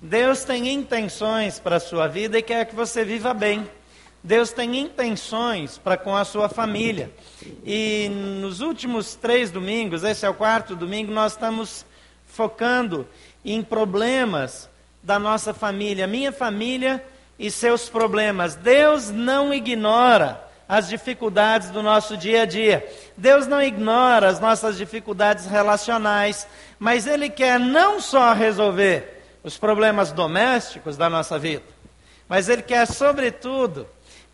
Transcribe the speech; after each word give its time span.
Deus 0.00 0.44
tem 0.44 0.68
intenções 0.68 1.58
para 1.58 1.76
a 1.76 1.80
sua 1.80 2.06
vida 2.06 2.38
e 2.38 2.42
quer 2.42 2.64
que 2.66 2.74
você 2.74 3.04
viva 3.04 3.34
bem. 3.34 3.68
Deus 4.22 4.52
tem 4.52 4.78
intenções 4.78 5.76
para 5.76 5.96
com 5.96 6.14
a 6.14 6.24
sua 6.24 6.48
família. 6.48 7.10
E 7.64 8.08
nos 8.40 8.60
últimos 8.60 9.16
três 9.16 9.50
domingos, 9.50 10.04
esse 10.04 10.24
é 10.24 10.28
o 10.28 10.34
quarto 10.34 10.76
domingo, 10.76 11.12
nós 11.12 11.32
estamos 11.32 11.84
focando 12.26 13.08
em 13.44 13.60
problemas 13.60 14.68
da 15.02 15.18
nossa 15.18 15.52
família, 15.52 16.06
minha 16.06 16.30
família 16.30 17.04
e 17.36 17.50
seus 17.50 17.88
problemas. 17.88 18.54
Deus 18.54 19.10
não 19.10 19.52
ignora 19.52 20.44
as 20.68 20.88
dificuldades 20.88 21.70
do 21.70 21.82
nosso 21.82 22.16
dia 22.16 22.42
a 22.42 22.46
dia. 22.46 22.86
Deus 23.16 23.48
não 23.48 23.60
ignora 23.60 24.28
as 24.28 24.38
nossas 24.38 24.76
dificuldades 24.76 25.46
relacionais, 25.46 26.46
mas 26.78 27.04
Ele 27.06 27.28
quer 27.28 27.58
não 27.58 28.00
só 28.00 28.32
resolver 28.32 29.17
os 29.42 29.56
problemas 29.56 30.12
domésticos 30.12 30.96
da 30.96 31.08
nossa 31.08 31.38
vida, 31.38 31.64
mas 32.28 32.48
Ele 32.48 32.62
quer, 32.62 32.86
sobretudo, 32.86 33.86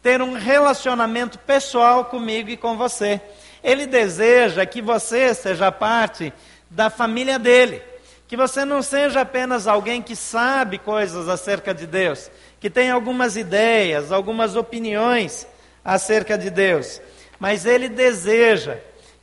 ter 0.02 0.20
um 0.20 0.34
relacionamento 0.34 1.38
pessoal 1.38 2.04
comigo 2.04 2.50
e 2.50 2.56
com 2.56 2.76
você. 2.76 3.20
Ele 3.62 3.86
deseja 3.86 4.66
que 4.66 4.82
você 4.82 5.32
seja 5.32 5.72
parte 5.72 6.32
da 6.68 6.90
família 6.90 7.38
dele. 7.38 7.82
Que 8.28 8.36
você 8.36 8.64
não 8.64 8.82
seja 8.82 9.20
apenas 9.20 9.66
alguém 9.66 10.02
que 10.02 10.14
sabe 10.14 10.78
coisas 10.78 11.28
acerca 11.28 11.72
de 11.72 11.86
Deus, 11.86 12.30
que 12.60 12.68
tem 12.68 12.90
algumas 12.90 13.36
ideias, 13.36 14.10
algumas 14.10 14.56
opiniões 14.56 15.46
acerca 15.84 16.36
de 16.36 16.50
Deus, 16.50 17.00
mas 17.38 17.66
ele 17.66 17.88
deseja 17.88 18.78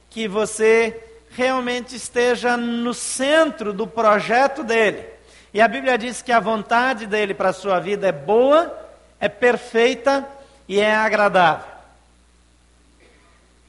que 0.09 0.27
você 0.27 1.03
realmente 1.31 1.95
esteja 1.95 2.55
no 2.55 2.94
centro 2.94 3.73
do 3.73 3.88
projeto 3.88 4.63
dele. 4.63 5.03
E 5.53 5.59
a 5.59 5.67
Bíblia 5.67 5.97
diz 5.97 6.21
que 6.21 6.31
a 6.31 6.39
vontade 6.39 7.05
dele 7.05 7.33
para 7.33 7.49
a 7.49 7.53
sua 7.53 7.79
vida 7.79 8.07
é 8.07 8.11
boa, 8.11 8.73
é 9.19 9.27
perfeita 9.27 10.27
e 10.67 10.80
é 10.80 10.95
agradável. 10.95 11.69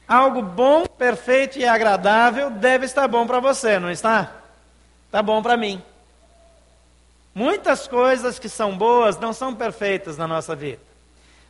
Algo 0.07 0.41
bom, 0.41 0.85
perfeito 0.85 1.57
e 1.57 1.65
agradável 1.65 2.49
deve 2.49 2.85
estar 2.85 3.07
bom 3.07 3.25
para 3.25 3.39
você, 3.39 3.79
não 3.79 3.91
está? 3.91 4.31
Está 5.07 5.21
bom 5.21 5.41
para 5.41 5.57
mim. 5.57 5.81
Muitas 7.35 7.87
coisas 7.87 8.37
que 8.37 8.47
são 8.47 8.77
boas 8.77 9.17
não 9.17 9.33
são 9.33 9.55
perfeitas 9.55 10.17
na 10.17 10.27
nossa 10.27 10.55
vida. 10.55 10.81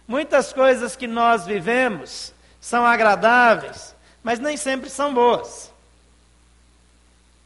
Muitas 0.07 0.53
coisas 0.53 0.95
que 0.95 1.07
nós 1.07 1.45
vivemos 1.45 2.33
são 2.59 2.85
agradáveis, 2.85 3.95
mas 4.23 4.39
nem 4.39 4.55
sempre 4.55 4.89
são 4.89 5.13
boas. 5.13 5.71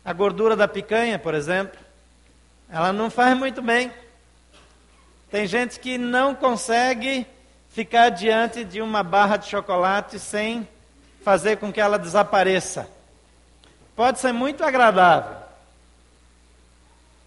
A 0.05 0.13
gordura 0.13 0.55
da 0.55 0.67
picanha, 0.67 1.19
por 1.19 1.33
exemplo, 1.33 1.79
ela 2.69 2.91
não 2.91 3.09
faz 3.09 3.37
muito 3.37 3.61
bem. 3.61 3.91
Tem 5.29 5.45
gente 5.47 5.79
que 5.79 5.97
não 5.97 6.35
consegue 6.35 7.25
ficar 7.69 8.09
diante 8.09 8.63
de 8.63 8.81
uma 8.81 9.03
barra 9.03 9.37
de 9.37 9.47
chocolate 9.47 10.19
sem 10.19 10.67
fazer 11.23 11.57
com 11.57 11.71
que 11.71 11.79
ela 11.79 11.99
desapareça. 11.99 12.89
Pode 13.95 14.19
ser 14.19 14.31
muito 14.31 14.63
agradável. 14.63 15.37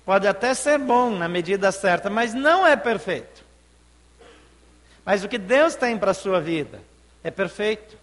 Pode 0.04 0.26
até 0.26 0.54
ser 0.54 0.78
bom 0.78 1.10
na 1.10 1.28
medida 1.28 1.70
certa, 1.70 2.10
mas 2.10 2.34
não 2.34 2.66
é 2.66 2.76
perfeito. 2.76 3.44
Mas 5.04 5.22
o 5.22 5.28
que 5.28 5.38
Deus 5.38 5.74
tem 5.74 5.98
para 5.98 6.12
a 6.12 6.14
sua 6.14 6.40
vida 6.40 6.80
é 7.22 7.30
perfeito. 7.30 7.96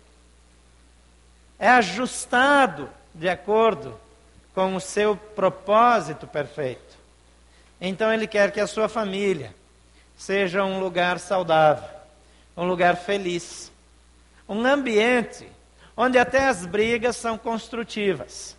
É 1.60 1.70
ajustado 1.70 2.90
de 3.14 3.28
acordo 3.28 4.00
com 4.54 4.76
o 4.76 4.82
seu 4.82 5.16
propósito 5.16 6.28
perfeito. 6.28 6.98
Então 7.80 8.12
Ele 8.14 8.28
quer 8.28 8.52
que 8.52 8.60
a 8.60 8.68
sua 8.68 8.90
família 8.90 9.54
seja 10.16 10.64
um 10.64 10.80
lugar 10.80 11.20
saudável 11.20 11.98
um 12.58 12.66
lugar 12.66 12.98
feliz, 12.98 13.72
um 14.50 14.66
ambiente 14.66 15.48
onde 15.96 16.18
até 16.18 16.48
as 16.48 16.66
brigas 16.66 17.16
são 17.16 17.38
construtivas. 17.38 18.58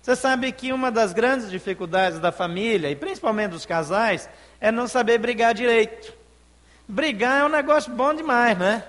Você 0.00 0.14
sabe 0.14 0.52
que 0.52 0.72
uma 0.72 0.90
das 0.90 1.12
grandes 1.12 1.50
dificuldades 1.50 2.20
da 2.20 2.30
família, 2.30 2.90
e 2.90 2.96
principalmente 2.96 3.50
dos 3.50 3.66
casais, 3.66 4.28
é 4.60 4.70
não 4.70 4.86
saber 4.86 5.18
brigar 5.18 5.52
direito. 5.52 6.12
Brigar 6.86 7.40
é 7.40 7.44
um 7.44 7.48
negócio 7.48 7.90
bom 7.90 8.14
demais, 8.14 8.56
né? 8.56 8.84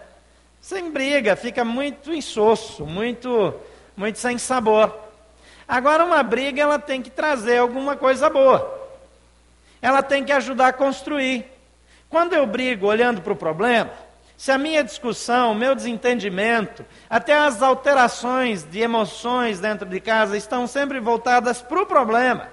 Sem 0.62 0.92
briga, 0.92 1.36
fica 1.36 1.64
muito 1.64 2.14
insosso, 2.14 2.86
muito, 2.86 3.54
muito 3.96 4.20
sem 4.20 4.38
sabor. 4.38 4.96
Agora, 5.68 6.04
uma 6.04 6.22
briga, 6.22 6.62
ela 6.62 6.78
tem 6.78 7.02
que 7.02 7.10
trazer 7.10 7.58
alguma 7.58 7.96
coisa 7.96 8.30
boa. 8.30 8.85
Ela 9.82 10.02
tem 10.02 10.24
que 10.24 10.32
ajudar 10.32 10.68
a 10.68 10.74
construir. 10.74 11.46
Quando 12.10 12.34
eu 12.34 12.46
brigo 12.46 12.88
olhando 12.88 13.22
para 13.22 13.34
o 13.34 13.36
problema, 13.36 13.92
se 14.38 14.52
a 14.52 14.58
minha 14.58 14.84
discussão, 14.84 15.52
o 15.52 15.56
meu 15.56 15.74
desentendimento, 15.74 16.86
até 17.10 17.38
as 17.38 17.62
alterações 17.62 18.64
de 18.64 18.80
emoções 18.80 19.60
dentro 19.60 19.88
de 19.88 20.00
casa 20.00 20.36
estão 20.36 20.68
sempre 20.68 21.00
voltadas 21.00 21.62
para 21.62 21.82
o 21.82 21.86
problema. 21.86 22.50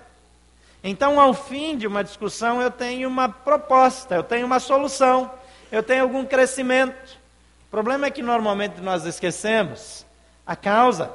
Então, 0.85 1.21
ao 1.21 1.35
fim 1.35 1.77
de 1.77 1.87
uma 1.87 2.03
discussão, 2.03 2.61
eu 2.61 2.71
tenho 2.71 3.09
uma 3.09 3.29
proposta, 3.29 4.15
eu 4.15 4.23
tenho 4.23 4.47
uma 4.47 4.61
solução, 4.61 5.31
eu 5.71 5.83
tenho 5.83 6.03
algum 6.03 6.25
crescimento. 6.25 7.19
O 7.67 7.71
problema 7.71 8.07
é 8.07 8.11
que 8.11 8.23
normalmente 8.23 8.81
nós 8.81 9.05
esquecemos 9.05 10.05
a 10.47 10.55
causa 10.55 11.11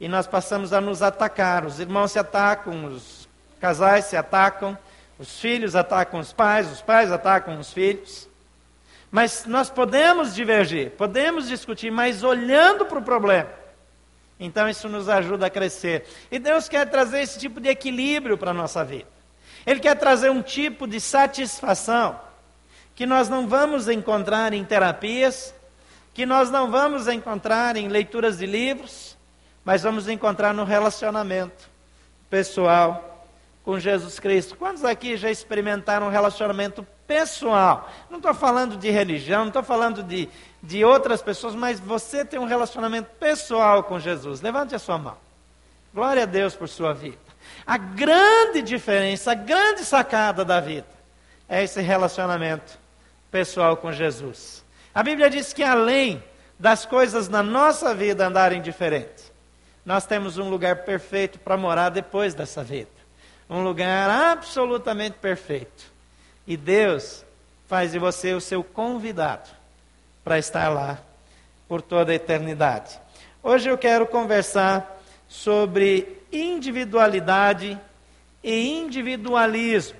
e 0.00 0.08
nós 0.08 0.26
passamos 0.26 0.72
a 0.72 0.80
nos 0.80 1.02
atacar. 1.02 1.64
Os 1.64 1.80
irmãos 1.80 2.12
se 2.12 2.18
atacam, 2.18 2.84
os 2.86 3.28
casais 3.60 4.06
se 4.06 4.16
atacam, 4.16 4.76
os 5.18 5.40
filhos 5.40 5.74
atacam 5.74 6.20
os 6.20 6.32
pais, 6.32 6.70
os 6.70 6.80
pais 6.80 7.10
atacam 7.10 7.58
os 7.58 7.72
filhos. 7.72 8.28
Mas 9.10 9.46
nós 9.46 9.70
podemos 9.70 10.34
divergir, 10.34 10.90
podemos 10.92 11.48
discutir, 11.48 11.90
mas 11.90 12.22
olhando 12.22 12.84
para 12.84 12.98
o 12.98 13.02
problema. 13.02 13.48
Então 14.38 14.68
isso 14.68 14.88
nos 14.88 15.08
ajuda 15.08 15.46
a 15.46 15.50
crescer. 15.50 16.06
E 16.30 16.38
Deus 16.38 16.68
quer 16.68 16.88
trazer 16.88 17.22
esse 17.22 17.38
tipo 17.38 17.60
de 17.60 17.68
equilíbrio 17.68 18.38
para 18.38 18.52
a 18.52 18.54
nossa 18.54 18.84
vida. 18.84 19.08
Ele 19.66 19.80
quer 19.80 19.96
trazer 19.96 20.30
um 20.30 20.42
tipo 20.42 20.86
de 20.86 21.00
satisfação 21.00 22.20
que 22.94 23.06
nós 23.06 23.28
não 23.28 23.46
vamos 23.48 23.88
encontrar 23.88 24.52
em 24.52 24.64
terapias, 24.64 25.54
que 26.14 26.26
nós 26.26 26.50
não 26.50 26.70
vamos 26.70 27.08
encontrar 27.08 27.76
em 27.76 27.88
leituras 27.88 28.38
de 28.38 28.46
livros, 28.46 29.16
mas 29.64 29.82
vamos 29.82 30.08
encontrar 30.08 30.52
no 30.52 30.64
relacionamento 30.64 31.68
pessoal 32.28 33.07
com 33.68 33.78
Jesus 33.78 34.18
Cristo. 34.18 34.56
Quantos 34.56 34.82
aqui 34.82 35.14
já 35.14 35.30
experimentaram 35.30 36.06
um 36.06 36.10
relacionamento 36.10 36.86
pessoal. 37.06 37.92
Não 38.08 38.16
estou 38.16 38.32
falando 38.32 38.78
de 38.78 38.88
religião, 38.88 39.40
não 39.40 39.48
estou 39.48 39.62
falando 39.62 40.02
de, 40.02 40.26
de 40.62 40.86
outras 40.86 41.20
pessoas, 41.20 41.54
mas 41.54 41.78
você 41.78 42.24
tem 42.24 42.40
um 42.40 42.46
relacionamento 42.46 43.10
pessoal 43.20 43.82
com 43.82 44.00
Jesus. 44.00 44.40
Levante 44.40 44.74
a 44.74 44.78
sua 44.78 44.96
mão. 44.96 45.18
Glória 45.92 46.22
a 46.22 46.24
Deus 46.24 46.56
por 46.56 46.66
sua 46.66 46.94
vida. 46.94 47.18
A 47.66 47.76
grande 47.76 48.62
diferença, 48.62 49.32
a 49.32 49.34
grande 49.34 49.84
sacada 49.84 50.46
da 50.46 50.60
vida 50.60 50.88
é 51.46 51.62
esse 51.62 51.82
relacionamento 51.82 52.78
pessoal 53.30 53.76
com 53.76 53.92
Jesus. 53.92 54.64
A 54.94 55.02
Bíblia 55.02 55.28
diz 55.28 55.52
que 55.52 55.62
além 55.62 56.24
das 56.58 56.86
coisas 56.86 57.28
na 57.28 57.42
nossa 57.42 57.94
vida 57.94 58.26
andarem 58.26 58.62
diferentes, 58.62 59.30
nós 59.84 60.06
temos 60.06 60.38
um 60.38 60.48
lugar 60.48 60.84
perfeito 60.84 61.38
para 61.38 61.58
morar 61.58 61.90
depois 61.90 62.32
dessa 62.32 62.64
vida. 62.64 62.97
Um 63.48 63.62
lugar 63.62 64.10
absolutamente 64.10 65.16
perfeito 65.18 65.90
e 66.46 66.56
Deus 66.56 67.24
faz 67.66 67.92
de 67.92 67.98
você 67.98 68.32
o 68.32 68.40
seu 68.40 68.62
convidado 68.64 69.48
para 70.24 70.38
estar 70.38 70.68
lá 70.68 70.98
por 71.68 71.82
toda 71.82 72.12
a 72.12 72.14
eternidade. 72.14 72.98
Hoje 73.42 73.68
eu 73.68 73.78
quero 73.78 74.06
conversar 74.06 75.00
sobre 75.28 76.18
individualidade 76.32 77.78
e 78.42 78.78
individualismo. 78.78 79.98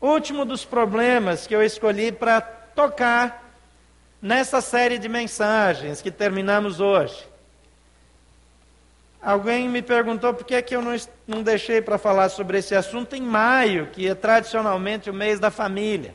Último 0.00 0.44
dos 0.44 0.64
problemas 0.64 1.46
que 1.46 1.54
eu 1.54 1.62
escolhi 1.62 2.12
para 2.12 2.40
tocar 2.40 3.44
nessa 4.20 4.60
série 4.60 4.98
de 4.98 5.08
mensagens 5.08 6.02
que 6.02 6.10
terminamos 6.10 6.80
hoje. 6.80 7.26
Alguém 9.26 9.68
me 9.68 9.82
perguntou 9.82 10.32
por 10.32 10.44
que, 10.44 10.54
é 10.54 10.62
que 10.62 10.76
eu 10.76 10.80
não, 10.80 10.96
não 11.26 11.42
deixei 11.42 11.82
para 11.82 11.98
falar 11.98 12.28
sobre 12.28 12.58
esse 12.58 12.76
assunto 12.76 13.16
em 13.16 13.20
maio, 13.20 13.88
que 13.88 14.06
é 14.06 14.14
tradicionalmente 14.14 15.10
o 15.10 15.12
mês 15.12 15.40
da 15.40 15.50
família. 15.50 16.14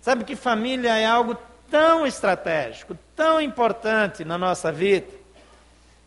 Sabe 0.00 0.22
que 0.22 0.36
família 0.36 0.96
é 0.96 1.04
algo 1.04 1.36
tão 1.68 2.06
estratégico, 2.06 2.96
tão 3.16 3.40
importante 3.40 4.24
na 4.24 4.38
nossa 4.38 4.70
vida. 4.70 5.08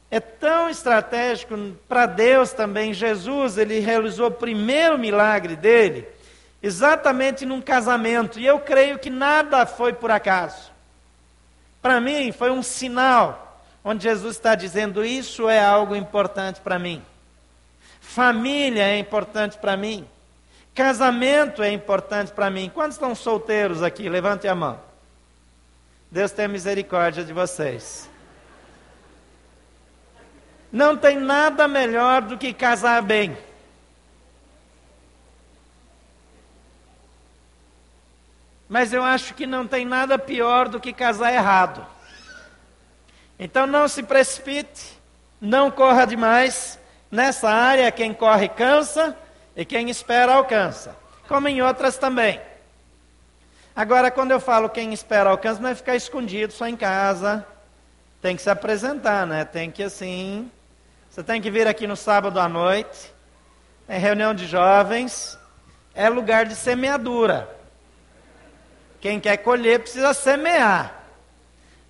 É 0.09 0.21
tão 0.21 0.69
estratégico 0.69 1.57
para 1.89 2.05
Deus 2.05 2.53
também. 2.53 2.93
Jesus, 2.93 3.57
ele 3.57 3.79
realizou 3.79 4.27
o 4.27 4.31
primeiro 4.31 4.97
milagre 4.97 5.57
dele 5.57 6.07
exatamente 6.63 7.45
num 7.45 7.59
casamento. 7.59 8.39
E 8.39 8.45
eu 8.45 8.61
creio 8.61 8.97
que 8.97 9.09
nada 9.09 9.65
foi 9.65 9.91
por 9.91 10.09
acaso. 10.09 10.71
Para 11.81 11.99
mim, 11.99 12.31
foi 12.31 12.49
um 12.49 12.63
sinal 12.63 13.50
onde 13.83 14.03
Jesus 14.03 14.35
está 14.35 14.55
dizendo: 14.55 15.03
Isso 15.03 15.49
é 15.49 15.63
algo 15.63 15.95
importante 15.95 16.61
para 16.61 16.77
mim. 16.77 17.03
Família 17.99 18.83
é 18.83 18.97
importante 18.97 19.57
para 19.57 19.77
mim. 19.77 20.07
Casamento 20.73 21.61
é 21.61 21.71
importante 21.71 22.31
para 22.31 22.49
mim. 22.49 22.71
Quantos 22.73 22.95
estão 22.95 23.13
solteiros 23.13 23.83
aqui? 23.83 24.07
Levante 24.09 24.47
a 24.47 24.55
mão. 24.55 24.79
Deus 26.09 26.31
tenha 26.31 26.47
misericórdia 26.47 27.23
de 27.23 27.31
vocês. 27.31 28.09
Não 30.71 30.95
tem 30.95 31.17
nada 31.17 31.67
melhor 31.67 32.21
do 32.21 32.37
que 32.37 32.53
casar 32.53 33.01
bem. 33.01 33.37
Mas 38.69 38.93
eu 38.93 39.03
acho 39.03 39.33
que 39.33 39.45
não 39.45 39.67
tem 39.67 39.85
nada 39.85 40.17
pior 40.17 40.69
do 40.69 40.79
que 40.79 40.93
casar 40.93 41.33
errado. 41.33 41.85
Então 43.43 43.65
não 43.65 43.87
se 43.87 44.03
precipite, 44.03 45.01
não 45.41 45.71
corra 45.71 46.05
demais. 46.05 46.77
Nessa 47.09 47.49
área, 47.49 47.91
quem 47.91 48.13
corre 48.13 48.47
cansa 48.47 49.17
e 49.55 49.65
quem 49.65 49.89
espera 49.89 50.35
alcança. 50.35 50.95
Como 51.27 51.47
em 51.47 51.59
outras 51.59 51.97
também. 51.97 52.39
Agora, 53.75 54.11
quando 54.11 54.29
eu 54.29 54.39
falo 54.39 54.69
quem 54.69 54.93
espera 54.93 55.31
alcança, 55.31 55.59
não 55.59 55.69
é 55.69 55.75
ficar 55.75 55.95
escondido 55.95 56.53
só 56.53 56.67
em 56.67 56.77
casa. 56.77 57.43
Tem 58.21 58.35
que 58.35 58.43
se 58.43 58.49
apresentar, 58.49 59.25
né? 59.25 59.43
Tem 59.43 59.71
que 59.71 59.81
assim. 59.81 60.51
Você 61.09 61.23
tem 61.23 61.41
que 61.41 61.49
vir 61.49 61.67
aqui 61.67 61.87
no 61.87 61.95
sábado 61.95 62.39
à 62.39 62.47
noite. 62.47 63.11
É 63.87 63.97
reunião 63.97 64.35
de 64.35 64.45
jovens. 64.45 65.35
É 65.95 66.07
lugar 66.07 66.45
de 66.45 66.53
semeadura. 66.53 67.49
Quem 68.99 69.19
quer 69.19 69.37
colher 69.37 69.79
precisa 69.79 70.13
semear. 70.13 71.00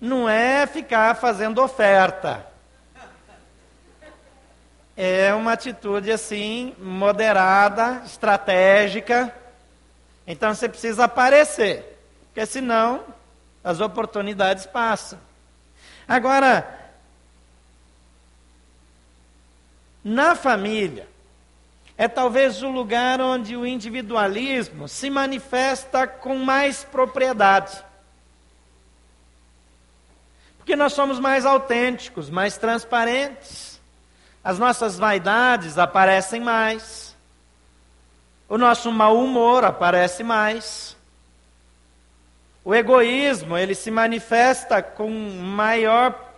Não 0.02 0.28
é 0.28 0.66
ficar 0.66 1.14
fazendo 1.14 1.62
oferta. 1.62 2.44
É 4.96 5.32
uma 5.32 5.52
atitude 5.52 6.10
assim, 6.10 6.74
moderada, 6.80 8.02
estratégica. 8.04 9.32
Então 10.26 10.52
você 10.52 10.68
precisa 10.68 11.04
aparecer, 11.04 12.04
porque 12.26 12.44
senão 12.44 13.04
as 13.62 13.78
oportunidades 13.78 14.66
passam. 14.66 15.20
Agora, 16.08 16.66
na 20.02 20.34
família, 20.34 21.06
é 21.96 22.08
talvez 22.08 22.60
o 22.60 22.68
lugar 22.68 23.20
onde 23.20 23.56
o 23.56 23.64
individualismo 23.64 24.88
se 24.88 25.08
manifesta 25.08 26.08
com 26.08 26.34
mais 26.38 26.82
propriedade. 26.82 27.91
Porque 30.62 30.74
nós 30.74 30.94
somos 30.94 31.18
mais 31.18 31.44
autênticos, 31.44 32.30
mais 32.30 32.56
transparentes. 32.56 33.80
As 34.42 34.58
nossas 34.58 34.98
vaidades 34.98 35.76
aparecem 35.76 36.40
mais. 36.40 37.14
O 38.48 38.56
nosso 38.56 38.90
mau 38.90 39.18
humor 39.18 39.64
aparece 39.64 40.24
mais. 40.24 40.96
O 42.64 42.74
egoísmo, 42.74 43.58
ele 43.58 43.74
se 43.74 43.90
manifesta 43.90 44.82
com 44.82 45.10
maior 45.10 46.32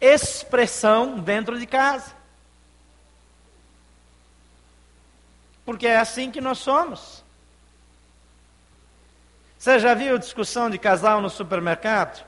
expressão 0.00 1.18
dentro 1.18 1.58
de 1.58 1.66
casa. 1.66 2.18
porque 5.68 5.86
é 5.86 5.98
assim 5.98 6.30
que 6.30 6.40
nós 6.40 6.56
somos. 6.60 7.22
Você 9.58 9.78
já 9.78 9.92
viu 9.92 10.16
discussão 10.16 10.70
de 10.70 10.78
casal 10.78 11.20
no 11.20 11.28
supermercado? 11.28 12.24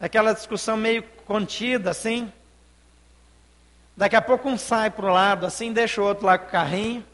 Aquela 0.00 0.32
discussão 0.32 0.76
meio 0.76 1.02
contida, 1.26 1.90
assim. 1.90 2.32
Daqui 3.96 4.14
a 4.14 4.22
pouco 4.22 4.48
um 4.48 4.56
sai 4.56 4.90
para 4.90 5.06
o 5.06 5.12
lado, 5.12 5.44
assim, 5.44 5.72
deixa 5.72 6.00
o 6.00 6.04
outro 6.04 6.24
lá 6.24 6.38
com 6.38 6.46
o 6.46 6.50
carrinho. 6.50 7.04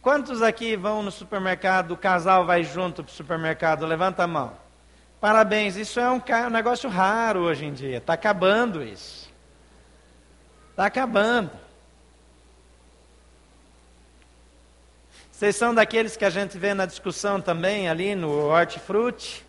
Quantos 0.00 0.42
aqui 0.42 0.76
vão 0.76 1.02
no 1.02 1.10
supermercado, 1.10 1.92
o 1.92 1.96
casal 1.96 2.44
vai 2.44 2.62
junto 2.62 3.02
para 3.02 3.10
o 3.10 3.14
supermercado? 3.14 3.86
Levanta 3.86 4.22
a 4.22 4.26
mão. 4.26 4.52
Parabéns, 5.20 5.76
isso 5.76 5.98
é 5.98 6.10
um, 6.10 6.22
um 6.46 6.50
negócio 6.50 6.88
raro 6.90 7.40
hoje 7.40 7.64
em 7.64 7.72
dia. 7.72 7.96
Está 7.96 8.12
acabando 8.12 8.82
isso. 8.82 9.32
Está 10.70 10.86
acabando. 10.86 11.50
Vocês 15.32 15.56
são 15.56 15.74
daqueles 15.74 16.16
que 16.16 16.24
a 16.24 16.30
gente 16.30 16.58
vê 16.58 16.74
na 16.74 16.86
discussão 16.86 17.40
também 17.40 17.88
ali 17.88 18.14
no 18.14 18.30
hortifruti? 18.48 19.44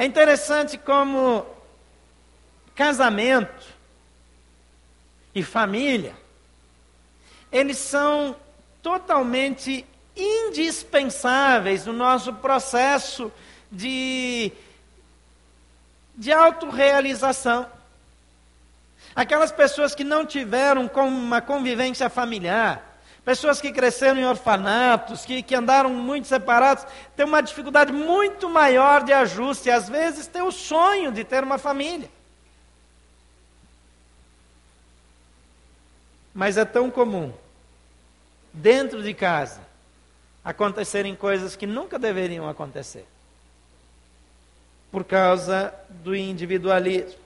É 0.00 0.06
interessante 0.06 0.78
como 0.78 1.44
casamento 2.74 3.66
e 5.34 5.42
família, 5.42 6.14
eles 7.52 7.76
são 7.76 8.34
totalmente 8.80 9.84
indispensáveis 10.16 11.84
no 11.84 11.92
nosso 11.92 12.32
processo 12.32 13.30
de, 13.70 14.50
de 16.16 16.32
autorrealização. 16.32 17.66
Aquelas 19.14 19.52
pessoas 19.52 19.94
que 19.94 20.02
não 20.02 20.24
tiveram 20.24 20.90
uma 20.94 21.42
convivência 21.42 22.08
familiar, 22.08 22.89
pessoas 23.30 23.60
que 23.60 23.70
cresceram 23.70 24.18
em 24.18 24.24
orfanatos, 24.24 25.24
que, 25.24 25.40
que 25.40 25.54
andaram 25.54 25.88
muito 25.90 26.26
separados, 26.26 26.84
têm 27.14 27.24
uma 27.24 27.40
dificuldade 27.40 27.92
muito 27.92 28.50
maior 28.50 29.04
de 29.04 29.12
ajuste, 29.12 29.70
às 29.70 29.88
vezes 29.88 30.26
têm 30.26 30.42
o 30.42 30.50
sonho 30.50 31.12
de 31.12 31.22
ter 31.22 31.44
uma 31.44 31.56
família. 31.56 32.10
Mas 36.34 36.56
é 36.56 36.64
tão 36.64 36.90
comum, 36.90 37.32
dentro 38.52 39.00
de 39.00 39.14
casa, 39.14 39.60
acontecerem 40.44 41.14
coisas 41.14 41.54
que 41.54 41.68
nunca 41.68 42.00
deveriam 42.00 42.48
acontecer, 42.48 43.06
por 44.90 45.04
causa 45.04 45.72
do 45.88 46.16
individualismo. 46.16 47.19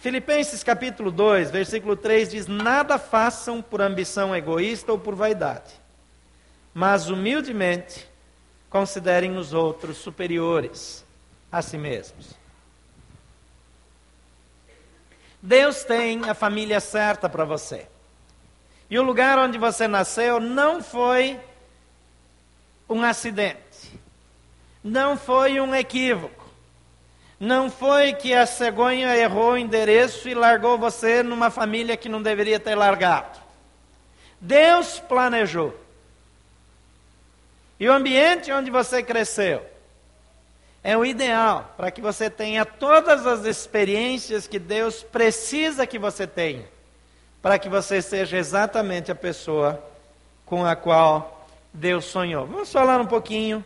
Filipenses 0.00 0.64
capítulo 0.64 1.10
2, 1.10 1.50
versículo 1.50 1.94
3 1.94 2.30
diz: 2.30 2.46
Nada 2.46 2.98
façam 2.98 3.60
por 3.60 3.82
ambição 3.82 4.34
egoísta 4.34 4.90
ou 4.92 4.98
por 4.98 5.14
vaidade, 5.14 5.74
mas 6.72 7.10
humildemente 7.10 8.08
considerem 8.70 9.36
os 9.36 9.52
outros 9.52 9.98
superiores 9.98 11.04
a 11.52 11.60
si 11.60 11.76
mesmos. 11.76 12.34
Deus 15.42 15.84
tem 15.84 16.30
a 16.30 16.34
família 16.34 16.80
certa 16.80 17.28
para 17.28 17.44
você. 17.44 17.86
E 18.88 18.98
o 18.98 19.02
lugar 19.02 19.38
onde 19.38 19.58
você 19.58 19.86
nasceu 19.86 20.40
não 20.40 20.82
foi 20.82 21.38
um 22.88 23.02
acidente, 23.02 24.00
não 24.82 25.14
foi 25.18 25.60
um 25.60 25.74
equívoco 25.74 26.39
não 27.40 27.70
foi 27.70 28.12
que 28.12 28.34
a 28.34 28.44
cegonha 28.44 29.16
errou 29.16 29.52
o 29.52 29.56
endereço 29.56 30.28
e 30.28 30.34
largou 30.34 30.76
você 30.76 31.22
numa 31.22 31.48
família 31.48 31.96
que 31.96 32.06
não 32.06 32.20
deveria 32.20 32.60
ter 32.60 32.74
largado. 32.74 33.40
Deus 34.38 35.00
planejou. 35.00 35.74
E 37.78 37.88
o 37.88 37.92
ambiente 37.94 38.52
onde 38.52 38.70
você 38.70 39.02
cresceu 39.02 39.64
é 40.84 40.94
o 40.98 41.04
ideal 41.04 41.72
para 41.78 41.90
que 41.90 42.02
você 42.02 42.28
tenha 42.28 42.66
todas 42.66 43.26
as 43.26 43.46
experiências 43.46 44.46
que 44.46 44.58
Deus 44.58 45.02
precisa 45.02 45.86
que 45.86 45.98
você 45.98 46.26
tenha, 46.26 46.68
para 47.40 47.58
que 47.58 47.70
você 47.70 48.02
seja 48.02 48.36
exatamente 48.36 49.10
a 49.10 49.14
pessoa 49.14 49.82
com 50.44 50.66
a 50.66 50.76
qual 50.76 51.46
Deus 51.72 52.04
sonhou. 52.04 52.46
Vamos 52.46 52.70
falar 52.70 53.00
um 53.00 53.06
pouquinho 53.06 53.64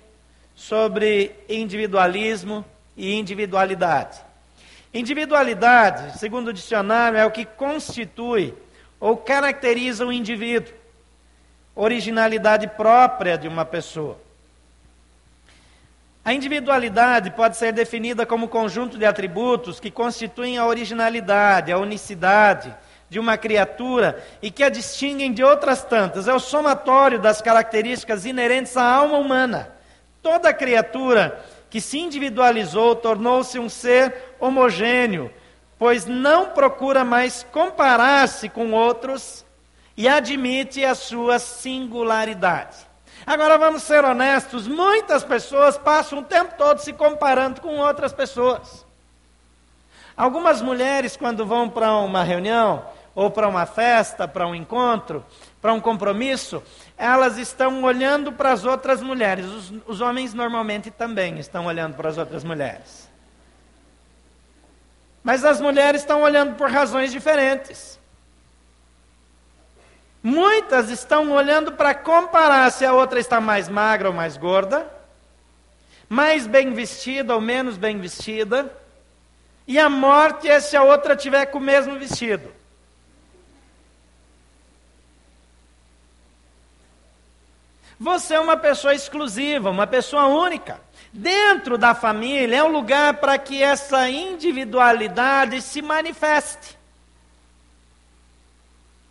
sobre 0.54 1.34
individualismo 1.48 2.64
e 2.96 3.14
individualidade. 3.14 4.20
Individualidade, 4.92 6.18
segundo 6.18 6.48
o 6.48 6.52
dicionário, 6.52 7.18
é 7.18 7.26
o 7.26 7.30
que 7.30 7.44
constitui 7.44 8.54
ou 9.00 9.16
caracteriza 9.16 10.06
o 10.06 10.12
indivíduo, 10.12 10.72
originalidade 11.74 12.68
própria 12.68 13.36
de 13.36 13.48
uma 13.48 13.64
pessoa. 13.64 14.18
A 16.24 16.32
individualidade 16.32 17.30
pode 17.32 17.56
ser 17.56 17.72
definida 17.72 18.24
como 18.24 18.48
conjunto 18.48 18.96
de 18.96 19.04
atributos 19.04 19.78
que 19.78 19.90
constituem 19.90 20.56
a 20.56 20.64
originalidade, 20.64 21.70
a 21.70 21.76
unicidade 21.76 22.74
de 23.10 23.18
uma 23.18 23.36
criatura 23.36 24.24
e 24.40 24.50
que 24.50 24.62
a 24.62 24.70
distinguem 24.70 25.32
de 25.32 25.44
outras 25.44 25.84
tantas. 25.84 26.26
É 26.26 26.32
o 26.32 26.40
somatório 26.40 27.18
das 27.18 27.42
características 27.42 28.24
inerentes 28.24 28.74
à 28.76 28.84
alma 28.84 29.18
humana. 29.18 29.70
Toda 30.22 30.54
criatura 30.54 31.44
que 31.74 31.80
se 31.80 31.98
individualizou, 31.98 32.94
tornou-se 32.94 33.58
um 33.58 33.68
ser 33.68 34.36
homogêneo, 34.38 35.28
pois 35.76 36.06
não 36.06 36.50
procura 36.50 37.04
mais 37.04 37.44
comparar-se 37.50 38.48
com 38.48 38.70
outros 38.70 39.44
e 39.96 40.06
admite 40.06 40.84
a 40.84 40.94
sua 40.94 41.40
singularidade. 41.40 42.76
Agora 43.26 43.58
vamos 43.58 43.82
ser 43.82 44.04
honestos, 44.04 44.68
muitas 44.68 45.24
pessoas 45.24 45.76
passam 45.76 46.20
o 46.20 46.22
tempo 46.22 46.54
todo 46.56 46.78
se 46.78 46.92
comparando 46.92 47.60
com 47.60 47.76
outras 47.78 48.12
pessoas. 48.12 48.86
Algumas 50.16 50.62
mulheres, 50.62 51.16
quando 51.16 51.44
vão 51.44 51.68
para 51.68 51.92
uma 51.96 52.22
reunião, 52.22 52.84
ou 53.16 53.32
para 53.32 53.48
uma 53.48 53.66
festa, 53.66 54.26
para 54.28 54.46
um 54.46 54.54
encontro, 54.54 55.24
para 55.60 55.72
um 55.72 55.80
compromisso, 55.80 56.62
elas 56.96 57.38
estão 57.38 57.82
olhando 57.82 58.32
para 58.32 58.52
as 58.52 58.64
outras 58.64 59.02
mulheres. 59.02 59.46
Os, 59.46 59.72
os 59.86 60.00
homens 60.00 60.32
normalmente 60.32 60.90
também 60.90 61.38
estão 61.38 61.66
olhando 61.66 61.96
para 61.96 62.08
as 62.08 62.18
outras 62.18 62.44
mulheres. 62.44 63.08
Mas 65.22 65.44
as 65.44 65.60
mulheres 65.60 66.02
estão 66.02 66.22
olhando 66.22 66.54
por 66.54 66.70
razões 66.70 67.10
diferentes. 67.10 67.98
Muitas 70.22 70.88
estão 70.88 71.32
olhando 71.32 71.72
para 71.72 71.94
comparar 71.94 72.70
se 72.70 72.84
a 72.84 72.92
outra 72.92 73.18
está 73.18 73.40
mais 73.40 73.68
magra 73.68 74.08
ou 74.08 74.14
mais 74.14 74.36
gorda, 74.36 74.90
mais 76.08 76.46
bem 76.46 76.72
vestida 76.72 77.34
ou 77.34 77.40
menos 77.40 77.76
bem 77.76 77.98
vestida, 77.98 78.74
e 79.66 79.78
a 79.78 79.88
morte 79.88 80.48
é 80.48 80.60
se 80.60 80.76
a 80.76 80.82
outra 80.82 81.16
tiver 81.16 81.46
com 81.46 81.58
o 81.58 81.60
mesmo 81.60 81.98
vestido. 81.98 82.50
Você 88.04 88.34
é 88.34 88.38
uma 88.38 88.58
pessoa 88.58 88.94
exclusiva, 88.94 89.70
uma 89.70 89.86
pessoa 89.86 90.26
única. 90.26 90.78
Dentro 91.10 91.78
da 91.78 91.94
família 91.94 92.58
é 92.58 92.62
um 92.62 92.68
lugar 92.68 93.14
para 93.14 93.38
que 93.38 93.62
essa 93.62 94.10
individualidade 94.10 95.62
se 95.62 95.80
manifeste. 95.80 96.76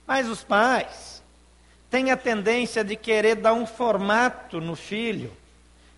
Mas 0.05 0.29
os 0.29 0.43
pais 0.43 1.23
têm 1.89 2.11
a 2.11 2.17
tendência 2.17 2.83
de 2.83 2.95
querer 2.95 3.33
dar 3.33 3.53
um 3.53 3.65
formato 3.65 4.61
no 4.61 4.75
filho, 4.75 5.35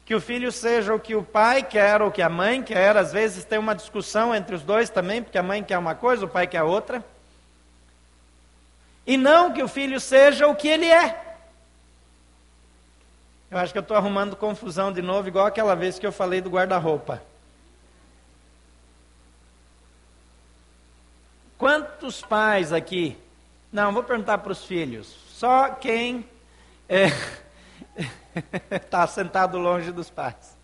que 0.06 0.16
o 0.16 0.22
filho 0.22 0.50
seja 0.50 0.96
o 0.96 1.00
que 1.00 1.16
o 1.16 1.24
pai 1.24 1.64
quer 1.64 2.02
ou 2.02 2.10
que 2.10 2.22
a 2.22 2.30
mãe 2.30 2.64
quer. 2.64 2.96
Às 2.96 3.12
vezes 3.12 3.44
tem 3.44 3.60
uma 3.60 3.76
discussão 3.76 4.34
entre 4.34 4.56
os 4.56 4.62
dois 4.62 4.90
também, 4.90 5.22
porque 5.22 5.38
a 5.38 5.44
mãe 5.44 5.62
quer 5.62 5.78
uma 5.78 5.96
coisa, 5.96 6.24
o 6.24 6.30
pai 6.30 6.48
quer 6.48 6.64
outra. 6.64 7.04
E 9.06 9.18
não 9.18 9.52
que 9.52 9.62
o 9.62 9.68
filho 9.68 10.00
seja 10.00 10.48
o 10.48 10.56
que 10.56 10.70
ele 10.70 10.90
é. 10.90 11.35
Eu 13.56 13.62
acho 13.62 13.72
que 13.72 13.78
eu 13.78 13.82
estou 13.82 13.96
arrumando 13.96 14.36
confusão 14.36 14.92
de 14.92 15.02
novo, 15.02 15.30
igual 15.30 15.46
aquela 15.46 15.78
vez 15.78 15.98
que 15.98 16.06
eu 16.06 16.12
falei 16.12 16.42
do 16.42 16.50
guarda-roupa. 16.50 17.24
Quantos 21.58 22.22
pais 22.22 22.74
aqui? 22.74 23.18
Não, 23.72 23.94
vou 23.94 24.04
perguntar 24.04 24.40
para 24.40 24.52
os 24.52 24.66
filhos. 24.66 25.08
Só 25.30 25.70
quem 25.70 26.28
está 26.90 29.04
é, 29.04 29.08
sentado 29.08 29.58
longe 29.58 29.90
dos 29.90 30.10
pais. 30.10 30.58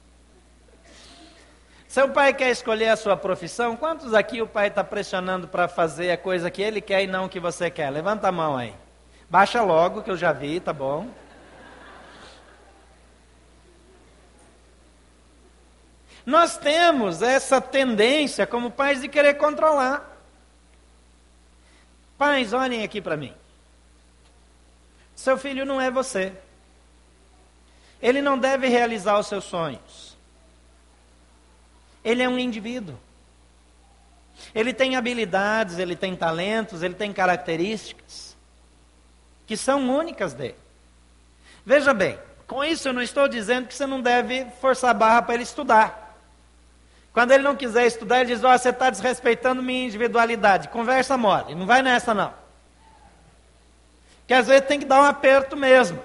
Seu 1.87 2.09
pai 2.09 2.33
quer 2.33 2.49
escolher 2.49 2.89
a 2.89 2.97
sua 2.97 3.15
profissão? 3.15 3.77
Quantos 3.77 4.13
aqui 4.13 4.41
o 4.41 4.47
pai 4.47 4.67
está 4.67 4.83
pressionando 4.83 5.47
para 5.47 5.69
fazer 5.69 6.11
a 6.11 6.17
coisa 6.17 6.51
que 6.51 6.61
ele 6.61 6.81
quer 6.81 7.03
e 7.03 7.07
não 7.07 7.29
que 7.29 7.39
você 7.39 7.71
quer? 7.71 7.89
Levanta 7.89 8.27
a 8.27 8.33
mão 8.33 8.57
aí. 8.57 8.75
Baixa 9.29 9.61
logo, 9.61 10.01
que 10.01 10.11
eu 10.11 10.17
já 10.17 10.33
vi, 10.33 10.59
tá 10.59 10.73
bom? 10.73 11.20
Nós 16.25 16.57
temos 16.57 17.21
essa 17.21 17.59
tendência, 17.59 18.45
como 18.45 18.71
pais, 18.71 19.01
de 19.01 19.07
querer 19.07 19.35
controlar. 19.35 20.07
Pais, 22.17 22.53
olhem 22.53 22.83
aqui 22.83 23.01
para 23.01 23.17
mim. 23.17 23.33
Seu 25.15 25.37
filho 25.37 25.65
não 25.65 25.81
é 25.81 25.89
você. 25.89 26.33
Ele 28.01 28.21
não 28.21 28.37
deve 28.37 28.67
realizar 28.67 29.19
os 29.19 29.27
seus 29.27 29.43
sonhos. 29.43 30.17
Ele 32.03 32.23
é 32.23 32.29
um 32.29 32.37
indivíduo. 32.37 32.97
Ele 34.55 34.73
tem 34.73 34.95
habilidades, 34.95 35.77
ele 35.77 35.95
tem 35.95 36.15
talentos, 36.15 36.81
ele 36.81 36.95
tem 36.95 37.13
características 37.13 38.35
que 39.45 39.55
são 39.55 39.95
únicas 39.95 40.33
dele. 40.33 40.55
Veja 41.65 41.93
bem, 41.93 42.17
com 42.47 42.63
isso 42.63 42.87
eu 42.87 42.93
não 42.93 43.01
estou 43.01 43.27
dizendo 43.27 43.67
que 43.67 43.73
você 43.73 43.85
não 43.85 44.01
deve 44.01 44.45
forçar 44.59 44.91
a 44.91 44.93
barra 44.93 45.21
para 45.21 45.35
ele 45.35 45.43
estudar. 45.43 46.00
Quando 47.13 47.31
ele 47.31 47.43
não 47.43 47.55
quiser 47.55 47.85
estudar, 47.85 48.21
ele 48.21 48.33
diz: 48.33 48.43
Ó, 48.43 48.53
oh, 48.53 48.57
você 48.57 48.69
está 48.69 48.89
desrespeitando 48.89 49.61
minha 49.61 49.85
individualidade. 49.85 50.69
Conversa 50.69 51.17
mole, 51.17 51.55
não 51.55 51.65
vai 51.65 51.81
nessa 51.81 52.13
não. 52.13 52.33
Que 54.25 54.33
às 54.33 54.47
vezes 54.47 54.67
tem 54.67 54.79
que 54.79 54.85
dar 54.85 55.01
um 55.01 55.05
aperto 55.05 55.57
mesmo. 55.57 56.01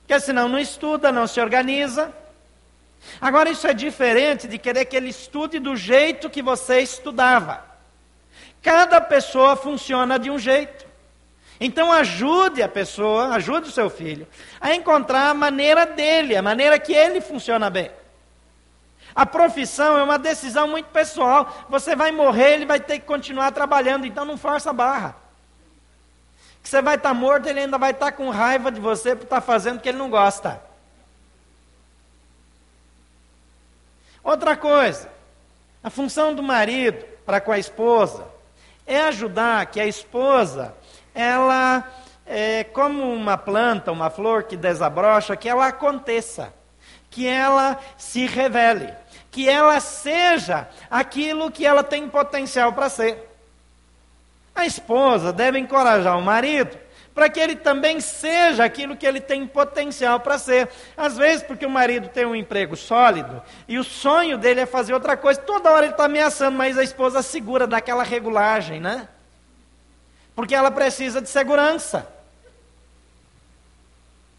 Porque 0.00 0.18
senão 0.18 0.48
não 0.48 0.58
estuda, 0.58 1.12
não 1.12 1.26
se 1.26 1.40
organiza. 1.40 2.12
Agora, 3.20 3.50
isso 3.50 3.66
é 3.66 3.74
diferente 3.74 4.48
de 4.48 4.58
querer 4.58 4.84
que 4.86 4.96
ele 4.96 5.10
estude 5.10 5.58
do 5.58 5.76
jeito 5.76 6.28
que 6.28 6.42
você 6.42 6.80
estudava. 6.80 7.64
Cada 8.62 9.00
pessoa 9.00 9.54
funciona 9.54 10.18
de 10.18 10.30
um 10.30 10.38
jeito. 10.38 10.86
Então 11.60 11.92
ajude 11.92 12.62
a 12.62 12.68
pessoa, 12.68 13.34
ajude 13.34 13.68
o 13.68 13.72
seu 13.72 13.90
filho 13.90 14.26
a 14.60 14.74
encontrar 14.74 15.30
a 15.30 15.34
maneira 15.34 15.84
dele, 15.84 16.36
a 16.36 16.42
maneira 16.42 16.78
que 16.78 16.92
ele 16.92 17.20
funciona 17.20 17.68
bem. 17.68 17.90
A 19.18 19.26
profissão 19.26 19.98
é 19.98 20.02
uma 20.04 20.16
decisão 20.16 20.68
muito 20.68 20.90
pessoal. 20.90 21.52
Você 21.68 21.96
vai 21.96 22.12
morrer, 22.12 22.52
ele 22.52 22.64
vai 22.64 22.78
ter 22.78 23.00
que 23.00 23.04
continuar 23.04 23.50
trabalhando, 23.50 24.06
então 24.06 24.24
não 24.24 24.38
força 24.38 24.70
a 24.70 24.72
barra. 24.72 25.16
Que 26.62 26.68
você 26.68 26.80
vai 26.80 26.94
estar 26.94 27.12
morto, 27.14 27.48
ele 27.48 27.58
ainda 27.58 27.76
vai 27.76 27.90
estar 27.90 28.12
com 28.12 28.30
raiva 28.30 28.70
de 28.70 28.80
você 28.80 29.16
por 29.16 29.24
estar 29.24 29.40
fazendo 29.40 29.78
o 29.78 29.80
que 29.80 29.88
ele 29.88 29.98
não 29.98 30.08
gosta. 30.08 30.62
Outra 34.22 34.56
coisa, 34.56 35.10
a 35.82 35.90
função 35.90 36.32
do 36.32 36.42
marido 36.42 37.04
para 37.26 37.40
com 37.40 37.50
a 37.50 37.58
esposa 37.58 38.24
é 38.86 39.00
ajudar 39.00 39.66
que 39.66 39.80
a 39.80 39.86
esposa, 39.88 40.76
ela, 41.12 41.82
é, 42.24 42.62
como 42.62 43.12
uma 43.12 43.36
planta, 43.36 43.90
uma 43.90 44.10
flor 44.10 44.44
que 44.44 44.56
desabrocha, 44.56 45.34
que 45.34 45.48
ela 45.48 45.66
aconteça, 45.66 46.54
que 47.10 47.26
ela 47.26 47.80
se 47.96 48.24
revele 48.24 48.94
que 49.38 49.48
ela 49.48 49.78
seja 49.78 50.68
aquilo 50.90 51.48
que 51.48 51.64
ela 51.64 51.84
tem 51.84 52.08
potencial 52.08 52.72
para 52.72 52.88
ser. 52.88 53.30
A 54.52 54.66
esposa 54.66 55.32
deve 55.32 55.60
encorajar 55.60 56.18
o 56.18 56.22
marido 56.22 56.76
para 57.14 57.28
que 57.28 57.38
ele 57.38 57.54
também 57.54 58.00
seja 58.00 58.64
aquilo 58.64 58.96
que 58.96 59.06
ele 59.06 59.20
tem 59.20 59.46
potencial 59.46 60.18
para 60.18 60.38
ser. 60.38 60.68
Às 60.96 61.16
vezes, 61.16 61.44
porque 61.44 61.64
o 61.64 61.70
marido 61.70 62.08
tem 62.08 62.26
um 62.26 62.34
emprego 62.34 62.76
sólido 62.76 63.40
e 63.68 63.78
o 63.78 63.84
sonho 63.84 64.36
dele 64.36 64.62
é 64.62 64.66
fazer 64.66 64.92
outra 64.92 65.16
coisa, 65.16 65.40
toda 65.40 65.70
hora 65.70 65.86
ele 65.86 65.92
está 65.92 66.06
ameaçando, 66.06 66.58
mas 66.58 66.76
a 66.76 66.82
esposa 66.82 67.22
segura 67.22 67.64
daquela 67.64 68.02
regulagem, 68.02 68.80
né? 68.80 69.06
Porque 70.34 70.52
ela 70.52 70.72
precisa 70.72 71.22
de 71.22 71.28
segurança. 71.28 72.12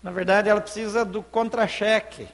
Na 0.04 0.12
verdade, 0.12 0.50
ela 0.50 0.60
precisa 0.60 1.06
do 1.06 1.24
contra-cheque. 1.24 2.28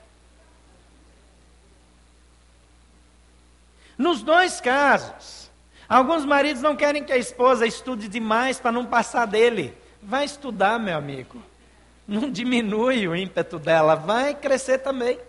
Nos 3.97 4.21
dois 4.21 4.59
casos, 4.59 5.49
alguns 5.87 6.25
maridos 6.25 6.61
não 6.61 6.75
querem 6.75 7.03
que 7.03 7.13
a 7.13 7.17
esposa 7.17 7.65
estude 7.65 8.07
demais 8.07 8.59
para 8.59 8.71
não 8.71 8.85
passar 8.85 9.25
dele. 9.25 9.75
Vai 10.01 10.25
estudar, 10.25 10.79
meu 10.79 10.97
amigo. 10.97 11.41
Não 12.07 12.29
diminui 12.29 13.07
o 13.07 13.15
ímpeto 13.15 13.57
dela, 13.57 13.95
vai 13.95 14.35
crescer 14.35 14.79
também. 14.79 15.19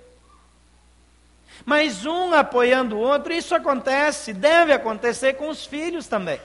Mas 1.64 2.04
um 2.04 2.34
apoiando 2.34 2.96
o 2.96 3.00
outro, 3.00 3.32
isso 3.32 3.54
acontece, 3.54 4.32
deve 4.32 4.72
acontecer 4.72 5.34
com 5.34 5.48
os 5.48 5.64
filhos 5.64 6.06
também. 6.06 6.40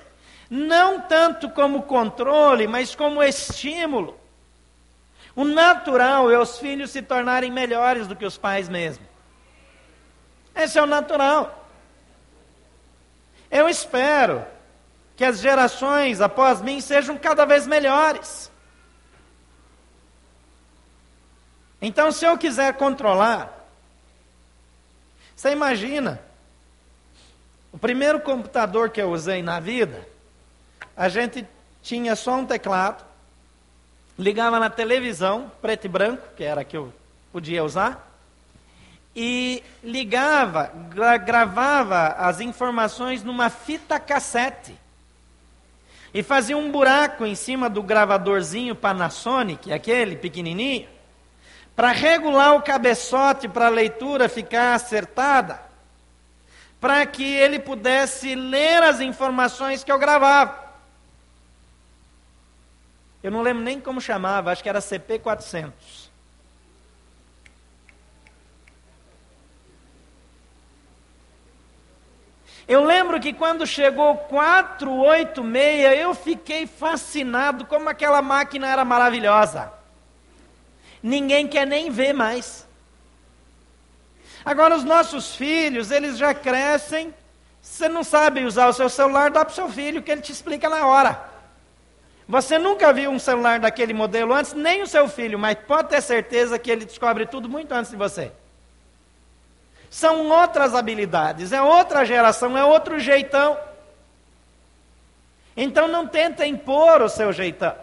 Não 0.50 1.02
tanto 1.02 1.50
como 1.50 1.84
controle, 1.84 2.68
mas 2.68 2.96
como 2.96 3.22
estímulo. 3.22 4.20
O 5.36 5.44
natural 5.44 6.30
é 6.30 6.38
os 6.38 6.60
filhos 6.60 6.92
se 6.92 7.02
tornarem 7.02 7.52
melhores 7.52 8.08
do 8.08 8.16
que 8.16 8.26
os 8.26 8.38
pais 8.38 8.68
mesmo. 8.68 9.06
Esse 10.56 10.78
é 10.78 10.84
o 10.84 10.86
natural. 10.86 11.61
Eu 13.52 13.68
espero 13.68 14.46
que 15.18 15.26
as 15.26 15.40
gerações 15.40 16.22
após 16.22 16.62
mim 16.62 16.80
sejam 16.80 17.18
cada 17.18 17.46
vez 17.46 17.68
melhores. 17.68 18.50
Então, 21.82 22.12
se 22.12 22.26
eu 22.26 22.38
quiser 22.38 22.74
controlar, 22.78 23.68
você 25.36 25.52
imagina, 25.52 26.22
o 27.74 27.78
primeiro 27.78 28.20
computador 28.20 28.90
que 28.90 29.02
eu 29.02 29.12
usei 29.12 29.42
na 29.42 29.60
vida, 29.60 30.08
a 30.96 31.10
gente 31.10 31.46
tinha 31.82 32.16
só 32.16 32.36
um 32.36 32.46
teclado, 32.46 33.04
ligava 34.18 34.60
na 34.60 34.70
televisão, 34.70 35.52
preto 35.62 35.86
e 35.86 35.90
branco, 35.90 36.24
que 36.38 36.44
era 36.44 36.62
a 36.62 36.64
que 36.64 36.78
eu 36.78 36.94
podia 37.32 37.64
usar, 37.64 38.11
e 39.16 39.64
ligava, 39.84 40.72
gra 40.90 41.18
gravava 41.18 42.08
as 42.18 42.40
informações 42.40 43.24
numa 43.24 43.50
fita 43.50 44.00
cassete. 44.00 44.80
E 46.14 46.22
fazia 46.22 46.58
um 46.58 46.72
buraco 46.72 47.26
em 47.26 47.36
cima 47.36 47.70
do 47.70 47.82
gravadorzinho 47.82 48.76
Panasonic, 48.76 49.72
aquele 49.72 50.16
pequenininho, 50.16 50.88
para 51.76 51.92
regular 51.92 52.56
o 52.56 52.62
cabeçote 52.62 53.48
para 53.48 53.68
a 53.68 53.70
leitura 53.70 54.28
ficar 54.28 54.74
acertada, 54.74 55.62
para 56.80 57.06
que 57.06 57.24
ele 57.24 57.60
pudesse 57.60 58.36
ler 58.36 58.84
as 58.84 59.00
informações 59.00 59.84
que 59.84 59.92
eu 59.92 60.00
gravava. 60.00 60.60
Eu 63.24 63.32
não 63.32 63.42
lembro 63.42 63.64
nem 63.64 63.80
como 63.80 64.02
chamava, 64.02 64.52
acho 64.52 64.64
que 64.64 64.70
era 64.70 64.80
CP400. 64.80 66.01
Eu 72.72 72.86
lembro 72.86 73.20
que 73.20 73.34
quando 73.34 73.68
chegou 73.68 74.16
486, 74.16 76.00
eu 76.00 76.16
fiquei 76.16 76.66
fascinado 76.66 77.66
como 77.66 77.90
aquela 77.90 78.22
máquina 78.22 78.66
era 78.66 78.86
maravilhosa. 78.86 79.70
Ninguém 81.04 81.50
quer 81.50 81.68
nem 81.68 81.90
ver 81.90 82.14
mais. 82.14 82.66
Agora, 84.46 84.74
os 84.74 84.86
nossos 84.86 85.36
filhos, 85.36 85.92
eles 85.92 86.18
já 86.18 86.34
crescem. 86.34 87.14
Você 87.62 87.90
não 87.90 88.06
sabe 88.06 88.46
usar 88.46 88.70
o 88.70 88.74
seu 88.74 88.88
celular, 88.88 89.30
dá 89.32 89.44
para 89.44 89.52
o 89.52 89.56
seu 89.56 89.68
filho, 89.68 90.02
que 90.02 90.10
ele 90.10 90.22
te 90.22 90.32
explica 90.32 90.70
na 90.70 90.88
hora. 90.88 91.22
Você 92.26 92.58
nunca 92.58 92.94
viu 92.94 93.12
um 93.12 93.20
celular 93.20 93.60
daquele 93.60 93.92
modelo 93.92 94.34
antes, 94.34 94.54
nem 94.54 94.82
o 94.82 94.88
seu 94.88 95.10
filho, 95.10 95.38
mas 95.38 95.58
pode 95.68 95.90
ter 95.90 96.00
certeza 96.00 96.58
que 96.58 96.72
ele 96.72 96.86
descobre 96.86 97.26
tudo 97.26 97.50
muito 97.50 97.74
antes 97.74 97.92
de 97.92 97.98
você. 97.98 98.32
São 99.92 100.30
outras 100.30 100.74
habilidades, 100.74 101.52
é 101.52 101.62
outra 101.62 102.06
geração, 102.06 102.58
é 102.58 102.64
outro 102.64 102.98
jeitão. 102.98 103.60
Então 105.56 105.86
não 105.86 106.08
tenta 106.08 106.48
impor 106.48 107.02
o 107.02 107.10
seu 107.10 107.34
jeitão. 107.34 107.76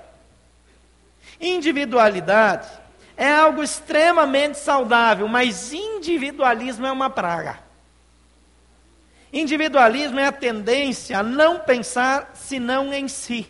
Individualidade 1.39 2.67
é 3.15 3.31
algo 3.31 3.63
extremamente 3.63 4.57
saudável, 4.57 5.29
mas 5.29 5.75
individualismo 5.75 6.87
é 6.87 6.91
uma 6.91 7.11
praga. 7.11 7.59
Individualismo 9.31 10.19
é 10.19 10.25
a 10.25 10.33
tendência 10.33 11.19
a 11.19 11.23
não 11.23 11.59
pensar 11.59 12.31
senão 12.33 12.91
em 12.91 13.07
si, 13.07 13.47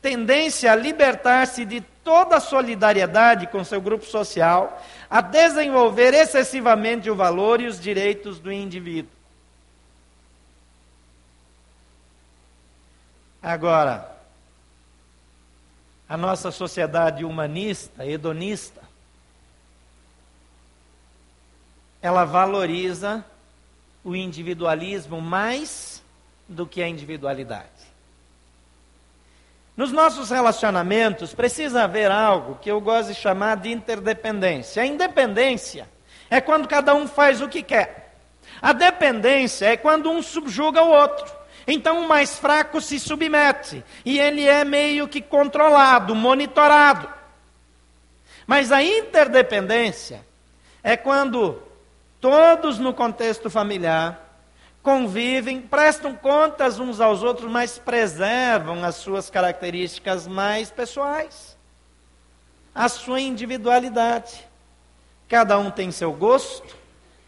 tendência 0.00 0.72
a 0.72 0.74
libertar-se 0.74 1.66
de 1.66 1.82
toda 2.02 2.36
a 2.36 2.40
solidariedade 2.40 3.46
com 3.48 3.62
seu 3.62 3.82
grupo 3.82 4.06
social, 4.06 4.82
a 5.08 5.20
desenvolver 5.20 6.14
excessivamente 6.14 7.10
o 7.10 7.14
valor 7.14 7.60
e 7.60 7.66
os 7.66 7.80
direitos 7.80 8.38
do 8.38 8.52
indivíduo. 8.52 9.12
Agora, 13.42 14.16
a 16.08 16.16
nossa 16.16 16.50
sociedade 16.50 17.24
humanista, 17.24 18.06
hedonista, 18.06 18.82
ela 22.00 22.24
valoriza 22.24 23.24
o 24.02 24.14
individualismo 24.14 25.20
mais 25.20 26.02
do 26.48 26.66
que 26.66 26.82
a 26.82 26.88
individualidade. 26.88 27.73
Nos 29.76 29.90
nossos 29.90 30.30
relacionamentos 30.30 31.34
precisa 31.34 31.82
haver 31.82 32.10
algo 32.10 32.58
que 32.60 32.70
eu 32.70 32.80
gosto 32.80 33.08
de 33.08 33.14
chamar 33.14 33.56
de 33.56 33.72
interdependência. 33.72 34.82
A 34.82 34.86
independência 34.86 35.88
é 36.30 36.40
quando 36.40 36.68
cada 36.68 36.94
um 36.94 37.08
faz 37.08 37.40
o 37.42 37.48
que 37.48 37.62
quer. 37.62 38.14
A 38.62 38.72
dependência 38.72 39.66
é 39.66 39.76
quando 39.76 40.10
um 40.10 40.22
subjuga 40.22 40.82
o 40.82 40.90
outro. 40.90 41.26
Então 41.66 42.00
o 42.00 42.08
mais 42.08 42.38
fraco 42.38 42.80
se 42.80 43.00
submete 43.00 43.82
e 44.04 44.18
ele 44.18 44.46
é 44.46 44.64
meio 44.64 45.08
que 45.08 45.20
controlado, 45.20 46.14
monitorado. 46.14 47.08
Mas 48.46 48.70
a 48.70 48.82
interdependência 48.82 50.24
é 50.82 50.96
quando 50.96 51.60
todos 52.20 52.78
no 52.78 52.92
contexto 52.92 53.50
familiar, 53.50 54.23
convivem, 54.84 55.62
prestam 55.62 56.14
contas 56.14 56.78
uns 56.78 57.00
aos 57.00 57.22
outros, 57.22 57.50
mas 57.50 57.78
preservam 57.78 58.84
as 58.84 58.96
suas 58.96 59.30
características 59.30 60.28
mais 60.28 60.70
pessoais, 60.70 61.56
a 62.74 62.86
sua 62.90 63.18
individualidade. 63.18 64.46
Cada 65.26 65.58
um 65.58 65.70
tem 65.70 65.90
seu 65.90 66.12
gosto, 66.12 66.76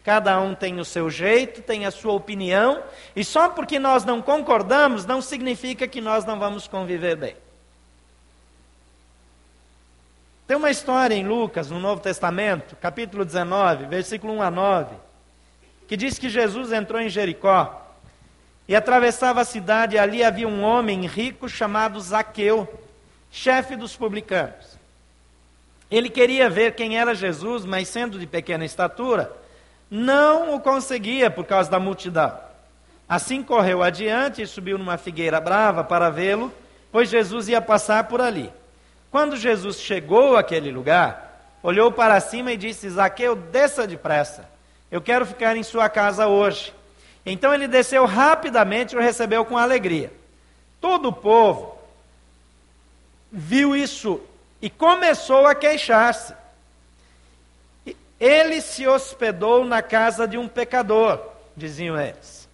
cada 0.03 0.39
um 0.39 0.53
tem 0.53 0.79
o 0.79 0.85
seu 0.85 1.09
jeito, 1.09 1.63
tem 1.63 1.87
a 1.87 1.91
sua 1.91 2.13
opinião, 2.13 2.83
e 3.15 3.25
só 3.25 3.49
porque 3.49 3.79
nós 3.79 4.05
não 4.05 4.21
concordamos 4.21 5.07
não 5.07 5.19
significa 5.19 5.87
que 5.87 5.99
nós 5.99 6.25
não 6.25 6.37
vamos 6.37 6.67
conviver 6.67 7.15
bem. 7.15 7.35
Tem 10.45 10.55
uma 10.55 10.69
história 10.69 11.15
em 11.15 11.27
Lucas, 11.27 11.71
no 11.71 11.79
Novo 11.79 12.01
Testamento, 12.01 12.75
capítulo 12.75 13.25
19, 13.25 13.87
versículo 13.87 14.33
1 14.35 14.41
a 14.43 14.51
9, 14.51 15.06
que 15.87 15.95
diz 15.95 16.19
que 16.19 16.29
Jesus 16.29 16.71
entrou 16.71 17.01
em 17.01 17.09
Jericó 17.09 17.85
e 18.67 18.75
atravessava 18.75 19.41
a 19.41 19.45
cidade, 19.45 19.95
e 19.95 19.99
ali 19.99 20.23
havia 20.23 20.47
um 20.47 20.61
homem 20.61 21.07
rico 21.07 21.47
chamado 21.47 21.99
Zaqueu, 22.01 22.67
chefe 23.31 23.75
dos 23.75 23.95
publicanos. 23.95 24.77
Ele 25.89 26.09
queria 26.09 26.49
ver 26.49 26.75
quem 26.75 26.99
era 26.99 27.15
Jesus, 27.15 27.63
mas 27.63 27.87
sendo 27.87 28.19
de 28.19 28.27
pequena 28.27 28.65
estatura, 28.65 29.31
não 29.89 30.53
o 30.53 30.59
conseguia 30.59 31.29
por 31.29 31.45
causa 31.45 31.71
da 31.71 31.79
multidão. 31.79 32.37
Assim 33.07 33.41
correu 33.41 33.81
adiante 33.81 34.41
e 34.41 34.47
subiu 34.47 34.77
numa 34.77 34.97
figueira 34.97 35.39
brava 35.39 35.81
para 35.81 36.09
vê-lo, 36.09 36.53
pois 36.91 37.09
Jesus 37.09 37.47
ia 37.47 37.61
passar 37.61 38.03
por 38.03 38.19
ali. 38.19 38.51
Quando 39.09 39.37
Jesus 39.37 39.79
chegou 39.79 40.35
àquele 40.35 40.71
lugar, 40.71 41.55
olhou 41.63 41.89
para 41.89 42.19
cima 42.19 42.51
e 42.51 42.57
disse: 42.57 42.89
Zaqueu, 42.89 43.33
desça 43.33 43.87
depressa. 43.87 44.56
Eu 44.91 45.01
quero 45.01 45.25
ficar 45.25 45.55
em 45.57 45.63
sua 45.63 45.89
casa 45.89 46.27
hoje. 46.27 46.73
Então 47.25 47.53
ele 47.53 47.67
desceu 47.67 48.05
rapidamente 48.05 48.95
e 48.95 48.97
o 48.97 49.01
recebeu 49.01 49.43
com 49.43 49.57
alegria. 49.57 50.13
Todo 50.79 51.09
o 51.09 51.13
povo 51.13 51.77
viu 53.31 53.75
isso 53.75 54.21
e 54.61 54.69
começou 54.69 55.45
a 55.45 55.53
queixar-se. 55.53 56.33
Ele 58.19 58.61
se 58.61 58.87
hospedou 58.87 59.65
na 59.65 59.81
casa 59.81 60.27
de 60.27 60.37
um 60.37 60.47
pecador, 60.47 61.19
diziam 61.55 61.99
eles. 61.99 62.47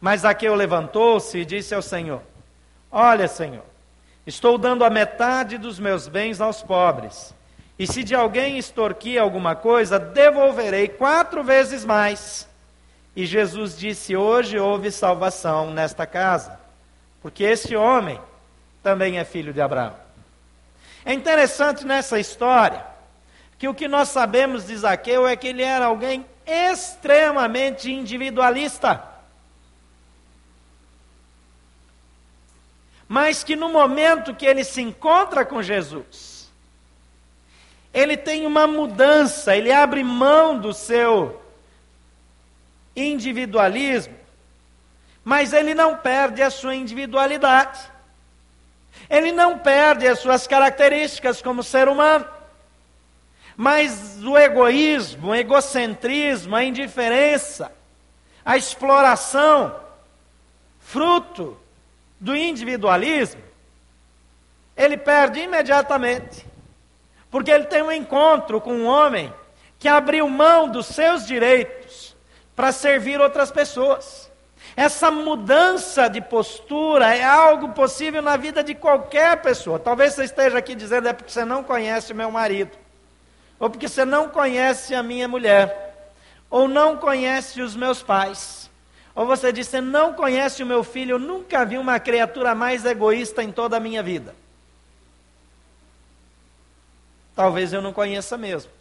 Mas 0.00 0.22
Zaqueu 0.22 0.54
levantou-se 0.54 1.36
e 1.36 1.44
disse 1.44 1.74
ao 1.74 1.82
Senhor: 1.82 2.22
Olha, 2.90 3.28
Senhor, 3.28 3.64
Estou 4.26 4.58
dando 4.58 4.84
a 4.84 4.90
metade 4.90 5.56
dos 5.56 5.78
meus 5.78 6.08
bens 6.08 6.40
aos 6.40 6.60
pobres. 6.60 7.32
E 7.78 7.86
se 7.86 8.02
de 8.02 8.14
alguém 8.14 8.58
extorquir 8.58 9.20
alguma 9.20 9.54
coisa, 9.54 9.98
devolverei 9.98 10.88
quatro 10.88 11.44
vezes 11.44 11.84
mais. 11.84 12.48
E 13.14 13.26
Jesus 13.26 13.76
disse: 13.76 14.16
Hoje 14.16 14.58
houve 14.58 14.90
salvação 14.90 15.70
nesta 15.70 16.06
casa, 16.06 16.58
porque 17.20 17.44
este 17.44 17.76
homem 17.76 18.20
também 18.82 19.18
é 19.18 19.24
filho 19.24 19.52
de 19.52 19.60
Abraão. 19.60 19.94
É 21.04 21.12
interessante 21.12 21.84
nessa 21.84 22.18
história 22.18 22.84
que 23.58 23.68
o 23.68 23.74
que 23.74 23.88
nós 23.88 24.08
sabemos 24.08 24.66
de 24.66 24.76
Zaqueu 24.76 25.26
é 25.26 25.36
que 25.36 25.48
ele 25.48 25.62
era 25.62 25.86
alguém 25.86 26.24
extremamente 26.46 27.92
individualista. 27.92 29.16
mas 33.08 33.44
que 33.44 33.54
no 33.54 33.68
momento 33.68 34.34
que 34.34 34.46
ele 34.46 34.64
se 34.64 34.82
encontra 34.82 35.44
com 35.44 35.62
Jesus, 35.62 36.35
ele 37.96 38.14
tem 38.14 38.44
uma 38.44 38.66
mudança, 38.66 39.56
ele 39.56 39.72
abre 39.72 40.04
mão 40.04 40.58
do 40.58 40.74
seu 40.74 41.40
individualismo, 42.94 44.14
mas 45.24 45.54
ele 45.54 45.72
não 45.72 45.96
perde 45.96 46.42
a 46.42 46.50
sua 46.50 46.74
individualidade. 46.74 47.80
Ele 49.08 49.32
não 49.32 49.58
perde 49.58 50.06
as 50.06 50.18
suas 50.18 50.46
características 50.46 51.40
como 51.40 51.62
ser 51.62 51.88
humano. 51.88 52.28
Mas 53.56 54.22
o 54.22 54.36
egoísmo, 54.36 55.28
o 55.28 55.34
egocentrismo, 55.34 56.54
a 56.54 56.62
indiferença, 56.62 57.72
a 58.44 58.58
exploração, 58.58 59.74
fruto 60.80 61.58
do 62.20 62.36
individualismo, 62.36 63.40
ele 64.76 64.98
perde 64.98 65.40
imediatamente. 65.40 66.55
Porque 67.36 67.50
ele 67.50 67.64
tem 67.64 67.82
um 67.82 67.92
encontro 67.92 68.62
com 68.62 68.72
um 68.72 68.86
homem 68.86 69.30
que 69.78 69.88
abriu 69.88 70.26
mão 70.26 70.70
dos 70.70 70.86
seus 70.86 71.26
direitos 71.26 72.16
para 72.54 72.72
servir 72.72 73.20
outras 73.20 73.50
pessoas. 73.50 74.32
Essa 74.74 75.10
mudança 75.10 76.08
de 76.08 76.22
postura 76.22 77.14
é 77.14 77.22
algo 77.22 77.74
possível 77.74 78.22
na 78.22 78.38
vida 78.38 78.64
de 78.64 78.74
qualquer 78.74 79.42
pessoa. 79.42 79.78
Talvez 79.78 80.14
você 80.14 80.24
esteja 80.24 80.56
aqui 80.56 80.74
dizendo 80.74 81.08
é 81.08 81.12
porque 81.12 81.30
você 81.30 81.44
não 81.44 81.62
conhece 81.62 82.14
meu 82.14 82.30
marido, 82.30 82.70
ou 83.58 83.68
porque 83.68 83.86
você 83.86 84.06
não 84.06 84.30
conhece 84.30 84.94
a 84.94 85.02
minha 85.02 85.28
mulher, 85.28 86.08
ou 86.48 86.66
não 86.66 86.96
conhece 86.96 87.60
os 87.60 87.76
meus 87.76 88.02
pais. 88.02 88.70
Ou 89.14 89.26
você 89.26 89.52
diz: 89.52 89.68
Você 89.68 89.82
não 89.82 90.14
conhece 90.14 90.62
o 90.62 90.66
meu 90.66 90.82
filho, 90.82 91.16
eu 91.16 91.18
nunca 91.18 91.66
vi 91.66 91.76
uma 91.76 92.00
criatura 92.00 92.54
mais 92.54 92.86
egoísta 92.86 93.42
em 93.42 93.52
toda 93.52 93.76
a 93.76 93.80
minha 93.80 94.02
vida. 94.02 94.34
Talvez 97.36 97.72
eu 97.74 97.82
não 97.82 97.92
conheça 97.92 98.38
mesmo. 98.38 98.72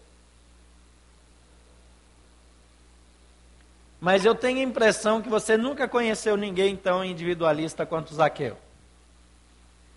Mas 3.99 4.23
eu 4.23 4.33
tenho 4.33 4.59
a 4.59 4.63
impressão 4.63 5.21
que 5.21 5.27
você 5.27 5.57
nunca 5.57 5.87
conheceu 5.87 6.37
ninguém 6.37 6.75
tão 6.75 7.03
individualista 7.03 7.85
quanto 7.85 8.13
Zaqueu. 8.13 8.57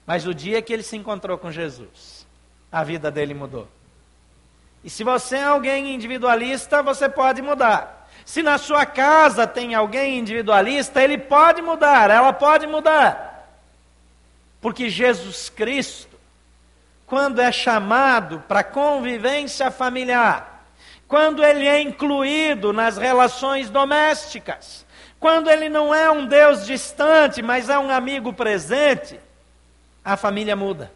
Mas 0.05 0.27
o 0.27 0.35
dia 0.35 0.61
que 0.61 0.73
ele 0.73 0.83
se 0.83 0.97
encontrou 0.97 1.39
com 1.39 1.53
Jesus, 1.53 2.27
a 2.73 2.83
vida 2.83 3.11
dele 3.11 3.35
mudou. 3.35 3.69
E 4.83 4.91
se 4.91 5.05
você 5.05 5.37
é 5.37 5.45
alguém 5.45 5.95
individualista, 5.95 6.83
você 6.83 7.09
pode 7.09 7.43
mudar. 7.43 8.09
Se 8.25 8.43
na 8.43 8.59
sua 8.59 8.87
casa 8.87 9.47
tem 9.47 9.75
alguém 9.75 10.19
individualista, 10.19 11.03
ele 11.03 11.19
pode 11.19 11.63
mudar, 11.63 12.11
ela 12.11 12.33
pode 12.33 12.67
mudar. 12.67 13.49
Porque 14.61 14.89
Jesus 14.89 15.49
Cristo, 15.49 16.08
quando 17.09 17.41
é 17.41 17.51
chamado 17.51 18.45
para 18.47 18.63
convivência 18.63 19.71
familiar, 19.71 20.67
quando 21.09 21.43
ele 21.43 21.67
é 21.67 21.81
incluído 21.81 22.71
nas 22.73 22.99
relações 22.99 23.71
domésticas, 23.71 24.87
quando 25.19 25.51
ele 25.51 25.71
não 25.71 25.95
é 25.95 26.11
um 26.11 26.27
Deus 26.27 26.67
distante, 26.67 27.41
mas 27.41 27.71
é 27.71 27.79
um 27.79 27.91
amigo 27.91 28.33
presente, 28.35 29.19
a 30.05 30.17
família 30.17 30.55
muda. 30.55 30.93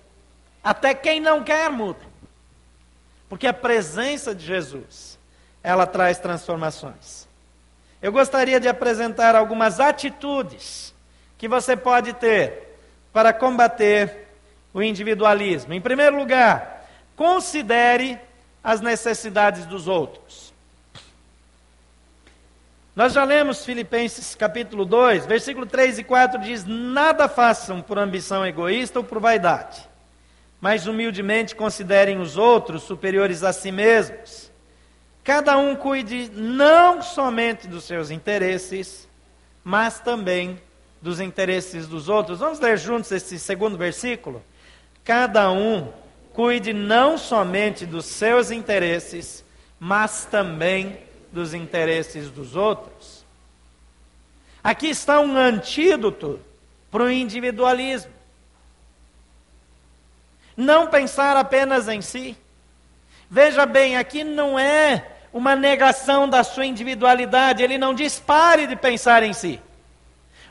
Até 0.62 0.94
quem 0.94 1.18
não 1.18 1.42
quer 1.42 1.70
muda. 1.70 2.12
Porque 3.28 3.46
a 3.46 3.54
presença 3.54 4.34
de 4.34 4.44
Jesus, 4.44 5.18
ela 5.62 5.86
traz 5.86 6.18
transformações. 6.18 7.26
Eu 8.02 8.12
gostaria 8.12 8.60
de 8.60 8.68
apresentar 8.68 9.34
algumas 9.34 9.80
atitudes 9.80 10.94
que 11.38 11.48
você 11.48 11.74
pode 11.74 12.12
ter 12.12 12.76
para 13.12 13.32
combater 13.32 14.31
o 14.72 14.82
individualismo. 14.82 15.72
Em 15.74 15.80
primeiro 15.80 16.16
lugar, 16.16 16.88
considere 17.16 18.18
as 18.62 18.80
necessidades 18.80 19.66
dos 19.66 19.88
outros. 19.88 20.52
Nós 22.94 23.14
já 23.14 23.24
lemos 23.24 23.64
Filipenses 23.64 24.34
capítulo 24.34 24.84
2, 24.84 25.24
versículo 25.24 25.64
3 25.64 26.00
e 26.00 26.04
4 26.04 26.40
diz: 26.40 26.64
Nada 26.66 27.26
façam 27.26 27.80
por 27.80 27.98
ambição 27.98 28.46
egoísta 28.46 28.98
ou 28.98 29.04
por 29.04 29.18
vaidade, 29.18 29.88
mas 30.60 30.86
humildemente 30.86 31.56
considerem 31.56 32.18
os 32.18 32.36
outros 32.36 32.82
superiores 32.82 33.42
a 33.42 33.52
si 33.52 33.72
mesmos. 33.72 34.52
Cada 35.24 35.56
um 35.56 35.74
cuide 35.74 36.30
não 36.34 37.00
somente 37.00 37.66
dos 37.66 37.84
seus 37.84 38.10
interesses, 38.10 39.08
mas 39.64 40.00
também 40.00 40.60
dos 41.00 41.18
interesses 41.18 41.86
dos 41.86 42.08
outros. 42.08 42.40
Vamos 42.40 42.60
ler 42.60 42.76
juntos 42.76 43.10
esse 43.10 43.38
segundo 43.38 43.78
versículo? 43.78 44.42
Cada 45.04 45.50
um 45.50 45.92
cuide 46.32 46.72
não 46.72 47.18
somente 47.18 47.84
dos 47.84 48.06
seus 48.06 48.50
interesses, 48.50 49.44
mas 49.78 50.24
também 50.24 50.98
dos 51.32 51.54
interesses 51.54 52.30
dos 52.30 52.54
outros. 52.56 53.24
Aqui 54.62 54.88
está 54.88 55.20
um 55.20 55.36
antídoto 55.36 56.40
para 56.90 57.02
o 57.02 57.10
individualismo. 57.10 58.12
Não 60.56 60.86
pensar 60.86 61.36
apenas 61.36 61.88
em 61.88 62.00
si. 62.00 62.36
Veja 63.28 63.66
bem, 63.66 63.96
aqui 63.96 64.22
não 64.22 64.58
é 64.58 65.08
uma 65.32 65.56
negação 65.56 66.28
da 66.28 66.44
sua 66.44 66.66
individualidade, 66.66 67.62
ele 67.62 67.78
não 67.78 67.94
diz 67.94 68.20
pare 68.20 68.66
de 68.66 68.76
pensar 68.76 69.22
em 69.22 69.32
si. 69.32 69.58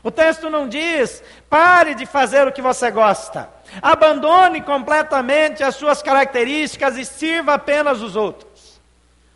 O 0.02 0.10
texto 0.10 0.50
não 0.50 0.68
diz 0.68 1.22
pare 1.48 1.94
de 1.94 2.06
fazer 2.06 2.46
o 2.48 2.52
que 2.52 2.60
você 2.60 2.90
gosta. 2.90 3.48
Abandone 3.80 4.60
completamente 4.60 5.62
as 5.62 5.76
suas 5.76 6.02
características 6.02 6.96
e 6.96 7.04
sirva 7.04 7.54
apenas 7.54 8.02
os 8.02 8.16
outros. 8.16 8.80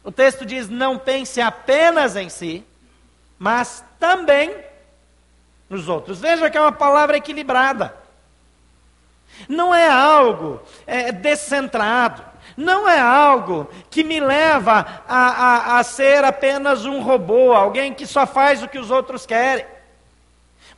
O 0.03 0.11
texto 0.11 0.45
diz: 0.45 0.69
não 0.69 0.99
pense 0.99 1.41
apenas 1.41 2.17
em 2.17 2.29
si, 2.29 2.65
mas 3.39 3.85
também 3.99 4.55
nos 5.69 5.89
outros. 5.89 6.21
Veja 6.21 6.51
que 6.51 6.59
é 6.59 6.61
uma 6.61 6.73
palavra 6.73 7.17
equilibrada. 7.17 7.95
Não 9.49 9.75
é 9.75 9.89
algo 9.89 10.61
é, 10.87 11.13
descentrado. 11.13 12.25
Não 12.57 12.89
é 12.89 12.99
algo 12.99 13.69
que 13.91 14.03
me 14.03 14.19
leva 14.19 15.03
a, 15.07 15.75
a, 15.75 15.79
a 15.79 15.83
ser 15.83 16.25
apenas 16.25 16.87
um 16.87 17.03
robô, 17.03 17.53
alguém 17.53 17.93
que 17.93 18.07
só 18.07 18.27
faz 18.27 18.63
o 18.63 18.69
que 18.69 18.79
os 18.79 18.91
outros 18.91 19.27
querem. 19.27 19.76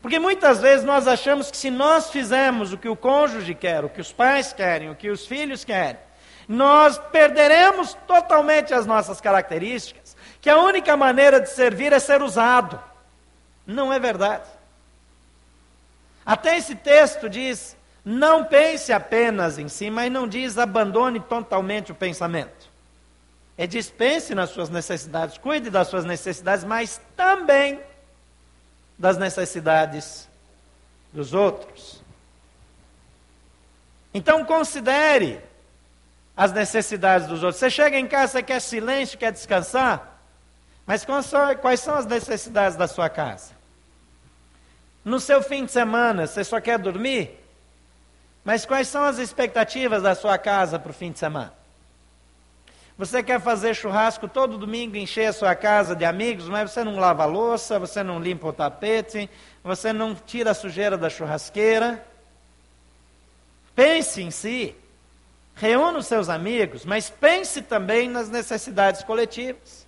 Porque 0.01 0.19
muitas 0.19 0.61
vezes 0.61 0.85
nós 0.85 1.09
achamos 1.09 1.51
que 1.51 1.57
se 1.57 1.71
nós 1.71 2.11
fizermos 2.11 2.73
o 2.73 2.79
que 2.79 2.89
o 2.89 2.97
cônjuge 2.97 3.55
quer, 3.55 3.85
o 3.85 3.89
que 3.89 4.01
os 4.01 4.13
pais 4.13 4.53
querem, 4.53 4.91
o 4.91 4.95
que 4.95 5.11
os 5.11 5.27
filhos 5.27 5.65
querem, 5.65 6.01
nós 6.47 6.99
perderemos 6.99 7.95
totalmente 8.07 8.73
as 8.73 8.87
nossas 8.87 9.21
características, 9.21 10.17
que 10.41 10.49
a 10.49 10.57
única 10.57 10.97
maneira 10.97 11.41
de 11.41 11.51
servir 11.51 11.93
é 11.93 11.99
ser 11.99 12.23
usado. 12.23 12.81
Não 13.67 13.93
é 13.93 13.99
verdade. 13.99 14.49
Até 16.25 16.57
esse 16.57 16.75
texto 16.75 17.29
diz: 17.29 17.77
não 18.05 18.45
pense 18.45 18.93
apenas 18.93 19.59
em 19.59 19.69
si, 19.69 19.91
mas 19.91 20.11
não 20.11 20.27
diz 20.27 20.57
abandone 20.57 21.21
totalmente 21.21 21.93
o 21.93 21.95
pensamento. 21.95 22.71
É 23.57 23.67
dispense 23.67 24.35
nas 24.35 24.51
suas 24.51 24.71
necessidades, 24.71 25.37
cuide 25.37 25.69
das 25.69 25.89
suas 25.89 26.05
necessidades, 26.05 26.65
mas 26.65 27.01
também 27.17 27.81
das 28.99 29.17
necessidades 29.17 30.29
dos 31.13 31.33
outros. 31.33 32.03
Então 34.13 34.45
considere 34.45 35.41
as 36.37 36.53
necessidades 36.53 37.29
dos 37.29 37.43
outros. 37.43 37.61
Você 37.61 37.71
chega 37.71 37.99
em 37.99 38.07
casa, 38.07 38.33
você 38.33 38.43
quer 38.43 38.61
silêncio, 38.61 39.19
quer 39.19 39.33
descansar, 39.33 40.21
mas 40.87 41.05
quais 41.05 41.81
são 41.81 41.95
as 41.95 42.07
necessidades 42.07 42.77
da 42.77 42.89
sua 42.89 43.09
casa? 43.09 43.53
No 45.05 45.21
seu 45.21 45.43
fim 45.43 45.65
de 45.65 45.73
semana, 45.73 46.27
você 46.27 46.43
só 46.43 46.61
quer 46.61 46.79
dormir? 46.79 47.39
Mas 48.45 48.65
quais 48.65 48.89
são 48.89 49.05
as 49.05 49.19
expectativas 49.19 50.03
da 50.03 50.15
sua 50.15 50.39
casa 50.39 50.79
para 50.79 50.91
o 50.91 50.95
fim 50.95 51.13
de 51.13 51.19
semana? 51.19 51.58
Você 52.99 53.23
quer 53.23 53.41
fazer 53.41 53.75
churrasco 53.75 54.27
todo 54.27 54.59
domingo, 54.59 54.97
encher 54.97 55.27
a 55.27 55.33
sua 55.33 55.55
casa 55.55 55.95
de 55.95 56.05
amigos, 56.05 56.49
mas 56.49 56.73
você 56.73 56.83
não 56.83 56.99
lava 56.99 57.23
a 57.23 57.27
louça, 57.27 57.79
você 57.79 58.03
não 58.03 58.19
limpa 58.19 58.49
o 58.49 58.53
tapete, 58.53 59.31
você 59.63 59.93
não 59.93 60.17
tira 60.17 60.51
a 60.51 60.55
sujeira 60.55 60.99
da 60.99 61.09
churrasqueira. 61.09 62.05
Pense 63.73 64.21
em 64.21 64.33
si 64.33 64.75
reúna 65.55 65.99
os 65.99 66.07
seus 66.07 66.29
amigos, 66.29 66.85
mas 66.85 67.11
pense 67.11 67.63
também 67.63 68.09
nas 68.09 68.29
necessidades 68.29 69.03
coletivas. 69.03 69.87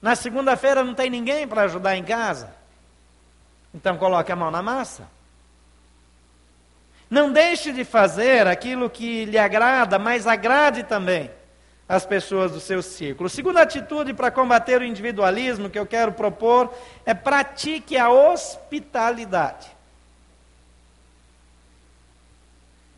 Na 0.00 0.14
segunda-feira 0.14 0.84
não 0.84 0.94
tem 0.94 1.08
ninguém 1.08 1.46
para 1.46 1.62
ajudar 1.62 1.96
em 1.96 2.04
casa. 2.04 2.54
Então 3.72 3.96
coloque 3.96 4.30
a 4.30 4.36
mão 4.36 4.50
na 4.50 4.62
massa. 4.62 5.08
Não 7.10 7.32
deixe 7.32 7.72
de 7.72 7.84
fazer 7.84 8.46
aquilo 8.46 8.88
que 8.90 9.24
lhe 9.24 9.38
agrada, 9.38 9.98
mas 9.98 10.26
agrade 10.26 10.84
também 10.84 11.30
as 11.88 12.06
pessoas 12.06 12.52
do 12.52 12.60
seu 12.60 12.82
círculo. 12.82 13.28
Segunda 13.28 13.62
atitude 13.62 14.14
para 14.14 14.30
combater 14.30 14.80
o 14.80 14.84
individualismo 14.84 15.68
que 15.68 15.78
eu 15.78 15.86
quero 15.86 16.12
propor 16.12 16.72
é 17.04 17.12
pratique 17.12 17.96
a 17.96 18.10
hospitalidade. 18.10 19.70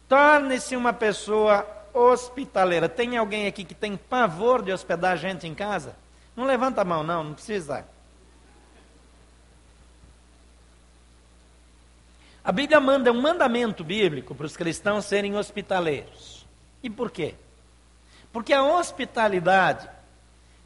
Torne-se 0.09 0.77
uma 0.77 0.93
pessoa 0.93 1.67
hospitaleira. 1.93 2.89
Tem 2.89 3.17
alguém 3.17 3.49
aqui 3.49 3.65
que 3.65 3.75
tem 3.75 3.97
pavor 3.97 4.63
de 4.63 4.73
hospedar 4.73 5.17
gente 5.17 5.47
em 5.47 5.55
casa? 5.55 5.97
Não 6.37 6.45
levanta 6.45 6.83
a 6.83 6.85
mão, 6.85 7.03
não, 7.03 7.25
não 7.25 7.35
precisa. 7.35 7.85
A 12.45 12.53
Bíblia 12.53 12.79
manda 12.79 13.11
um 13.11 13.21
mandamento 13.21 13.83
bíblico 13.83 14.33
para 14.33 14.47
os 14.47 14.57
cristãos 14.57 15.07
serem 15.07 15.37
hospitaleiros. 15.37 16.47
E 16.81 16.89
por 16.89 17.11
quê? 17.11 17.35
Porque 18.33 18.53
a 18.53 18.63
hospitalidade 18.63 19.89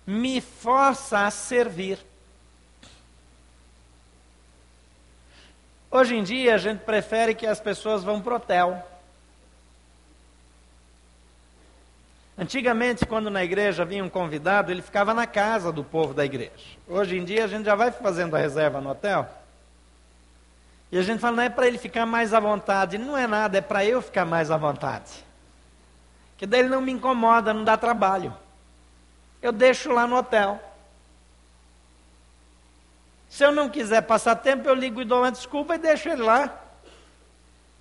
me 0.07 0.41
força 0.41 1.27
a 1.27 1.31
servir. 1.31 1.99
Hoje 5.91 6.17
em 6.17 6.23
dia 6.23 6.55
a 6.55 6.59
gente 6.59 6.81
prefere 6.81 7.35
que 7.35 7.47
as 7.47 7.61
pessoas 7.61 8.05
vão 8.05 8.21
para 8.21 8.33
o 8.33 8.37
hotel. 8.37 8.87
Antigamente, 12.41 13.05
quando 13.05 13.29
na 13.29 13.45
igreja 13.45 13.85
vinha 13.85 14.03
um 14.03 14.09
convidado, 14.09 14.73
ele 14.73 14.81
ficava 14.81 15.13
na 15.13 15.27
casa 15.27 15.71
do 15.71 15.85
povo 15.85 16.15
da 16.15 16.25
igreja. 16.25 16.53
Hoje 16.89 17.19
em 17.19 17.23
dia, 17.23 17.45
a 17.45 17.47
gente 17.47 17.67
já 17.67 17.75
vai 17.75 17.91
fazendo 17.91 18.35
a 18.35 18.39
reserva 18.39 18.81
no 18.81 18.89
hotel. 18.89 19.29
E 20.91 20.97
a 20.97 21.03
gente 21.03 21.21
fala, 21.21 21.37
não 21.37 21.43
é 21.43 21.51
para 21.51 21.67
ele 21.67 21.77
ficar 21.77 22.07
mais 22.07 22.33
à 22.33 22.41
vontade. 22.41 22.97
Não 22.97 23.15
é 23.15 23.27
nada, 23.27 23.59
é 23.59 23.61
para 23.61 23.85
eu 23.85 24.01
ficar 24.01 24.25
mais 24.25 24.51
à 24.51 24.57
vontade. 24.57 25.23
Que 26.41 26.47
daí 26.47 26.61
ele 26.61 26.71
não 26.71 26.81
me 26.81 26.91
incomoda, 26.91 27.53
não 27.53 27.65
dá 27.65 27.77
trabalho. 27.77 28.35
Eu 29.43 29.53
deixo 29.53 29.93
lá 29.93 30.07
no 30.07 30.17
hotel. 30.17 30.59
Se 33.29 33.45
eu 33.45 33.53
não 33.53 33.69
quiser 33.69 34.01
passar 34.01 34.37
tempo, 34.37 34.67
eu 34.67 34.75
ligo 34.75 35.03
e 35.03 35.05
dou 35.05 35.19
uma 35.19 35.31
desculpa 35.31 35.75
e 35.75 35.79
deixo 35.79 36.09
ele 36.09 36.23
lá. 36.23 36.59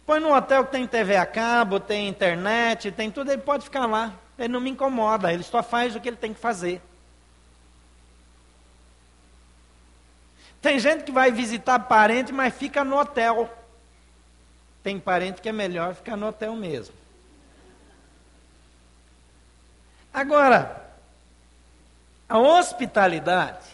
Põe 0.05 0.19
num 0.19 0.33
hotel 0.33 0.65
que 0.65 0.73
tem 0.73 0.85
TV 0.85 1.15
a 1.15 1.25
cabo, 1.25 1.79
tem 1.79 2.09
internet, 2.09 2.91
tem 2.91 3.09
tudo, 3.09 3.31
ele 3.31 3.41
pode 3.41 3.63
ficar 3.63 3.85
lá. 3.85 4.13
Ele 4.37 4.49
não 4.49 4.59
me 4.59 4.71
incomoda, 4.71 5.31
ele 5.31 5.43
só 5.43 5.63
faz 5.63 5.95
o 5.95 6.01
que 6.01 6.09
ele 6.09 6.17
tem 6.17 6.33
que 6.33 6.39
fazer. 6.41 6.81
Tem 10.61 10.77
gente 10.79 11.05
que 11.05 11.13
vai 11.13 11.31
visitar 11.31 11.79
parente, 11.79 12.33
mas 12.33 12.53
fica 12.53 12.83
no 12.83 12.99
hotel. 12.99 13.49
Tem 14.83 14.99
parente 14.99 15.39
que 15.39 15.47
é 15.47 15.53
melhor 15.53 15.95
ficar 15.95 16.17
no 16.17 16.27
hotel 16.27 16.53
mesmo. 16.57 16.98
Agora, 20.13 20.89
a 22.27 22.37
hospitalidade, 22.37 23.65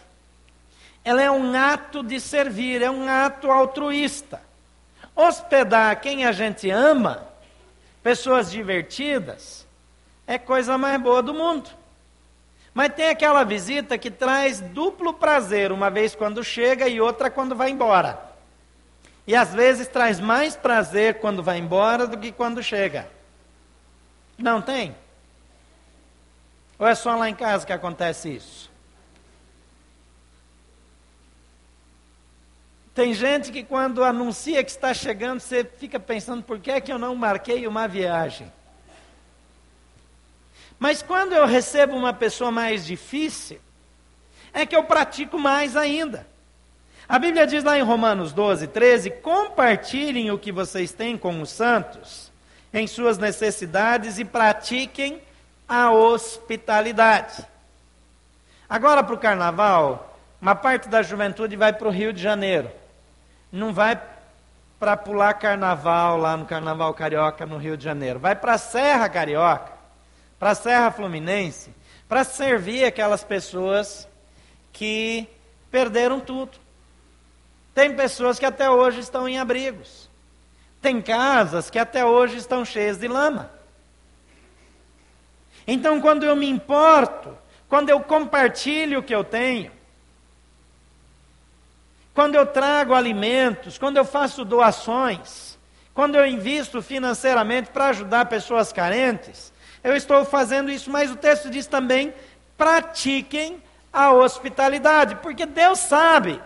ela 1.04 1.22
é 1.22 1.30
um 1.30 1.54
ato 1.54 2.02
de 2.02 2.20
servir, 2.20 2.82
é 2.82 2.90
um 2.90 3.08
ato 3.08 3.50
altruísta. 3.50 4.40
Hospedar 5.14 6.00
quem 6.00 6.24
a 6.24 6.32
gente 6.32 6.68
ama, 6.70 7.26
pessoas 8.02 8.50
divertidas, 8.50 9.66
é 10.26 10.38
coisa 10.38 10.76
mais 10.76 11.00
boa 11.00 11.22
do 11.22 11.32
mundo. 11.32 11.70
Mas 12.74 12.92
tem 12.92 13.08
aquela 13.08 13.42
visita 13.44 13.96
que 13.96 14.10
traz 14.10 14.60
duplo 14.60 15.14
prazer, 15.14 15.72
uma 15.72 15.88
vez 15.88 16.14
quando 16.14 16.44
chega 16.44 16.86
e 16.86 17.00
outra 17.00 17.30
quando 17.30 17.56
vai 17.56 17.70
embora. 17.70 18.20
E 19.26 19.34
às 19.34 19.54
vezes 19.54 19.88
traz 19.88 20.20
mais 20.20 20.54
prazer 20.54 21.18
quando 21.18 21.42
vai 21.42 21.58
embora 21.58 22.06
do 22.06 22.18
que 22.18 22.30
quando 22.30 22.62
chega. 22.62 23.08
Não 24.36 24.60
tem? 24.60 24.94
Ou 26.78 26.86
é 26.86 26.94
só 26.94 27.16
lá 27.16 27.28
em 27.28 27.34
casa 27.34 27.66
que 27.66 27.72
acontece 27.72 28.28
isso? 28.28 28.70
Tem 32.94 33.12
gente 33.12 33.52
que 33.52 33.62
quando 33.62 34.02
anuncia 34.02 34.64
que 34.64 34.70
está 34.70 34.94
chegando, 34.94 35.40
você 35.40 35.64
fica 35.64 36.00
pensando, 36.00 36.42
por 36.42 36.58
que 36.58 36.70
é 36.70 36.80
que 36.80 36.90
eu 36.90 36.98
não 36.98 37.14
marquei 37.14 37.66
uma 37.66 37.86
viagem? 37.86 38.50
Mas 40.78 41.02
quando 41.02 41.34
eu 41.34 41.46
recebo 41.46 41.94
uma 41.94 42.12
pessoa 42.12 42.50
mais 42.50 42.86
difícil, 42.86 43.60
é 44.52 44.64
que 44.64 44.74
eu 44.74 44.84
pratico 44.84 45.38
mais 45.38 45.76
ainda. 45.76 46.26
A 47.08 47.18
Bíblia 47.18 47.46
diz 47.46 47.62
lá 47.62 47.78
em 47.78 47.82
Romanos 47.82 48.32
12, 48.32 48.66
13: 48.68 49.10
compartilhem 49.10 50.30
o 50.30 50.38
que 50.38 50.50
vocês 50.50 50.92
têm 50.92 51.16
com 51.16 51.40
os 51.40 51.50
santos 51.50 52.32
em 52.72 52.86
suas 52.86 53.16
necessidades 53.16 54.18
e 54.18 54.24
pratiquem 54.24 55.20
a 55.68 55.90
hospitalidade. 55.90 57.46
Agora 58.68 59.02
para 59.02 59.14
o 59.14 59.18
carnaval, 59.18 60.18
uma 60.40 60.54
parte 60.54 60.88
da 60.88 61.02
juventude 61.02 61.56
vai 61.56 61.72
para 61.72 61.88
o 61.88 61.90
Rio 61.90 62.12
de 62.12 62.22
Janeiro. 62.22 62.70
Não 63.50 63.72
vai 63.72 64.00
para 64.78 64.96
pular 64.96 65.34
carnaval 65.34 66.18
lá 66.18 66.36
no 66.36 66.44
Carnaval 66.44 66.92
Carioca 66.94 67.46
no 67.46 67.56
Rio 67.56 67.76
de 67.76 67.84
Janeiro. 67.84 68.18
Vai 68.18 68.34
para 68.34 68.54
a 68.54 68.58
Serra 68.58 69.08
Carioca 69.08 69.76
para 70.38 70.50
a 70.50 70.54
Serra 70.54 70.90
Fluminense, 70.90 71.74
para 72.08 72.24
servir 72.24 72.84
aquelas 72.84 73.24
pessoas 73.24 74.06
que 74.72 75.26
perderam 75.70 76.20
tudo. 76.20 76.52
Tem 77.74 77.94
pessoas 77.94 78.38
que 78.38 78.46
até 78.46 78.70
hoje 78.70 79.00
estão 79.00 79.28
em 79.28 79.38
abrigos. 79.38 80.08
Tem 80.80 81.00
casas 81.00 81.70
que 81.70 81.78
até 81.78 82.04
hoje 82.04 82.36
estão 82.36 82.64
cheias 82.64 82.98
de 82.98 83.08
lama. 83.08 83.50
Então, 85.66 86.00
quando 86.00 86.24
eu 86.24 86.36
me 86.36 86.48
importo, 86.48 87.36
quando 87.68 87.90
eu 87.90 88.00
compartilho 88.00 89.00
o 89.00 89.02
que 89.02 89.14
eu 89.14 89.24
tenho, 89.24 89.72
quando 92.14 92.34
eu 92.34 92.46
trago 92.46 92.94
alimentos, 92.94 93.76
quando 93.76 93.96
eu 93.96 94.04
faço 94.04 94.44
doações, 94.44 95.58
quando 95.92 96.14
eu 96.14 96.26
invisto 96.26 96.80
financeiramente 96.80 97.70
para 97.70 97.88
ajudar 97.88 98.26
pessoas 98.26 98.72
carentes, 98.72 99.52
eu 99.82 99.94
estou 99.94 100.24
fazendo 100.24 100.70
isso, 100.70 100.90
mas 100.90 101.10
o 101.10 101.16
texto 101.16 101.50
diz 101.50 101.66
também: 101.66 102.14
pratiquem 102.56 103.62
a 103.92 104.12
hospitalidade, 104.12 105.16
porque 105.16 105.46
Deus 105.46 105.78
sabe 105.78 106.40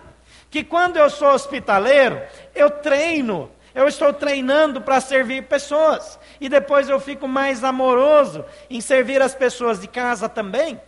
que 0.50 0.64
quando 0.64 0.96
eu 0.96 1.08
sou 1.08 1.28
hospitaleiro, 1.28 2.20
eu 2.54 2.70
treino, 2.70 3.50
eu 3.74 3.86
estou 3.88 4.12
treinando 4.12 4.80
para 4.80 5.00
servir 5.00 5.44
pessoas, 5.44 6.18
e 6.40 6.48
depois 6.48 6.88
eu 6.88 6.98
fico 7.00 7.26
mais 7.28 7.64
amoroso 7.64 8.44
em 8.68 8.80
servir 8.80 9.22
as 9.22 9.34
pessoas 9.34 9.80
de 9.80 9.88
casa 9.88 10.28
também, 10.28 10.80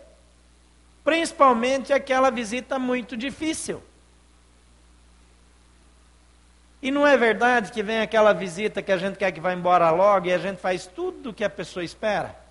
principalmente 1.03 1.93
aquela 1.93 2.29
visita 2.29 2.77
muito 2.77 3.15
difícil. 3.17 3.81
E 6.81 6.91
não 6.91 7.07
é 7.07 7.15
verdade 7.15 7.71
que 7.71 7.81
vem 7.81 8.01
aquela 8.01 8.33
visita 8.33 8.81
que 8.81 8.91
a 8.91 8.97
gente 8.97 9.17
quer 9.17 9.31
que 9.31 9.39
vá 9.39 9.53
embora 9.53 9.89
logo 9.89 10.27
e 10.27 10.33
a 10.33 10.37
gente 10.37 10.57
faz 10.57 10.85
tudo 10.85 11.29
o 11.29 11.33
que 11.33 11.43
a 11.43 11.49
pessoa 11.49 11.83
espera? 11.83 12.43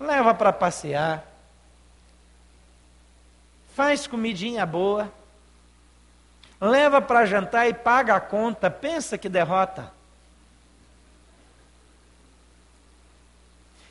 leva 0.00 0.32
para 0.32 0.52
passear, 0.52 1.26
faz 3.74 4.06
comidinha 4.06 4.64
boa, 4.64 5.12
leva 6.60 7.00
para 7.00 7.26
jantar 7.26 7.68
e 7.68 7.74
paga 7.74 8.16
a 8.16 8.20
conta, 8.20 8.70
pensa 8.70 9.16
que 9.16 9.28
derrota. 9.28 9.92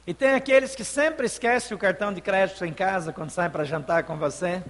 E 0.06 0.14
tem 0.14 0.36
aqueles 0.36 0.74
que 0.74 0.86
sempre 0.86 1.26
esquecem 1.26 1.76
o 1.76 1.80
cartão 1.80 2.14
de 2.14 2.22
crédito 2.22 2.64
em 2.64 2.74
casa 2.74 3.12
quando 3.12 3.30
saem 3.30 3.50
para 3.50 3.66
jantar 3.66 4.04
com 4.04 4.18
você. 4.18 4.64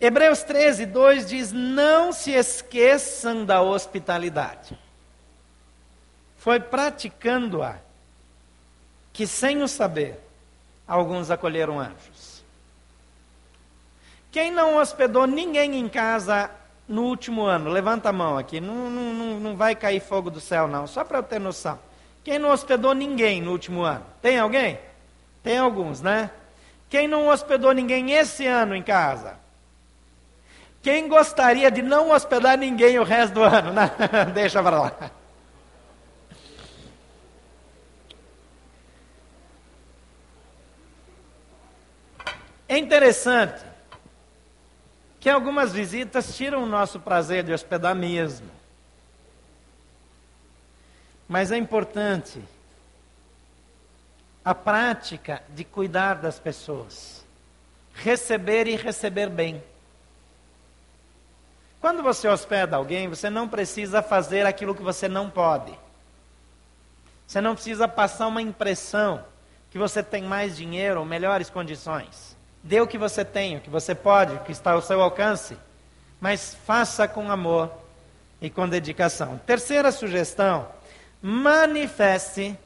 Hebreus 0.00 0.42
13, 0.42 0.86
2 0.86 1.28
diz: 1.28 1.52
Não 1.52 2.12
se 2.12 2.30
esqueçam 2.30 3.44
da 3.44 3.60
hospitalidade. 3.60 4.78
Foi 6.38 6.60
praticando-a 6.60 7.76
que 9.12 9.26
sem 9.26 9.62
o 9.62 9.68
saber, 9.68 10.18
alguns 10.86 11.30
acolheram 11.30 11.78
anjos. 11.78 12.37
Quem 14.30 14.50
não 14.50 14.76
hospedou 14.76 15.26
ninguém 15.26 15.78
em 15.78 15.88
casa 15.88 16.50
no 16.86 17.04
último 17.04 17.44
ano? 17.44 17.70
Levanta 17.70 18.10
a 18.10 18.12
mão 18.12 18.36
aqui. 18.36 18.60
Não, 18.60 18.90
não, 18.90 19.40
não 19.40 19.56
vai 19.56 19.74
cair 19.74 20.00
fogo 20.00 20.30
do 20.30 20.40
céu, 20.40 20.68
não. 20.68 20.86
Só 20.86 21.04
para 21.04 21.18
eu 21.18 21.22
ter 21.22 21.38
noção. 21.38 21.78
Quem 22.22 22.38
não 22.38 22.50
hospedou 22.50 22.94
ninguém 22.94 23.40
no 23.40 23.52
último 23.52 23.82
ano? 23.82 24.04
Tem 24.20 24.38
alguém? 24.38 24.78
Tem 25.42 25.56
alguns, 25.56 26.02
né? 26.02 26.30
Quem 26.90 27.08
não 27.08 27.28
hospedou 27.28 27.72
ninguém 27.72 28.12
esse 28.12 28.46
ano 28.46 28.74
em 28.74 28.82
casa? 28.82 29.36
Quem 30.82 31.08
gostaria 31.08 31.70
de 31.70 31.82
não 31.82 32.10
hospedar 32.10 32.56
ninguém 32.58 32.98
o 32.98 33.04
resto 33.04 33.34
do 33.34 33.42
ano? 33.42 33.72
Deixa 34.34 34.62
para 34.62 34.80
lá. 34.80 35.10
É 42.68 42.76
interessante 42.76 43.68
algumas 45.28 45.72
visitas 45.72 46.36
tiram 46.36 46.62
o 46.62 46.66
nosso 46.66 47.00
prazer 47.00 47.42
de 47.42 47.52
hospedar 47.52 47.94
mesmo. 47.94 48.48
Mas 51.28 51.52
é 51.52 51.56
importante 51.56 52.42
a 54.44 54.54
prática 54.54 55.42
de 55.50 55.64
cuidar 55.64 56.14
das 56.14 56.38
pessoas, 56.38 57.24
receber 57.92 58.66
e 58.66 58.76
receber 58.76 59.28
bem. 59.28 59.62
Quando 61.80 62.02
você 62.02 62.26
hospeda 62.26 62.76
alguém, 62.76 63.08
você 63.08 63.28
não 63.28 63.46
precisa 63.46 64.02
fazer 64.02 64.46
aquilo 64.46 64.74
que 64.74 64.82
você 64.82 65.06
não 65.06 65.28
pode. 65.28 65.78
Você 67.26 67.42
não 67.42 67.54
precisa 67.54 67.86
passar 67.86 68.26
uma 68.26 68.40
impressão 68.40 69.22
que 69.70 69.78
você 69.78 70.02
tem 70.02 70.22
mais 70.22 70.56
dinheiro 70.56 71.00
ou 71.00 71.04
melhores 71.04 71.50
condições. 71.50 72.37
Dê 72.62 72.80
o 72.80 72.86
que 72.86 72.98
você 72.98 73.24
tem, 73.24 73.56
o 73.56 73.60
que 73.60 73.70
você 73.70 73.94
pode, 73.94 74.34
o 74.34 74.40
que 74.40 74.52
está 74.52 74.72
ao 74.72 74.82
seu 74.82 75.00
alcance, 75.00 75.56
mas 76.20 76.56
faça 76.66 77.06
com 77.06 77.30
amor 77.30 77.70
e 78.40 78.50
com 78.50 78.68
dedicação. 78.68 79.38
Terceira 79.46 79.92
sugestão: 79.92 80.68
manifeste 81.22 82.56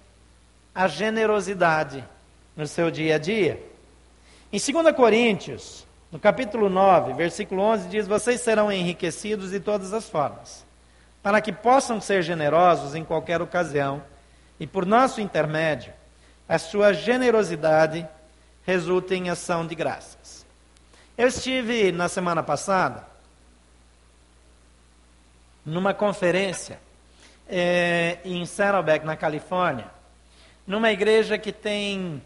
a 0.75 0.89
generosidade 0.89 2.05
no 2.57 2.67
seu 2.67 2.91
dia 2.91 3.17
a 3.17 3.19
dia. 3.19 3.63
Em 4.53 4.59
2 4.59 4.95
Coríntios, 4.95 5.87
no 6.11 6.19
capítulo 6.19 6.69
9, 6.69 7.15
versículo 7.15 7.63
11, 7.63 7.89
diz: 7.89 8.07
Vocês 8.07 8.41
serão 8.41 8.71
enriquecidos 8.71 9.51
de 9.51 9.61
todas 9.61 9.93
as 9.93 10.09
formas, 10.09 10.65
para 11.23 11.41
que 11.41 11.53
possam 11.53 12.01
ser 12.01 12.23
generosos 12.23 12.95
em 12.95 13.05
qualquer 13.05 13.41
ocasião, 13.41 14.03
e 14.59 14.67
por 14.67 14.85
nosso 14.85 15.21
intermédio, 15.21 15.93
a 16.49 16.59
sua 16.59 16.93
generosidade 16.93 18.07
resulta 18.65 19.15
em 19.15 19.29
ação 19.31 19.67
de 19.67 19.75
graças. 19.75 20.47
Eu 21.17 21.29
estive 21.29 21.93
na 21.93 22.09
semana 22.09 22.43
passada 22.43 23.07
numa 25.65 25.95
conferência 25.95 26.81
é, 27.49 28.19
em 28.25 28.45
Saddleback, 28.47 29.05
na 29.05 29.17
Califórnia, 29.17 29.91
numa 30.67 30.91
igreja 30.91 31.39
que 31.39 31.53
tem 31.53 32.23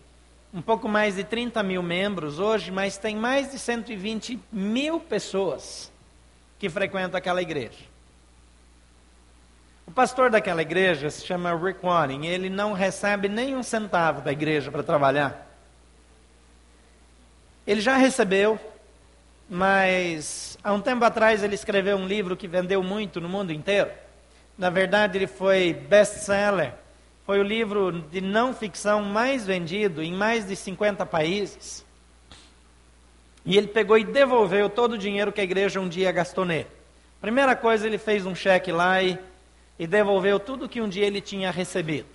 um 0.52 0.62
pouco 0.62 0.88
mais 0.88 1.16
de 1.16 1.24
30 1.24 1.62
mil 1.62 1.82
membros 1.82 2.38
hoje, 2.38 2.70
mas 2.70 2.96
tem 2.96 3.16
mais 3.16 3.50
de 3.50 3.58
120 3.58 4.40
mil 4.50 5.00
pessoas 5.00 5.92
que 6.58 6.70
frequentam 6.70 7.18
aquela 7.18 7.42
igreja. 7.42 7.84
O 9.86 9.90
pastor 9.90 10.30
daquela 10.30 10.62
igreja 10.62 11.10
se 11.10 11.24
chama 11.24 11.54
Rick 11.54 11.84
Warren, 11.84 12.26
ele 12.26 12.48
não 12.48 12.72
recebe 12.72 13.28
nem 13.28 13.54
um 13.54 13.62
centavo 13.62 14.20
da 14.20 14.32
igreja 14.32 14.70
para 14.70 14.82
trabalhar. 14.82 15.45
Ele 17.66 17.80
já 17.80 17.96
recebeu 17.96 18.58
mas 19.48 20.58
há 20.62 20.72
um 20.72 20.80
tempo 20.80 21.04
atrás 21.04 21.42
ele 21.42 21.54
escreveu 21.54 21.96
um 21.96 22.06
livro 22.06 22.36
que 22.36 22.48
vendeu 22.48 22.82
muito 22.82 23.20
no 23.20 23.28
mundo 23.28 23.52
inteiro. 23.52 23.90
Na 24.58 24.70
verdade, 24.70 25.18
ele 25.18 25.26
foi 25.26 25.72
best-seller. 25.72 26.72
Foi 27.24 27.38
o 27.38 27.42
livro 27.42 27.92
de 28.10 28.20
não 28.20 28.54
ficção 28.54 29.02
mais 29.02 29.46
vendido 29.46 30.02
em 30.02 30.12
mais 30.12 30.46
de 30.46 30.56
50 30.56 31.04
países. 31.06 31.84
E 33.44 33.56
ele 33.56 33.68
pegou 33.68 33.96
e 33.96 34.04
devolveu 34.04 34.68
todo 34.68 34.94
o 34.94 34.98
dinheiro 34.98 35.32
que 35.32 35.40
a 35.40 35.44
igreja 35.44 35.80
um 35.80 35.88
dia 35.88 36.10
gastou 36.10 36.44
nele. 36.44 36.66
Primeira 37.20 37.54
coisa, 37.54 37.86
ele 37.86 37.98
fez 37.98 38.26
um 38.26 38.34
cheque 38.34 38.72
lá 38.72 39.02
e, 39.02 39.18
e 39.78 39.86
devolveu 39.86 40.40
tudo 40.40 40.68
que 40.68 40.80
um 40.80 40.88
dia 40.88 41.06
ele 41.06 41.20
tinha 41.20 41.50
recebido. 41.50 42.08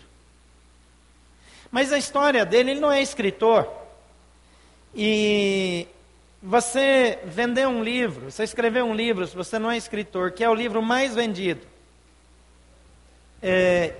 Mas 1.70 1.94
a 1.94 1.98
história 1.98 2.46
dele, 2.46 2.72
ele 2.72 2.80
não 2.82 2.92
é 2.92 3.02
escritor. 3.02 3.81
E 4.96 5.88
você 6.42 7.20
vender 7.26 7.68
um 7.68 7.84
livro, 7.84 8.32
você 8.32 8.44
escrever 8.44 8.84
um 8.84 8.94
livro, 8.94 9.26
se 9.26 9.36
você 9.36 9.58
não 9.58 9.72
é 9.72 9.78
escritor, 9.78 10.32
que 10.32 10.44
é 10.44 10.50
o 10.50 10.54
livro 10.54 10.82
mais 10.82 11.16
vendido 11.16 11.72
é, 13.42 13.96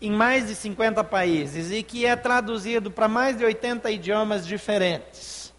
em 0.00 0.10
mais 0.10 0.46
de 0.46 0.54
50 0.54 1.04
países 1.04 1.70
e 1.70 1.82
que 1.82 2.06
é 2.06 2.16
traduzido 2.16 2.90
para 2.90 3.08
mais 3.08 3.36
de 3.36 3.44
80 3.44 3.90
idiomas 3.90 4.46
diferentes 4.46 5.52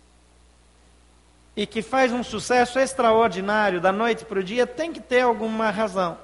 e 1.55 1.65
que 1.65 1.81
faz 1.81 2.11
um 2.11 2.23
sucesso 2.23 2.79
extraordinário 2.79 3.81
da 3.81 3.91
noite 3.91 4.25
para 4.25 4.39
o 4.39 4.43
dia, 4.43 4.67
tem 4.67 4.93
que 4.93 4.99
ter 4.99 5.21
alguma 5.21 5.71
razão. 5.71 6.17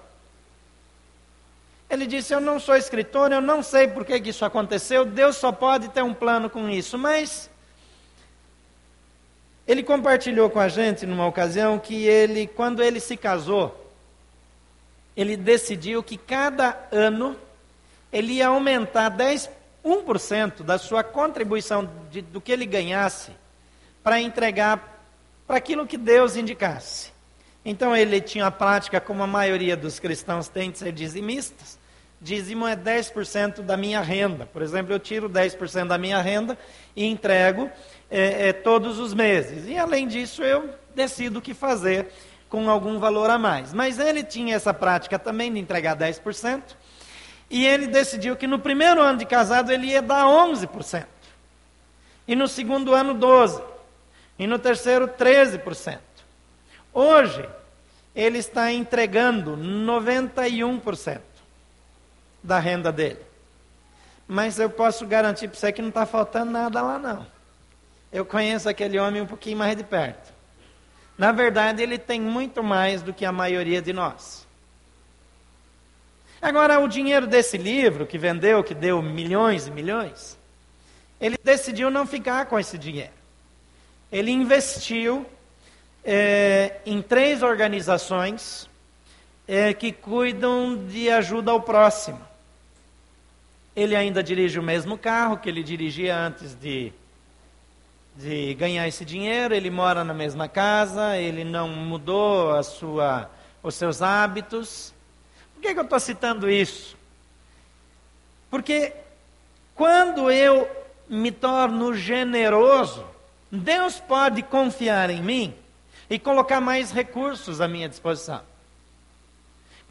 Ele 1.89 2.05
disse: 2.05 2.33
Eu 2.33 2.39
não 2.39 2.59
sou 2.59 2.75
escritor, 2.75 3.31
eu 3.31 3.41
não 3.41 3.63
sei 3.63 3.87
por 3.87 4.05
que, 4.05 4.19
que 4.21 4.29
isso 4.29 4.45
aconteceu, 4.45 5.05
Deus 5.05 5.37
só 5.37 5.51
pode 5.51 5.89
ter 5.89 6.03
um 6.03 6.13
plano 6.13 6.49
com 6.51 6.69
isso, 6.69 6.99
mas 6.99 7.49
ele 9.67 9.83
compartilhou 9.83 10.49
com 10.49 10.59
a 10.59 10.67
gente 10.67 11.05
numa 11.05 11.25
ocasião 11.25 11.79
que 11.79 12.05
ele, 12.05 12.47
quando 12.47 12.83
ele 12.83 12.99
se 12.99 13.15
casou, 13.15 13.79
ele 15.15 15.37
decidiu 15.37 16.03
que 16.03 16.17
cada 16.17 16.87
ano 16.91 17.35
ele 18.11 18.33
ia 18.33 18.47
aumentar 18.47 19.09
10, 19.09 19.49
1% 19.85 20.63
da 20.63 20.77
sua 20.77 21.03
contribuição 21.03 21.89
de, 22.11 22.21
do 22.21 22.41
que 22.41 22.51
ele 22.51 22.65
ganhasse 22.65 23.31
para 24.03 24.19
entregar 24.19 24.91
para 25.47 25.57
aquilo 25.57 25.87
que 25.87 25.97
Deus 25.97 26.35
indicasse. 26.35 27.11
Então 27.65 27.95
ele 27.95 28.19
tinha 28.19 28.47
a 28.47 28.51
prática, 28.51 28.99
como 28.99 29.23
a 29.23 29.27
maioria 29.27 29.77
dos 29.77 29.99
cristãos 29.99 30.47
tem, 30.47 30.71
de 30.71 30.79
ser 30.79 30.91
dizimistas. 30.91 31.77
Dízimo 32.23 32.65
é 32.65 32.73
10% 32.73 33.61
da 33.63 33.75
minha 33.75 33.99
renda. 33.99 34.45
Por 34.45 34.61
exemplo, 34.61 34.93
eu 34.93 34.99
tiro 34.99 35.29
10% 35.29 35.87
da 35.87 35.97
minha 35.97 36.21
renda 36.21 36.57
e 36.95 37.05
entrego 37.05 37.69
é, 38.09 38.47
é, 38.47 38.53
todos 38.53 38.97
os 38.97 39.13
meses. 39.13 39.67
E 39.67 39.77
além 39.77 40.07
disso, 40.07 40.41
eu 40.41 40.73
decido 40.95 41.39
o 41.39 41.41
que 41.41 41.53
fazer 41.53 42.07
com 42.47 42.69
algum 42.69 42.97
valor 42.97 43.29
a 43.29 43.37
mais. 43.37 43.73
Mas 43.73 43.99
ele 43.99 44.23
tinha 44.23 44.55
essa 44.55 44.73
prática 44.73 45.19
também 45.19 45.51
de 45.51 45.59
entregar 45.59 45.97
10%, 45.97 46.61
e 47.49 47.65
ele 47.65 47.87
decidiu 47.87 48.37
que 48.37 48.47
no 48.47 48.57
primeiro 48.57 49.01
ano 49.01 49.17
de 49.17 49.25
casado 49.25 49.69
ele 49.69 49.87
ia 49.87 50.01
dar 50.01 50.23
11%, 50.25 51.05
e 52.25 52.37
no 52.37 52.47
segundo 52.47 52.93
ano 52.93 53.13
12%, 53.15 53.61
e 54.39 54.47
no 54.47 54.57
terceiro 54.57 55.09
13%. 55.09 55.99
Hoje, 56.93 57.45
ele 58.15 58.37
está 58.37 58.71
entregando 58.71 59.57
91% 59.57 61.32
da 62.43 62.59
renda 62.59 62.91
dele. 62.91 63.19
Mas 64.27 64.59
eu 64.59 64.69
posso 64.69 65.05
garantir 65.05 65.47
para 65.47 65.57
você 65.57 65.71
que 65.71 65.81
não 65.81 65.89
está 65.89 66.05
faltando 66.05 66.51
nada 66.51 66.81
lá, 66.81 66.99
não. 66.99 67.25
Eu 68.11 68.25
conheço 68.25 68.69
aquele 68.69 68.99
homem 68.99 69.21
um 69.21 69.25
pouquinho 69.25 69.57
mais 69.57 69.75
de 69.75 69.83
perto. 69.83 70.33
Na 71.17 71.31
verdade, 71.31 71.81
ele 71.81 71.97
tem 71.97 72.19
muito 72.19 72.63
mais 72.63 73.01
do 73.01 73.13
que 73.13 73.25
a 73.25 73.31
maioria 73.31 73.81
de 73.81 73.93
nós. 73.93 74.47
Agora, 76.41 76.79
o 76.79 76.87
dinheiro 76.87 77.25
desse 77.25 77.57
livro 77.57 78.05
que 78.05 78.17
vendeu, 78.17 78.63
que 78.63 78.73
deu 78.73 79.01
milhões 79.01 79.67
e 79.67 79.71
milhões, 79.71 80.37
ele 81.19 81.37
decidiu 81.41 81.89
não 81.89 82.05
ficar 82.05 82.47
com 82.47 82.59
esse 82.59 82.77
dinheiro. 82.77 83.13
Ele 84.11 84.29
investiu 84.29 85.25
é, 86.03 86.81
em 86.85 87.01
três 87.01 87.41
organizações 87.41 88.69
é, 89.47 89.73
que 89.73 89.91
cuidam 89.91 90.75
de 90.75 91.09
ajuda 91.09 91.51
ao 91.51 91.61
próximo. 91.61 92.19
Ele 93.75 93.95
ainda 93.95 94.21
dirige 94.21 94.59
o 94.59 94.63
mesmo 94.63 94.97
carro 94.97 95.37
que 95.37 95.49
ele 95.49 95.63
dirigia 95.63 96.15
antes 96.17 96.53
de 96.55 96.93
de 98.15 98.53
ganhar 98.53 98.87
esse 98.87 99.03
dinheiro, 99.03 99.53
ele 99.53 99.69
mora 99.69 100.03
na 100.03 100.13
mesma 100.13 100.47
casa, 100.47 101.17
ele 101.17 101.43
não 101.43 101.67
mudou 101.67 102.51
a 102.51 102.61
sua, 102.61 103.29
os 103.61 103.75
seus 103.75 104.01
hábitos. 104.01 104.93
Por 105.53 105.61
que, 105.61 105.73
que 105.73 105.79
eu 105.79 105.83
estou 105.83 105.99
citando 105.99 106.49
isso? 106.49 106.95
Porque 108.51 108.93
quando 109.73 110.29
eu 110.29 110.69
me 111.09 111.31
torno 111.31 111.93
generoso, 111.95 113.05
Deus 113.51 113.99
pode 113.99 114.43
confiar 114.43 115.09
em 115.09 115.21
mim 115.21 115.53
e 116.09 116.19
colocar 116.19 116.61
mais 116.61 116.91
recursos 116.91 117.61
à 117.61 117.67
minha 117.67 117.89
disposição. 117.89 118.41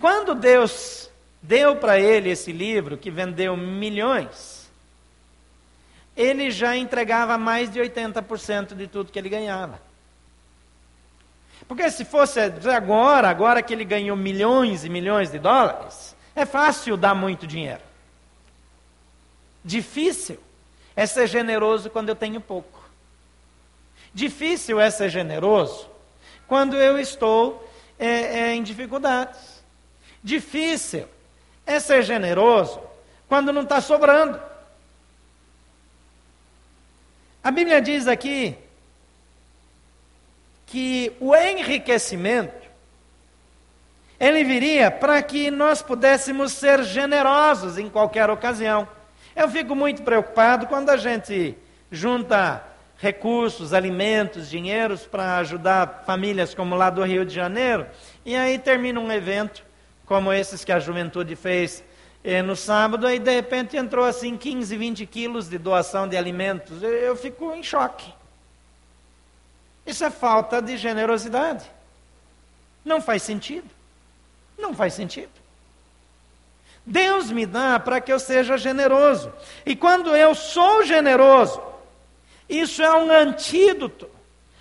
Quando 0.01 0.35
Deus 0.35 1.11
deu 1.42 1.76
para 1.76 1.98
ele 1.98 2.31
esse 2.31 2.52
livro, 2.52 2.96
que 2.96 3.11
vendeu 3.11 3.57
milhões, 3.57 4.70
ele 6.16 6.50
já 6.50 6.76
entregava 6.76 7.37
mais 7.37 7.70
de 7.70 7.81
80% 7.81 8.74
de 8.74 8.87
tudo 8.87 9.11
que 9.11 9.18
ele 9.18 9.28
ganhava. 9.28 9.81
Porque 11.66 11.90
se 11.90 12.05
fosse 12.05 12.38
agora, 12.74 13.28
agora 13.28 13.62
que 13.62 13.72
ele 13.72 13.85
ganhou 13.85 14.16
milhões 14.16 14.85
e 14.85 14.88
milhões 14.88 15.31
de 15.31 15.38
dólares, 15.38 16.14
é 16.35 16.44
fácil 16.44 16.96
dar 16.96 17.14
muito 17.14 17.46
dinheiro. 17.46 17.83
Difícil 19.64 20.38
é 20.94 21.07
ser 21.07 21.26
generoso 21.26 21.88
quando 21.88 22.09
eu 22.09 22.16
tenho 22.16 22.40
pouco. 22.40 22.83
Difícil 24.12 24.78
é 24.78 24.90
ser 24.90 25.09
generoso 25.09 25.88
quando 26.46 26.76
eu 26.76 26.98
estou 26.98 27.66
é, 27.98 28.07
é, 28.40 28.55
em 28.55 28.62
dificuldades. 28.62 29.62
Difícil 30.22 31.09
é 31.66 31.79
ser 31.81 32.03
generoso 32.03 32.81
quando 33.29 33.53
não 33.53 33.62
está 33.62 33.81
sobrando. 33.81 34.40
A 37.42 37.51
Bíblia 37.51 37.81
diz 37.81 38.07
aqui 38.07 38.57
que 40.66 41.12
o 41.20 41.35
enriquecimento 41.35 42.62
ele 44.18 44.44
viria 44.44 44.88
para 44.90 45.20
que 45.20 45.51
nós 45.51 45.83
pudéssemos 45.83 46.53
ser 46.53 46.85
generosos 46.85 47.77
em 47.77 47.90
qualquer 47.90 48.31
ocasião. 48.31 48.87
Eu 49.35 49.48
fico 49.48 49.75
muito 49.75 50.03
preocupado 50.03 50.66
quando 50.66 50.90
a 50.90 50.96
gente 50.96 51.57
junta 51.90 52.62
recursos, 52.98 53.75
alimentos, 53.75 54.48
dinheiros 54.48 55.05
para 55.05 55.38
ajudar 55.38 56.05
famílias 56.07 56.55
como 56.55 56.77
lá 56.77 56.88
do 56.88 57.03
Rio 57.03 57.25
de 57.25 57.35
Janeiro, 57.35 57.85
e 58.25 58.37
aí 58.37 58.61
termina 58.61 59.01
um 59.01 59.11
evento 59.11 59.64
como 60.12 60.31
esses 60.31 60.62
que 60.62 60.70
a 60.70 60.79
juventude 60.79 61.35
fez 61.35 61.83
e 62.22 62.42
no 62.42 62.55
sábado, 62.55 63.07
aí 63.07 63.18
de 63.18 63.35
repente 63.35 63.79
entrou 63.79 64.05
assim 64.05 64.37
15, 64.37 64.77
20 64.77 65.07
quilos 65.07 65.48
de 65.48 65.57
doação 65.57 66.07
de 66.07 66.18
alimentos. 66.18 66.83
Eu, 66.83 66.90
eu 66.90 67.16
fico 67.16 67.51
em 67.55 67.62
choque. 67.62 68.12
Isso 69.87 70.05
é 70.05 70.11
falta 70.11 70.61
de 70.61 70.77
generosidade. 70.77 71.64
Não 72.85 73.01
faz 73.01 73.22
sentido. 73.22 73.70
Não 74.59 74.75
faz 74.75 74.92
sentido. 74.92 75.33
Deus 76.85 77.31
me 77.31 77.46
dá 77.46 77.81
para 77.81 77.98
que 77.98 78.12
eu 78.12 78.20
seja 78.20 78.59
generoso. 78.59 79.33
E 79.64 79.75
quando 79.75 80.14
eu 80.14 80.35
sou 80.35 80.85
generoso, 80.85 81.62
isso 82.51 82.83
é 82.83 82.93
um 82.93 83.11
antídoto 83.11 84.11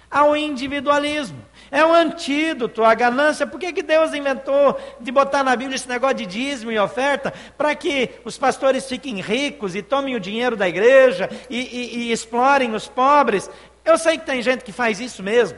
ao 0.09 0.33
individualismo. 0.33 1.43
É 1.71 1.85
um 1.85 1.93
antídoto 1.93 2.83
à 2.83 2.93
ganância. 2.93 3.47
Por 3.47 3.57
que, 3.57 3.71
que 3.71 3.81
Deus 3.81 4.13
inventou 4.13 4.77
de 4.99 5.09
botar 5.09 5.41
na 5.41 5.55
Bíblia 5.55 5.77
esse 5.77 5.87
negócio 5.87 6.17
de 6.17 6.25
dízimo 6.25 6.69
e 6.69 6.77
oferta? 6.77 7.33
Para 7.57 7.73
que 7.73 8.09
os 8.25 8.37
pastores 8.37 8.89
fiquem 8.89 9.21
ricos 9.21 9.73
e 9.73 9.81
tomem 9.81 10.13
o 10.13 10.19
dinheiro 10.19 10.57
da 10.57 10.67
igreja 10.67 11.29
e, 11.49 11.59
e, 11.59 11.97
e 11.97 12.11
explorem 12.11 12.75
os 12.75 12.89
pobres. 12.89 13.49
Eu 13.85 13.97
sei 13.97 14.17
que 14.17 14.25
tem 14.25 14.41
gente 14.41 14.65
que 14.65 14.73
faz 14.73 14.99
isso 14.99 15.23
mesmo. 15.23 15.57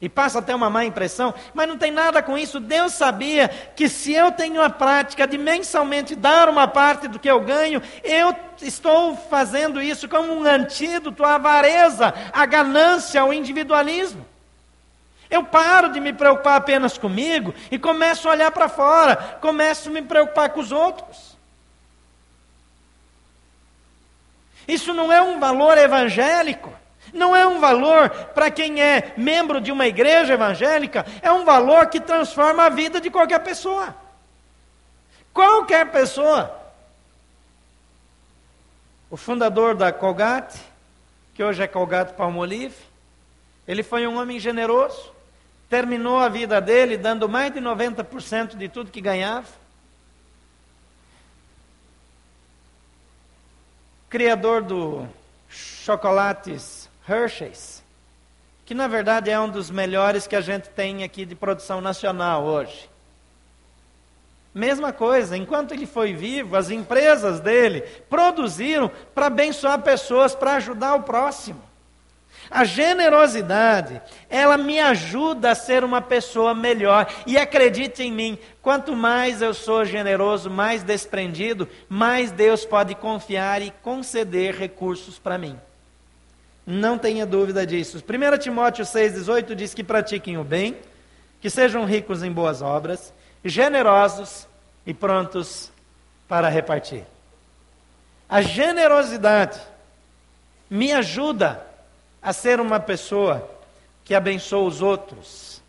E 0.00 0.08
passa 0.08 0.40
até 0.40 0.52
uma 0.52 0.68
má 0.68 0.84
impressão, 0.84 1.32
mas 1.54 1.68
não 1.68 1.78
tem 1.78 1.92
nada 1.92 2.20
com 2.24 2.36
isso. 2.36 2.58
Deus 2.58 2.92
sabia 2.92 3.46
que 3.48 3.88
se 3.88 4.12
eu 4.12 4.32
tenho 4.32 4.60
a 4.60 4.68
prática 4.68 5.28
de 5.28 5.38
mensalmente 5.38 6.16
dar 6.16 6.48
uma 6.48 6.66
parte 6.66 7.06
do 7.06 7.20
que 7.20 7.30
eu 7.30 7.38
ganho, 7.38 7.80
eu 8.02 8.34
estou 8.60 9.14
fazendo 9.14 9.80
isso 9.80 10.08
como 10.08 10.32
um 10.32 10.44
antídoto 10.44 11.22
à 11.22 11.36
avareza, 11.36 12.12
à 12.32 12.44
ganância, 12.44 13.20
ao 13.20 13.32
individualismo. 13.32 14.31
Eu 15.32 15.42
paro 15.42 15.90
de 15.90 15.98
me 15.98 16.12
preocupar 16.12 16.56
apenas 16.56 16.98
comigo 16.98 17.54
e 17.70 17.78
começo 17.78 18.28
a 18.28 18.32
olhar 18.32 18.50
para 18.50 18.68
fora, 18.68 19.16
começo 19.40 19.88
a 19.88 19.92
me 19.92 20.02
preocupar 20.02 20.50
com 20.50 20.60
os 20.60 20.70
outros. 20.70 21.38
Isso 24.68 24.92
não 24.92 25.10
é 25.10 25.22
um 25.22 25.40
valor 25.40 25.78
evangélico. 25.78 26.70
Não 27.14 27.34
é 27.34 27.46
um 27.46 27.60
valor 27.60 28.10
para 28.34 28.50
quem 28.50 28.82
é 28.82 29.14
membro 29.16 29.58
de 29.58 29.72
uma 29.72 29.86
igreja 29.86 30.34
evangélica, 30.34 31.04
é 31.20 31.32
um 31.32 31.44
valor 31.44 31.86
que 31.86 32.00
transforma 32.00 32.64
a 32.64 32.68
vida 32.68 33.00
de 33.00 33.10
qualquer 33.10 33.40
pessoa. 33.40 33.94
Qualquer 35.32 35.90
pessoa. 35.90 36.54
O 39.10 39.16
fundador 39.16 39.74
da 39.74 39.92
Colgate, 39.92 40.58
que 41.34 41.42
hoje 41.42 41.62
é 41.62 41.66
Colgate 41.66 42.12
Palmolive, 42.12 42.76
ele 43.66 43.82
foi 43.82 44.06
um 44.06 44.18
homem 44.18 44.38
generoso, 44.38 45.11
terminou 45.72 46.18
a 46.18 46.28
vida 46.28 46.60
dele 46.60 46.98
dando 46.98 47.26
mais 47.26 47.50
de 47.50 47.58
90% 47.58 48.58
de 48.58 48.68
tudo 48.68 48.90
que 48.90 49.00
ganhava. 49.00 49.48
Criador 54.10 54.60
do 54.60 55.08
chocolates 55.48 56.90
Hershey's, 57.08 57.82
que 58.66 58.74
na 58.74 58.86
verdade 58.86 59.30
é 59.30 59.40
um 59.40 59.48
dos 59.48 59.70
melhores 59.70 60.26
que 60.26 60.36
a 60.36 60.42
gente 60.42 60.68
tem 60.68 61.04
aqui 61.04 61.24
de 61.24 61.34
produção 61.34 61.80
nacional 61.80 62.44
hoje. 62.44 62.90
Mesma 64.54 64.92
coisa, 64.92 65.38
enquanto 65.38 65.72
ele 65.72 65.86
foi 65.86 66.12
vivo, 66.12 66.54
as 66.54 66.68
empresas 66.68 67.40
dele 67.40 67.80
produziram 68.10 68.90
para 69.14 69.28
abençoar 69.28 69.80
pessoas, 69.80 70.34
para 70.34 70.56
ajudar 70.56 70.96
o 70.96 71.02
próximo. 71.02 71.71
A 72.52 72.64
generosidade, 72.64 74.02
ela 74.28 74.58
me 74.58 74.78
ajuda 74.78 75.52
a 75.52 75.54
ser 75.54 75.82
uma 75.82 76.02
pessoa 76.02 76.54
melhor. 76.54 77.10
E 77.26 77.38
acredite 77.38 78.02
em 78.02 78.12
mim, 78.12 78.38
quanto 78.60 78.94
mais 78.94 79.40
eu 79.40 79.54
sou 79.54 79.86
generoso, 79.86 80.50
mais 80.50 80.82
desprendido, 80.82 81.66
mais 81.88 82.30
Deus 82.30 82.66
pode 82.66 82.94
confiar 82.94 83.62
e 83.62 83.70
conceder 83.82 84.54
recursos 84.54 85.18
para 85.18 85.38
mim. 85.38 85.58
Não 86.66 86.98
tenha 86.98 87.24
dúvida 87.24 87.66
disso. 87.66 88.04
1 88.06 88.38
Timóteo 88.38 88.84
6,18 88.84 89.54
diz 89.54 89.72
que 89.72 89.82
pratiquem 89.82 90.36
o 90.36 90.44
bem, 90.44 90.76
que 91.40 91.48
sejam 91.48 91.86
ricos 91.86 92.22
em 92.22 92.30
boas 92.30 92.60
obras, 92.60 93.14
generosos 93.42 94.46
e 94.86 94.92
prontos 94.92 95.72
para 96.28 96.50
repartir. 96.50 97.04
A 98.28 98.42
generosidade 98.42 99.58
me 100.68 100.92
ajuda 100.92 101.71
a 102.22 102.32
ser 102.32 102.60
uma 102.60 102.78
pessoa 102.78 103.50
que 104.04 104.14
abençoa 104.14 104.68
os 104.68 104.80
outros, 104.80 105.60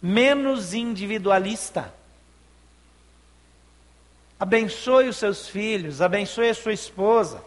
menos 0.00 0.72
individualista. 0.72 1.92
Abençoe 4.38 5.08
os 5.08 5.16
seus 5.16 5.48
filhos, 5.48 6.00
abençoe 6.00 6.50
a 6.50 6.54
sua 6.54 6.72
esposa, 6.72 7.42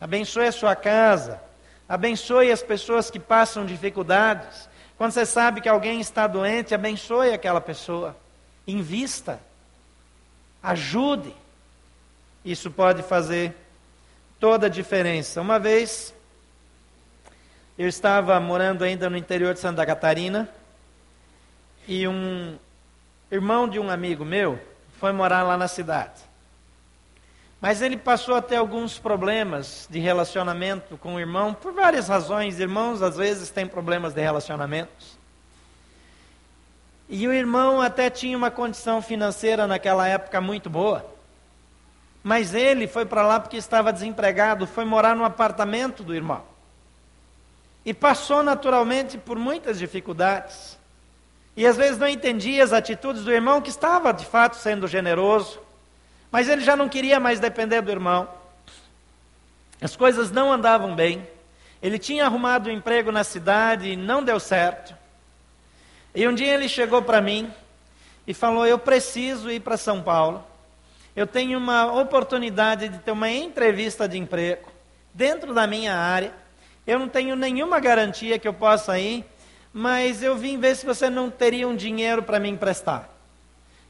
abençoe 0.00 0.46
a 0.46 0.52
sua 0.52 0.76
casa, 0.76 1.40
abençoe 1.88 2.50
as 2.50 2.62
pessoas 2.62 3.10
que 3.10 3.18
passam 3.18 3.66
dificuldades. 3.66 4.68
Quando 4.96 5.12
você 5.12 5.24
sabe 5.24 5.60
que 5.60 5.68
alguém 5.68 6.00
está 6.00 6.26
doente, 6.26 6.74
abençoe 6.74 7.32
aquela 7.32 7.60
pessoa, 7.60 8.16
invista, 8.66 9.40
ajude. 10.62 11.34
Isso 12.44 12.70
pode 12.70 13.02
fazer 13.02 13.54
toda 14.38 14.66
a 14.66 14.70
diferença. 14.70 15.40
Uma 15.40 15.58
vez, 15.58 16.14
eu 17.80 17.88
estava 17.88 18.38
morando 18.38 18.84
ainda 18.84 19.08
no 19.08 19.16
interior 19.16 19.54
de 19.54 19.60
Santa 19.60 19.86
Catarina 19.86 20.46
e 21.88 22.06
um 22.06 22.58
irmão 23.32 23.66
de 23.66 23.78
um 23.78 23.88
amigo 23.88 24.22
meu 24.22 24.60
foi 24.98 25.12
morar 25.12 25.42
lá 25.44 25.56
na 25.56 25.66
cidade. 25.66 26.20
Mas 27.58 27.80
ele 27.80 27.96
passou 27.96 28.34
a 28.34 28.42
ter 28.42 28.56
alguns 28.56 28.98
problemas 28.98 29.88
de 29.88 29.98
relacionamento 29.98 30.98
com 30.98 31.14
o 31.14 31.18
irmão, 31.18 31.54
por 31.54 31.72
várias 31.72 32.06
razões. 32.06 32.60
Irmãos, 32.60 33.00
às 33.00 33.16
vezes, 33.16 33.48
têm 33.48 33.66
problemas 33.66 34.12
de 34.12 34.20
relacionamentos. 34.20 35.18
E 37.08 37.26
o 37.26 37.32
irmão 37.32 37.80
até 37.80 38.10
tinha 38.10 38.36
uma 38.36 38.50
condição 38.50 39.00
financeira 39.00 39.66
naquela 39.66 40.06
época 40.06 40.38
muito 40.38 40.68
boa. 40.68 41.10
Mas 42.22 42.52
ele 42.52 42.86
foi 42.86 43.06
para 43.06 43.22
lá 43.22 43.40
porque 43.40 43.56
estava 43.56 43.90
desempregado, 43.90 44.66
foi 44.66 44.84
morar 44.84 45.16
no 45.16 45.24
apartamento 45.24 46.02
do 46.02 46.14
irmão. 46.14 46.50
E 47.84 47.94
passou 47.94 48.42
naturalmente 48.42 49.16
por 49.16 49.38
muitas 49.38 49.78
dificuldades. 49.78 50.78
E 51.56 51.66
às 51.66 51.76
vezes 51.76 51.98
não 51.98 52.08
entendia 52.08 52.62
as 52.62 52.72
atitudes 52.72 53.24
do 53.24 53.32
irmão, 53.32 53.60
que 53.60 53.70
estava 53.70 54.12
de 54.12 54.24
fato 54.24 54.56
sendo 54.56 54.86
generoso, 54.86 55.60
mas 56.30 56.48
ele 56.48 56.62
já 56.62 56.76
não 56.76 56.88
queria 56.88 57.18
mais 57.18 57.40
depender 57.40 57.80
do 57.80 57.90
irmão. 57.90 58.28
As 59.80 59.96
coisas 59.96 60.30
não 60.30 60.52
andavam 60.52 60.94
bem. 60.94 61.26
Ele 61.82 61.98
tinha 61.98 62.26
arrumado 62.26 62.68
um 62.68 62.72
emprego 62.72 63.10
na 63.10 63.24
cidade 63.24 63.90
e 63.90 63.96
não 63.96 64.22
deu 64.22 64.38
certo. 64.38 64.94
E 66.14 66.26
um 66.28 66.34
dia 66.34 66.52
ele 66.52 66.68
chegou 66.68 67.02
para 67.02 67.20
mim 67.20 67.50
e 68.26 68.34
falou: 68.34 68.66
Eu 68.66 68.78
preciso 68.78 69.50
ir 69.50 69.60
para 69.60 69.76
São 69.76 70.02
Paulo. 70.02 70.44
Eu 71.16 71.26
tenho 71.26 71.58
uma 71.58 71.92
oportunidade 72.00 72.88
de 72.88 72.98
ter 72.98 73.10
uma 73.10 73.30
entrevista 73.30 74.08
de 74.08 74.18
emprego 74.18 74.70
dentro 75.12 75.52
da 75.54 75.66
minha 75.66 75.96
área. 75.96 76.32
Eu 76.90 76.98
não 76.98 77.08
tenho 77.08 77.36
nenhuma 77.36 77.78
garantia 77.78 78.36
que 78.36 78.48
eu 78.48 78.52
possa 78.52 78.98
ir, 78.98 79.24
mas 79.72 80.24
eu 80.24 80.36
vim 80.36 80.58
ver 80.58 80.74
se 80.74 80.84
você 80.84 81.08
não 81.08 81.30
teria 81.30 81.68
um 81.68 81.76
dinheiro 81.76 82.20
para 82.20 82.40
me 82.40 82.48
emprestar. 82.48 83.08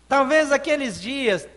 Talvez 0.06 0.52
aqueles 0.52 1.00
dias 1.00 1.48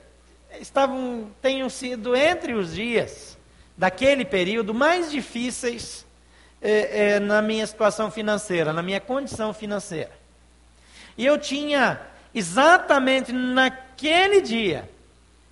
estavam 0.61 1.29
tenham 1.41 1.69
sido 1.69 2.15
entre 2.15 2.53
os 2.53 2.73
dias 2.73 3.37
daquele 3.77 4.23
período 4.23 4.73
mais 4.73 5.11
difíceis 5.11 6.05
eh, 6.61 7.15
eh, 7.15 7.19
na 7.19 7.41
minha 7.41 7.67
situação 7.67 8.09
financeira, 8.09 8.71
na 8.71 8.81
minha 8.81 9.01
condição 9.01 9.53
financeira. 9.53 10.11
E 11.17 11.25
eu 11.25 11.37
tinha 11.37 11.99
exatamente 12.33 13.33
naquele 13.33 14.39
dia 14.39 14.89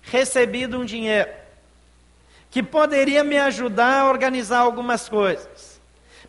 recebido 0.00 0.78
um 0.78 0.86
dinheiro 0.86 1.28
que 2.50 2.62
poderia 2.62 3.22
me 3.22 3.36
ajudar 3.36 4.00
a 4.00 4.08
organizar 4.08 4.60
algumas 4.60 5.06
coisas. 5.06 5.71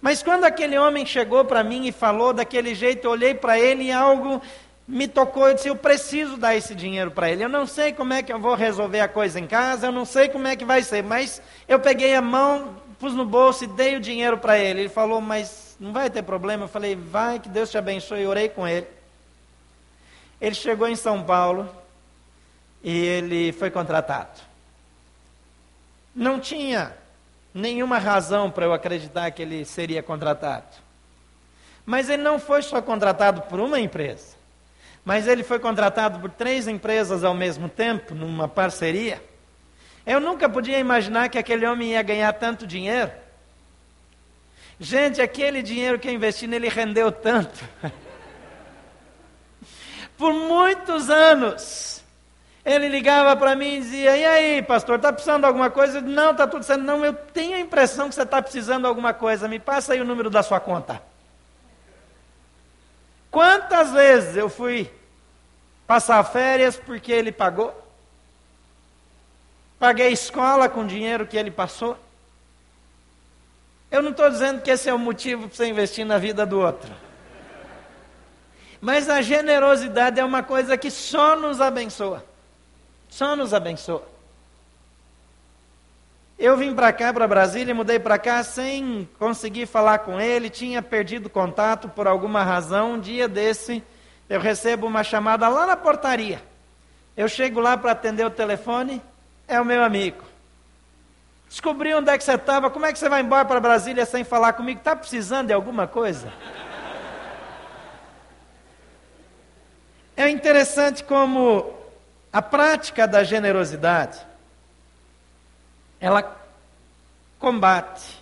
Mas 0.04 0.22
quando 0.22 0.44
aquele 0.44 0.78
homem 0.78 1.06
chegou 1.06 1.46
para 1.46 1.64
mim 1.64 1.88
e 1.88 1.92
falou 1.94 2.34
daquele 2.34 2.76
jeito, 2.76 3.06
eu 3.06 3.12
olhei 3.12 3.34
para 3.34 3.58
ele 3.58 3.86
e 3.86 3.92
algo 3.94 4.42
me 4.86 5.08
tocou. 5.08 5.48
Eu 5.48 5.54
disse: 5.54 5.70
Eu 5.70 5.78
preciso 5.78 6.36
dar 6.36 6.54
esse 6.58 6.76
dinheiro 6.76 7.10
para 7.10 7.32
ele. 7.32 7.42
Eu 7.42 7.48
não 7.48 7.66
sei 7.66 7.94
como 7.94 8.12
é 8.12 8.22
que 8.22 8.34
eu 8.34 8.38
vou 8.38 8.54
resolver 8.54 9.00
a 9.00 9.08
coisa 9.08 9.40
em 9.40 9.48
casa, 9.48 9.88
eu 9.88 9.94
não 9.94 10.04
sei 10.04 10.28
como 10.28 10.46
é 10.46 10.58
que 10.58 10.66
vai 10.66 10.84
ser. 10.84 11.02
Mas 11.02 11.42
eu 11.70 11.80
peguei 11.80 12.14
a 12.16 12.22
mão, 12.22 12.76
pus 13.00 13.14
no 13.14 13.26
bolso 13.26 13.64
e 13.64 13.68
dei 13.68 13.96
o 13.96 14.00
dinheiro 14.02 14.38
para 14.38 14.60
ele. 14.60 14.82
Ele 14.82 14.90
falou: 14.90 15.22
Mas 15.22 15.78
não 15.80 15.94
vai 15.94 16.10
ter 16.10 16.22
problema. 16.22 16.66
Eu 16.66 16.68
falei: 16.68 16.98
Vai, 16.98 17.40
que 17.40 17.48
Deus 17.48 17.72
te 17.72 17.78
abençoe. 17.78 18.24
Eu 18.24 18.30
orei 18.30 18.50
com 18.50 18.68
ele. 18.68 18.88
Ele 20.42 20.54
chegou 20.54 20.90
em 20.90 20.98
São 20.98 21.24
Paulo 21.24 21.74
e 22.84 22.94
ele 22.94 23.54
foi 23.54 23.72
contratado. 23.72 24.42
Não 26.14 26.42
tinha 26.42 26.94
nenhuma 27.54 27.98
razão 27.98 28.50
para 28.50 28.66
eu 28.66 28.74
acreditar 28.74 29.30
que 29.32 29.42
ele 29.42 29.66
seria 29.66 30.02
contratado. 30.02 30.78
Mas 31.86 32.10
ele 32.10 32.24
não 32.24 32.40
foi 32.40 32.62
só 32.62 32.82
contratado 32.82 33.42
por 33.44 33.60
uma 33.60 33.80
empresa, 33.80 34.36
mas 35.04 35.28
ele 35.28 35.44
foi 35.44 35.60
contratado 35.60 36.20
por 36.20 36.30
três 36.30 36.68
empresas 36.68 37.24
ao 37.24 37.34
mesmo 37.34 37.68
tempo, 37.68 38.16
numa 38.16 38.48
parceria. 38.48 39.22
Eu 40.06 40.20
nunca 40.20 40.50
podia 40.50 40.80
imaginar 40.80 41.30
que 41.30 41.38
aquele 41.38 41.66
homem 41.66 41.92
ia 41.92 42.02
ganhar 42.02 42.32
tanto 42.34 42.66
dinheiro. 42.66 43.12
Gente, 44.80 45.22
aquele 45.22 45.62
dinheiro 45.62 46.00
que 46.00 46.08
eu 46.08 46.14
investi 46.14 46.48
nele 46.48 46.68
rendeu 46.68 47.12
tanto. 47.12 47.64
por 50.18 50.34
muitos 50.34 51.10
anos. 51.10 51.93
Ele 52.66 52.88
ligava 52.88 53.36
para 53.36 53.56
mim 53.56 53.76
e 53.76 53.80
dizia: 53.82 54.16
E 54.16 54.26
aí, 54.26 54.62
pastor, 54.62 54.96
está 54.96 55.12
precisando 55.12 55.42
de 55.42 55.48
alguma 55.48 55.70
coisa? 55.70 56.00
não, 56.00 56.32
está 56.32 56.48
tudo 56.48 56.64
certo. 56.64 56.82
Não, 56.82 57.04
eu 57.04 57.14
tenho 57.14 57.56
a 57.56 57.60
impressão 57.60 58.08
que 58.08 58.16
você 58.16 58.24
está 58.24 58.42
precisando 58.42 58.84
de 58.84 58.88
alguma 58.88 59.14
coisa. 59.14 59.48
Me 59.48 59.60
passa 59.60 59.94
aí 59.94 60.02
o 60.02 60.06
número 60.06 60.30
da 60.30 60.42
sua 60.42 60.60
conta. 60.60 61.02
Quantas 63.30 63.92
vezes 63.92 64.38
eu 64.38 64.48
fui 64.48 64.90
passar 65.86 66.24
férias 66.24 66.78
porque 66.78 67.12
ele 67.12 67.32
pagou? 67.32 67.74
Paguei 69.78 70.10
escola 70.14 70.70
com 70.70 70.82
o 70.82 70.88
dinheiro 70.88 71.28
que 71.28 71.36
ele 71.36 71.52
passou? 71.52 71.98
Eu 73.92 74.02
não 74.02 74.12
estou 74.12 74.30
dizendo 74.30 74.62
que 74.62 74.72
esse 74.72 74.88
é 74.88 74.94
o 74.94 75.00
motivo 75.00 75.48
para 75.48 75.58
você 75.58 75.66
investir 75.68 76.06
na 76.06 76.18
vida 76.18 76.46
do 76.46 76.60
outro. 76.60 76.92
Mas 78.80 79.10
a 79.10 79.22
generosidade 79.22 80.20
é 80.20 80.24
uma 80.24 80.42
coisa 80.42 80.78
que 80.78 80.90
só 80.90 81.36
nos 81.36 81.60
abençoa. 81.60 82.24
Só 83.14 83.36
nos 83.36 83.54
abençoa. 83.54 84.02
Eu 86.40 86.58
vim 86.58 86.74
para 86.74 86.92
cá, 86.92 87.14
para 87.14 87.28
Brasília, 87.28 87.76
mudei 87.76 88.00
para 88.00 88.18
cá 88.18 88.44
sem 88.44 89.08
conseguir 89.20 89.68
falar 89.68 90.00
com 90.00 90.20
ele, 90.20 90.50
tinha 90.50 90.82
perdido 90.82 91.30
contato 91.30 91.88
por 91.88 92.08
alguma 92.08 92.44
razão. 92.44 92.94
Um 92.94 93.00
dia 93.00 93.28
desse, 93.28 93.84
eu 94.28 94.40
recebo 94.40 94.88
uma 94.88 95.04
chamada 95.04 95.48
lá 95.48 95.68
na 95.68 95.78
portaria. 95.78 96.42
Eu 97.16 97.28
chego 97.28 97.60
lá 97.60 97.78
para 97.78 97.92
atender 97.92 98.26
o 98.26 98.32
telefone, 98.32 99.00
é 99.48 99.62
o 99.62 99.66
meu 99.66 99.84
amigo. 99.84 100.24
Descobriu 101.48 102.00
onde 102.00 102.10
é 102.10 102.18
que 102.18 102.24
você 102.24 102.34
estava, 102.34 102.72
como 102.72 102.88
é 102.88 102.92
que 102.92 102.98
você 102.98 103.10
vai 103.10 103.22
embora 103.22 103.46
para 103.46 103.60
Brasília 103.60 104.08
sem 104.08 104.24
falar 104.24 104.54
comigo? 104.54 104.80
Está 104.80 104.96
precisando 104.96 105.48
de 105.48 105.54
alguma 105.54 105.86
coisa? 105.86 106.34
É 110.18 110.28
interessante 110.30 111.04
como 111.04 111.83
a 112.34 112.42
prática 112.42 113.08
da 113.08 113.24
generosidade 113.24 114.20
ela 116.02 116.36
combate 117.40 118.22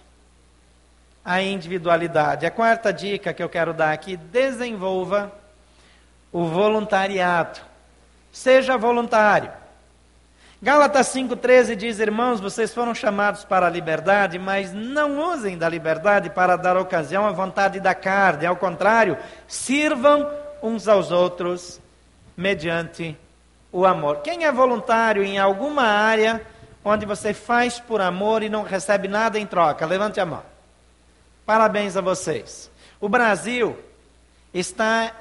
a 1.25 1.41
individualidade. 1.41 2.45
A 2.45 2.51
quarta 2.51 2.91
dica 2.91 3.33
que 3.33 3.41
eu 3.41 3.49
quero 3.49 3.73
dar 3.73 3.91
aqui: 3.91 4.17
desenvolva 4.17 5.31
o 6.31 6.45
voluntariado. 6.45 7.59
Seja 8.31 8.77
voluntário. 8.77 9.51
Gálatas 10.61 11.07
5,13 11.07 11.75
diz: 11.75 11.99
Irmãos, 11.99 12.39
vocês 12.39 12.71
foram 12.71 12.93
chamados 12.93 13.43
para 13.43 13.65
a 13.65 13.69
liberdade, 13.69 14.37
mas 14.37 14.71
não 14.71 15.31
usem 15.31 15.57
da 15.57 15.67
liberdade 15.67 16.29
para 16.29 16.55
dar 16.55 16.77
ocasião 16.77 17.25
à 17.25 17.31
vontade 17.31 17.79
da 17.79 17.95
carne. 17.95 18.45
Ao 18.45 18.55
contrário, 18.55 19.17
sirvam 19.47 20.29
uns 20.61 20.87
aos 20.87 21.09
outros 21.09 21.81
mediante 22.37 23.17
o 23.71 23.85
amor. 23.85 24.17
Quem 24.17 24.45
é 24.45 24.51
voluntário 24.51 25.23
em 25.23 25.37
alguma 25.37 25.83
área 25.83 26.45
onde 26.83 27.05
você 27.05 27.33
faz 27.33 27.79
por 27.79 28.01
amor 28.01 28.43
e 28.43 28.49
não 28.49 28.63
recebe 28.63 29.07
nada 29.07 29.39
em 29.39 29.45
troca? 29.45 29.85
Levante 29.85 30.19
a 30.19 30.25
mão. 30.25 30.43
Parabéns 31.45 31.95
a 31.95 32.01
vocês. 32.01 32.69
O 32.99 33.07
Brasil 33.07 33.77
está 34.53 35.13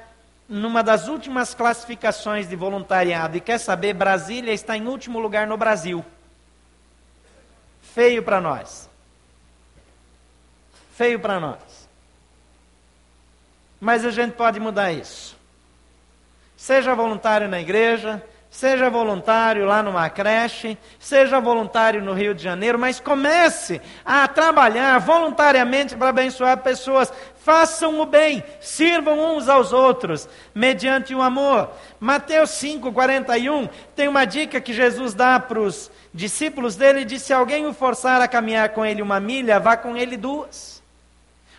numa 0.49 0.83
das 0.83 1.07
últimas 1.07 1.55
classificações 1.55 2.49
de 2.49 2.57
voluntariado 2.57 3.37
e 3.37 3.41
quer 3.41 3.59
saber, 3.59 3.95
Brasília 3.95 4.53
está 4.53 4.77
em 4.77 4.87
último 4.87 5.21
lugar 5.21 5.47
no 5.47 5.57
Brasil. 5.57 6.05
Feio 7.81 8.23
para 8.23 8.41
nós. 8.41 8.91
Feio 10.97 11.21
para 11.21 11.39
nós. 11.39 11.89
Mas 13.81 14.05
a 14.05 14.11
gente 14.11 14.35
pode 14.35 14.61
mudar 14.61 14.93
isso. 14.93 15.37
Seja 16.57 16.95
voluntário 16.95 17.49
na 17.49 17.61
igreja, 17.61 18.23
seja 18.51 18.91
voluntário 18.91 19.65
lá 19.65 19.81
numa 19.81 20.11
creche, 20.11 20.77
seja 20.99 21.41
voluntário 21.41 22.03
no 22.03 22.13
Rio 22.13 22.35
de 22.35 22.43
Janeiro, 22.43 22.79
mas 22.79 22.99
comece 22.99 23.81
a 24.05 24.27
trabalhar 24.27 24.99
voluntariamente 24.99 25.97
para 25.97 26.09
abençoar 26.09 26.59
pessoas. 26.59 27.13
Façam 27.37 28.01
o 28.01 28.07
bem, 28.07 28.43
sirvam 28.61 29.37
uns 29.37 29.49
aos 29.49 29.73
outros, 29.73 30.29
mediante 30.53 31.15
o 31.15 31.23
amor. 31.23 31.71
Mateus 32.01 32.51
5, 32.51 32.93
41 32.93 33.69
tem 33.95 34.09
uma 34.09 34.25
dica 34.25 34.61
que 34.61 34.75
Jesus 34.75 35.15
dá 35.15 35.39
para 35.39 35.61
os 35.61 35.91
discípulos 36.13 36.75
dele: 36.75 37.05
diz: 37.05 37.23
se 37.23 37.33
alguém 37.33 37.67
o 37.67 37.73
forçar 37.73 38.21
a 38.21 38.29
caminhar 38.29 38.71
com 38.71 38.85
ele 38.85 39.01
uma 39.01 39.21
milha, 39.21 39.61
vá 39.61 39.77
com 39.77 39.97
ele 39.97 40.17
duas. 40.17 40.83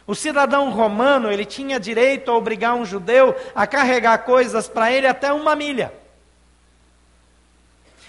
O 0.05 0.13
cidadão 0.13 0.69
romano, 0.71 1.31
ele 1.31 1.45
tinha 1.45 1.79
direito 1.79 2.29
a 2.29 2.35
obrigar 2.35 2.75
um 2.75 2.83
judeu 2.83 3.33
a 3.55 3.65
carregar 3.65 4.17
coisas 4.19 4.67
para 4.67 4.91
ele 4.91 5.07
até 5.07 5.31
uma 5.31 5.55
milha. 5.55 6.00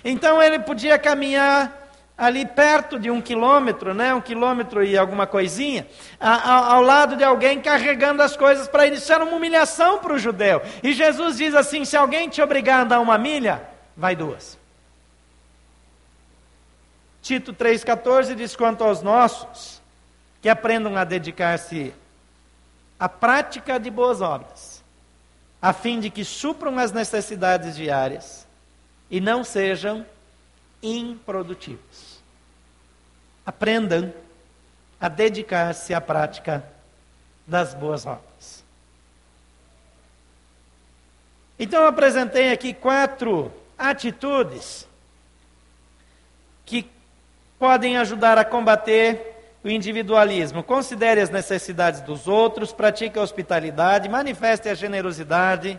Então 0.05 0.43
ele 0.43 0.59
podia 0.59 0.99
caminhar 0.99 1.83
ali 2.17 2.47
perto 2.47 2.99
de 2.99 3.11
um 3.11 3.21
quilômetro, 3.21 3.95
né, 3.95 4.15
um 4.15 4.21
quilômetro 4.21 4.85
e 4.85 4.97
alguma 4.97 5.27
coisinha, 5.27 5.87
a, 6.21 6.31
a, 6.31 6.75
ao 6.75 6.83
lado 6.83 7.17
de 7.17 7.25
alguém 7.25 7.61
carregando 7.61 8.23
as 8.23 8.37
coisas 8.37 8.69
para 8.69 8.87
ele. 8.87 8.97
Isso 8.97 9.13
era 9.13 9.25
uma 9.25 9.37
humilhação 9.37 9.99
para 9.99 10.13
o 10.13 10.19
judeu. 10.19 10.63
E 10.83 10.93
Jesus 10.93 11.39
diz 11.39 11.55
assim: 11.55 11.85
se 11.85 11.97
alguém 11.97 12.29
te 12.29 12.43
obrigar 12.43 12.81
a 12.81 12.83
andar 12.83 13.01
uma 13.01 13.19
milha, 13.19 13.63
vai 13.97 14.15
duas. 14.15 14.59
Tito 17.23 17.53
3,14 17.53 18.35
diz: 18.35 18.55
quanto 18.55 18.85
aos 18.85 19.03
nossos, 19.03 19.81
que 20.41 20.49
aprendam 20.49 20.97
a 20.97 21.05
dedicar-se 21.05 21.95
à 22.99 23.09
prática 23.09 23.81
de 23.81 23.91
boas 23.91 24.21
obras, 24.21 24.83
a 25.61 25.73
fim 25.73 25.99
de 25.99 26.11
que 26.11 26.25
supram 26.25 26.79
as 26.79 26.93
necessidades 26.93 27.75
diárias 27.75 28.47
e 29.13 29.21
não 29.21 29.45
sejam 29.45 30.07
improdutivos. 30.83 32.23
Aprendam 33.45 34.11
a 34.99 35.07
dedicar-se 35.07 35.93
à 35.93 36.01
prática 36.01 36.65
das 37.47 37.75
boas 37.75 38.07
obras. 38.07 38.65
Então, 41.59 41.83
eu 41.83 41.89
apresentei 41.89 42.53
aqui 42.53 42.73
quatro 42.73 43.53
atitudes 43.77 44.89
que 46.65 46.89
podem 47.59 47.99
ajudar 47.99 48.39
a 48.39 48.45
combater 48.47 49.37
o 49.63 49.69
individualismo. 49.69 50.63
Considere 50.63 51.21
as 51.21 51.29
necessidades 51.29 52.01
dos 52.01 52.27
outros, 52.27 52.73
pratique 52.73 53.19
a 53.19 53.23
hospitalidade, 53.23 54.09
manifeste 54.09 54.71
a 54.71 54.75
generosidade 54.75 55.79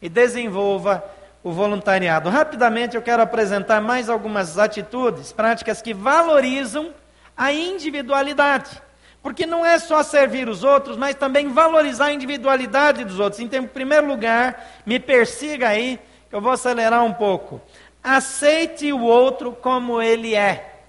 e 0.00 0.08
desenvolva 0.08 1.02
o 1.42 1.50
voluntariado. 1.50 2.28
Rapidamente 2.28 2.96
eu 2.96 3.02
quero 3.02 3.22
apresentar 3.22 3.80
mais 3.80 4.08
algumas 4.08 4.58
atitudes, 4.58 5.32
práticas 5.32 5.82
que 5.82 5.92
valorizam 5.92 6.94
a 7.36 7.52
individualidade. 7.52 8.80
Porque 9.22 9.46
não 9.46 9.64
é 9.64 9.78
só 9.78 10.02
servir 10.02 10.48
os 10.48 10.64
outros, 10.64 10.96
mas 10.96 11.14
também 11.14 11.48
valorizar 11.48 12.06
a 12.06 12.12
individualidade 12.12 13.04
dos 13.04 13.20
outros. 13.20 13.40
Então, 13.40 13.62
em 13.62 13.66
primeiro 13.66 14.06
lugar, 14.06 14.82
me 14.84 14.98
persiga 14.98 15.68
aí, 15.68 15.98
que 16.28 16.34
eu 16.34 16.40
vou 16.40 16.52
acelerar 16.52 17.04
um 17.04 17.12
pouco. 17.12 17.60
Aceite 18.02 18.92
o 18.92 19.00
outro 19.00 19.52
como 19.52 20.02
ele 20.02 20.34
é. 20.34 20.80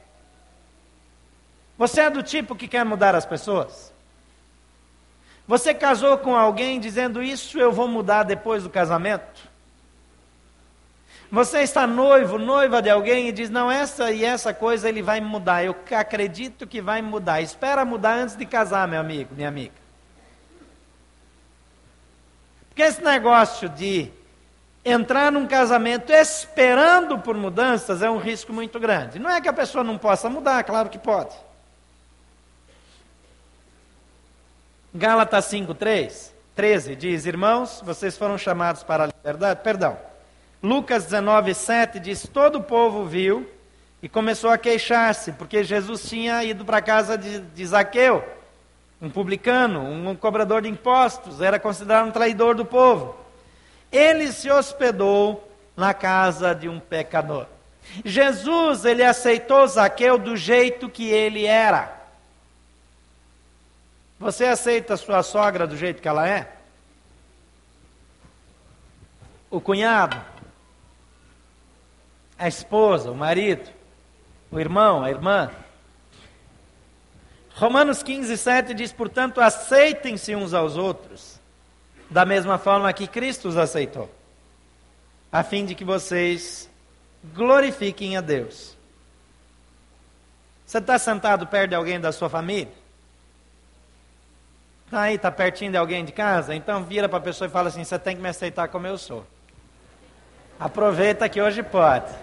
Você 1.78 2.02
é 2.02 2.10
do 2.10 2.24
tipo 2.24 2.56
que 2.56 2.68
quer 2.68 2.84
mudar 2.84 3.14
as 3.14 3.26
pessoas? 3.26 3.94
Você 5.48 5.74
casou 5.74 6.18
com 6.18 6.36
alguém 6.36 6.80
dizendo 6.80 7.22
isso 7.22 7.60
eu 7.60 7.72
vou 7.72 7.88
mudar 7.88 8.24
depois 8.24 8.64
do 8.64 8.70
casamento? 8.70 9.53
Você 11.34 11.64
está 11.64 11.88
noivo, 11.88 12.38
noiva 12.38 12.80
de 12.80 12.92
alguém 12.92 13.28
e 13.28 13.32
diz: 13.32 13.50
Não, 13.50 13.72
essa 13.72 14.12
e 14.12 14.24
essa 14.24 14.54
coisa 14.54 14.88
ele 14.88 15.02
vai 15.02 15.20
mudar. 15.20 15.64
Eu 15.64 15.76
acredito 15.98 16.68
que 16.68 16.80
vai 16.80 17.02
mudar. 17.02 17.42
Espera 17.42 17.84
mudar 17.84 18.20
antes 18.20 18.36
de 18.36 18.46
casar, 18.46 18.88
meu 18.88 19.00
amigo, 19.00 19.34
minha 19.34 19.48
amiga. 19.48 19.74
Porque 22.70 22.84
esse 22.84 23.04
negócio 23.04 23.68
de 23.68 24.12
entrar 24.86 25.32
num 25.32 25.48
casamento 25.48 26.12
esperando 26.14 27.18
por 27.18 27.36
mudanças 27.36 28.04
é 28.04 28.12
um 28.12 28.20
risco 28.20 28.54
muito 28.54 28.80
grande. 28.80 29.18
Não 29.18 29.32
é 29.32 29.42
que 29.42 29.50
a 29.50 29.54
pessoa 29.54 29.84
não 29.84 29.98
possa 29.98 30.30
mudar, 30.30 30.64
claro 30.64 30.88
que 30.88 31.00
pode. 31.00 31.36
Gálatas 34.94 35.46
5, 35.46 35.74
3, 35.74 36.32
13 36.56 36.96
diz: 36.96 37.26
Irmãos, 37.26 37.82
vocês 37.84 38.16
foram 38.16 38.38
chamados 38.38 38.84
para 38.84 39.06
a 39.06 39.08
liberdade. 39.08 39.62
Perdão. 39.64 40.13
Lucas 40.64 41.04
19, 41.04 41.54
7 41.54 42.00
diz: 42.00 42.26
Todo 42.26 42.60
o 42.60 42.64
povo 42.64 43.06
viu 43.06 43.46
e 44.02 44.08
começou 44.08 44.50
a 44.50 44.58
queixar-se, 44.58 45.34
porque 45.34 45.62
Jesus 45.62 46.08
tinha 46.08 46.42
ido 46.42 46.64
para 46.64 46.78
a 46.78 46.82
casa 46.82 47.18
de, 47.18 47.40
de 47.40 47.66
Zaqueu, 47.66 48.24
um 49.02 49.10
publicano, 49.10 49.82
um 49.82 50.16
cobrador 50.16 50.62
de 50.62 50.70
impostos, 50.70 51.42
era 51.42 51.60
considerado 51.60 52.08
um 52.08 52.12
traidor 52.12 52.56
do 52.56 52.64
povo. 52.64 53.14
Ele 53.92 54.32
se 54.32 54.50
hospedou 54.50 55.52
na 55.76 55.94
casa 55.94 56.56
de 56.56 56.70
um 56.70 56.80
pecador. 56.80 57.46
Jesus, 58.06 58.86
ele 58.86 59.04
aceitou 59.04 59.68
Zaqueu 59.68 60.18
do 60.18 60.38
jeito 60.38 60.88
que 60.88 61.10
ele 61.10 61.46
era. 61.46 62.02
Você 64.18 64.46
aceita 64.46 64.96
sua 64.96 65.22
sogra 65.24 65.68
do 65.68 65.76
jeito 65.76 66.02
que 66.02 66.08
ela 66.08 66.26
é? 66.26 66.50
O 69.52 69.60
cunhado? 69.60 70.33
A 72.44 72.48
esposa, 72.50 73.10
o 73.10 73.16
marido? 73.16 73.72
O 74.52 74.60
irmão, 74.60 75.02
a 75.02 75.10
irmã? 75.10 75.50
Romanos 77.56 78.04
15, 78.04 78.38
7 78.38 78.74
diz: 78.74 78.92
portanto, 78.92 79.40
aceitem-se 79.40 80.36
uns 80.36 80.54
aos 80.54 80.76
outros, 80.76 81.40
da 82.10 82.26
mesma 82.26 82.58
forma 82.58 82.92
que 82.92 83.08
Cristo 83.08 83.48
os 83.48 83.56
aceitou, 83.56 84.14
a 85.32 85.42
fim 85.42 85.66
de 85.66 85.74
que 85.74 85.86
vocês 85.86 86.70
glorifiquem 87.34 88.18
a 88.18 88.22
Deus. 88.22 88.76
Você 90.66 90.80
está 90.80 91.00
sentado 91.00 91.48
perto 91.48 91.70
de 91.70 91.76
alguém 91.76 91.98
da 91.98 92.12
sua 92.12 92.28
família? 92.28 92.74
Está 94.84 95.04
aí, 95.04 95.16
está 95.16 95.32
pertinho 95.32 95.72
de 95.72 95.78
alguém 95.78 96.04
de 96.04 96.12
casa? 96.12 96.54
Então 96.54 96.84
vira 96.84 97.08
para 97.08 97.20
a 97.20 97.22
pessoa 97.22 97.48
e 97.48 97.52
fala 97.52 97.70
assim: 97.70 97.86
você 97.86 97.98
tem 97.98 98.18
que 98.18 98.22
me 98.22 98.28
aceitar 98.28 98.68
como 98.68 98.86
eu 98.86 98.98
sou. 98.98 99.26
Aproveita 100.60 101.30
que 101.30 101.42
hoje 101.42 101.64
pode. 101.64 102.23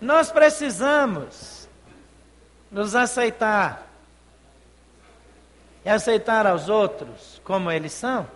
Nós 0.00 0.30
precisamos 0.30 1.68
nos 2.70 2.94
aceitar 2.94 3.86
e 5.84 5.88
aceitar 5.88 6.46
aos 6.46 6.68
outros 6.68 7.40
como 7.44 7.70
eles 7.70 7.92
são. 7.92 8.28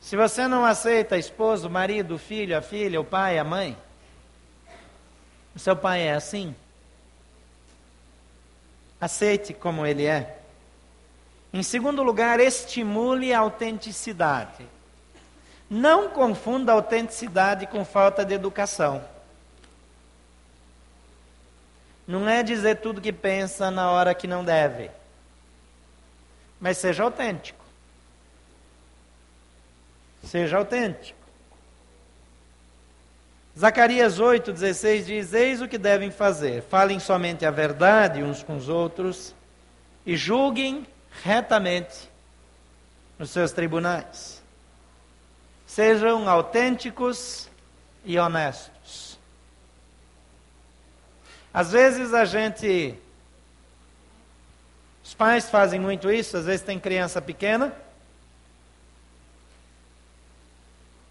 Se 0.00 0.16
você 0.16 0.46
não 0.46 0.64
aceita 0.64 1.14
a 1.14 1.18
esposa, 1.18 1.66
o 1.66 1.70
marido, 1.70 2.16
o 2.16 2.18
filho, 2.18 2.56
a 2.58 2.60
filha, 2.60 3.00
o 3.00 3.04
pai, 3.04 3.38
a 3.38 3.44
mãe, 3.44 3.76
O 5.54 5.58
seu 5.58 5.76
pai 5.76 6.02
é 6.02 6.14
assim? 6.14 6.54
Aceite 9.00 9.54
como 9.54 9.86
ele 9.86 10.04
é. 10.04 10.38
Em 11.52 11.62
segundo 11.62 12.02
lugar, 12.02 12.40
estimule 12.40 13.32
a 13.32 13.38
autenticidade. 13.38 14.66
Não 15.74 16.08
confunda 16.08 16.70
autenticidade 16.70 17.66
com 17.66 17.84
falta 17.84 18.24
de 18.24 18.32
educação. 18.32 19.04
Não 22.06 22.28
é 22.28 22.44
dizer 22.44 22.76
tudo 22.76 23.00
que 23.00 23.12
pensa 23.12 23.72
na 23.72 23.90
hora 23.90 24.14
que 24.14 24.28
não 24.28 24.44
deve. 24.44 24.88
Mas 26.60 26.78
seja 26.78 27.02
autêntico. 27.02 27.64
Seja 30.22 30.58
autêntico. 30.58 31.18
Zacarias 33.58 34.20
8,16 34.20 35.04
diz: 35.04 35.32
Eis 35.32 35.60
o 35.60 35.66
que 35.66 35.76
devem 35.76 36.12
fazer: 36.12 36.62
falem 36.62 37.00
somente 37.00 37.44
a 37.44 37.50
verdade 37.50 38.22
uns 38.22 38.44
com 38.44 38.56
os 38.56 38.68
outros 38.68 39.34
e 40.06 40.16
julguem 40.16 40.86
retamente 41.24 42.08
nos 43.18 43.30
seus 43.30 43.50
tribunais. 43.50 44.43
Sejam 45.66 46.28
autênticos 46.28 47.48
e 48.04 48.18
honestos. 48.18 49.18
Às 51.52 51.72
vezes 51.72 52.12
a 52.12 52.24
gente. 52.24 52.98
Os 55.02 55.14
pais 55.14 55.48
fazem 55.48 55.78
muito 55.78 56.10
isso, 56.10 56.36
às 56.36 56.46
vezes 56.46 56.62
tem 56.62 56.78
criança 56.80 57.22
pequena. 57.22 57.74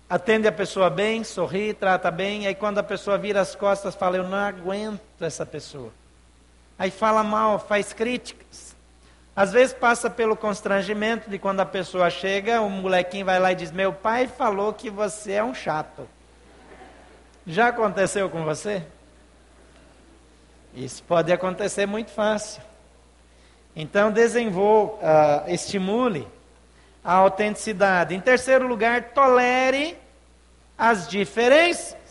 Atende 0.09 0.47
a 0.47 0.51
pessoa 0.51 0.89
bem, 0.89 1.23
sorri, 1.23 1.73
trata 1.73 2.11
bem, 2.11 2.45
aí 2.45 2.53
quando 2.53 2.77
a 2.77 2.83
pessoa 2.83 3.17
vira 3.17 3.41
as 3.41 3.55
costas, 3.55 3.95
fala: 3.95 4.17
Eu 4.17 4.27
não 4.27 4.37
aguento 4.37 5.01
essa 5.21 5.45
pessoa. 5.45 5.91
Aí 6.77 6.91
fala 6.91 7.23
mal, 7.23 7.57
faz 7.57 7.93
críticas. 7.93 8.72
Às 9.35 9.51
vezes 9.51 9.73
passa 9.73 10.09
pelo 10.09 10.35
constrangimento 10.35 11.29
de 11.29 11.39
quando 11.39 11.59
a 11.59 11.65
pessoa 11.65 12.09
chega, 12.09 12.61
o 12.61 12.69
molequinho 12.69 13.25
vai 13.25 13.39
lá 13.39 13.51
e 13.51 13.55
diz: 13.55 13.71
Meu 13.71 13.91
pai 13.91 14.27
falou 14.27 14.73
que 14.73 14.89
você 14.89 15.33
é 15.33 15.43
um 15.43 15.55
chato. 15.55 16.07
Já 17.45 17.69
aconteceu 17.69 18.29
com 18.29 18.43
você? 18.43 18.83
Isso 20.73 21.03
pode 21.03 21.31
acontecer 21.31 21.85
muito 21.85 22.11
fácil. 22.11 22.61
Então, 23.75 24.11
desenvolva, 24.11 24.93
uh, 25.47 25.51
estimule 25.51 26.27
a 27.03 27.13
autenticidade. 27.13 28.15
Em 28.15 28.19
terceiro 28.19 28.67
lugar, 28.67 29.09
tolere 29.13 29.97
as 30.77 31.07
diferenças. 31.07 32.02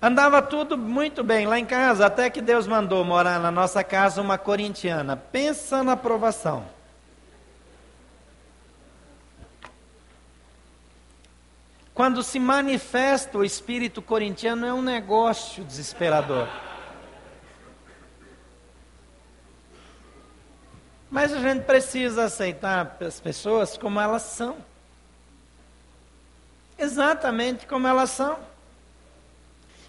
Andava 0.00 0.42
tudo 0.42 0.76
muito 0.76 1.24
bem 1.24 1.46
lá 1.46 1.58
em 1.58 1.64
casa, 1.64 2.06
até 2.06 2.28
que 2.28 2.42
Deus 2.42 2.66
mandou 2.66 3.02
morar 3.04 3.40
na 3.40 3.50
nossa 3.50 3.82
casa 3.82 4.20
uma 4.20 4.36
corintiana. 4.36 5.16
Pensa 5.16 5.82
na 5.82 5.92
aprovação. 5.92 6.66
Quando 11.94 12.22
se 12.22 12.38
manifesta 12.38 13.38
o 13.38 13.44
espírito 13.44 14.02
corintiano, 14.02 14.66
é 14.66 14.74
um 14.74 14.82
negócio 14.82 15.64
desesperador. 15.64 16.46
Mas 21.10 21.32
a 21.32 21.38
gente 21.38 21.64
precisa 21.64 22.24
aceitar 22.24 22.98
as 23.00 23.18
pessoas 23.18 23.78
como 23.78 23.98
elas 23.98 24.22
são. 24.22 24.58
Exatamente 26.78 27.66
como 27.66 27.86
elas 27.86 28.10
são. 28.10 28.38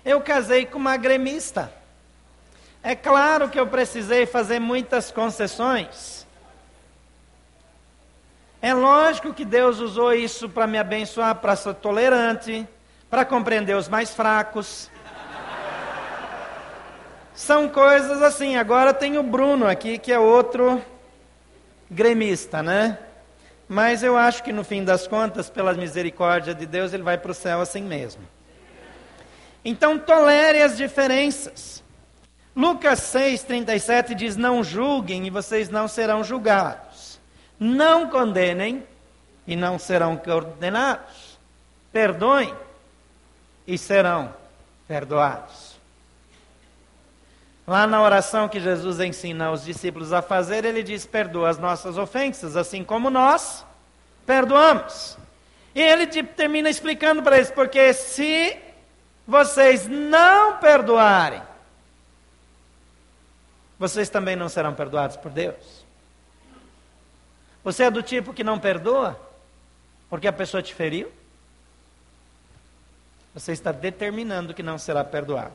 Eu 0.07 0.21
casei 0.21 0.65
com 0.65 0.77
uma 0.77 0.95
gremista. 0.95 1.69
É 2.81 2.95
claro 2.95 3.49
que 3.49 3.59
eu 3.59 3.67
precisei 3.67 4.25
fazer 4.25 4.57
muitas 4.57 5.11
concessões. 5.11 6.25
É 8.61 8.73
lógico 8.73 9.33
que 9.33 9.43
Deus 9.43 9.81
usou 9.81 10.13
isso 10.13 10.47
para 10.47 10.65
me 10.65 10.77
abençoar, 10.77 11.35
para 11.35 11.57
ser 11.57 11.73
tolerante, 11.73 12.65
para 13.09 13.25
compreender 13.25 13.75
os 13.75 13.89
mais 13.89 14.15
fracos. 14.15 14.89
São 17.33 17.67
coisas 17.67 18.21
assim. 18.21 18.55
Agora 18.55 18.93
tem 18.93 19.17
o 19.17 19.23
Bruno 19.23 19.67
aqui, 19.67 19.97
que 19.97 20.13
é 20.13 20.17
outro 20.17 20.81
gremista, 21.91 22.63
né? 22.63 22.97
Mas 23.67 24.03
eu 24.03 24.15
acho 24.15 24.41
que 24.41 24.53
no 24.53 24.63
fim 24.63 24.85
das 24.85 25.05
contas, 25.05 25.49
pela 25.49 25.73
misericórdia 25.73 26.55
de 26.55 26.65
Deus, 26.65 26.93
ele 26.93 27.03
vai 27.03 27.17
para 27.17 27.31
o 27.31 27.35
céu 27.35 27.59
assim 27.59 27.81
mesmo. 27.81 28.36
Então, 29.69 29.99
tolere 29.99 30.61
as 30.61 30.77
diferenças. 30.77 31.83
Lucas 32.55 32.99
6, 32.99 33.43
37 33.43 34.15
diz: 34.15 34.37
Não 34.37 34.63
julguem 34.63 35.27
e 35.27 35.29
vocês 35.29 35.67
não 35.67 35.89
serão 35.89 36.23
julgados. 36.23 37.19
Não 37.59 38.09
condenem 38.09 38.87
e 39.45 39.57
não 39.57 39.77
serão 39.77 40.15
condenados. 40.15 41.37
Perdoem 41.91 42.55
e 43.67 43.77
serão 43.77 44.33
perdoados. 44.87 45.75
Lá 47.67 47.85
na 47.85 48.01
oração 48.01 48.47
que 48.47 48.61
Jesus 48.61 49.01
ensina 49.01 49.47
aos 49.47 49.65
discípulos 49.65 50.13
a 50.13 50.21
fazer, 50.21 50.63
ele 50.63 50.81
diz: 50.81 51.05
Perdoa 51.05 51.49
as 51.49 51.57
nossas 51.57 51.97
ofensas, 51.97 52.55
assim 52.55 52.85
como 52.85 53.09
nós 53.09 53.65
perdoamos. 54.25 55.17
E 55.75 55.81
ele 55.81 56.07
termina 56.07 56.69
explicando 56.69 57.21
para 57.21 57.35
eles: 57.35 57.51
Porque 57.51 57.91
se 57.91 58.65
vocês 59.27 59.85
não 59.85 60.57
perdoarem, 60.57 61.41
vocês 63.77 64.09
também 64.09 64.35
não 64.35 64.47
serão 64.47 64.73
perdoados 64.73 65.17
por 65.17 65.29
Deus. 65.29 65.85
Você 67.63 67.83
é 67.83 67.91
do 67.91 68.01
tipo 68.01 68.33
que 68.33 68.43
não 68.43 68.57
perdoa 68.57 69.19
porque 70.09 70.27
a 70.27 70.33
pessoa 70.33 70.63
te 70.63 70.73
feriu? 70.73 71.11
Você 73.33 73.51
está 73.51 73.73
determinando 73.73 74.53
que 74.53 74.63
não 74.63 74.77
será 74.77 75.03
perdoado. 75.03 75.53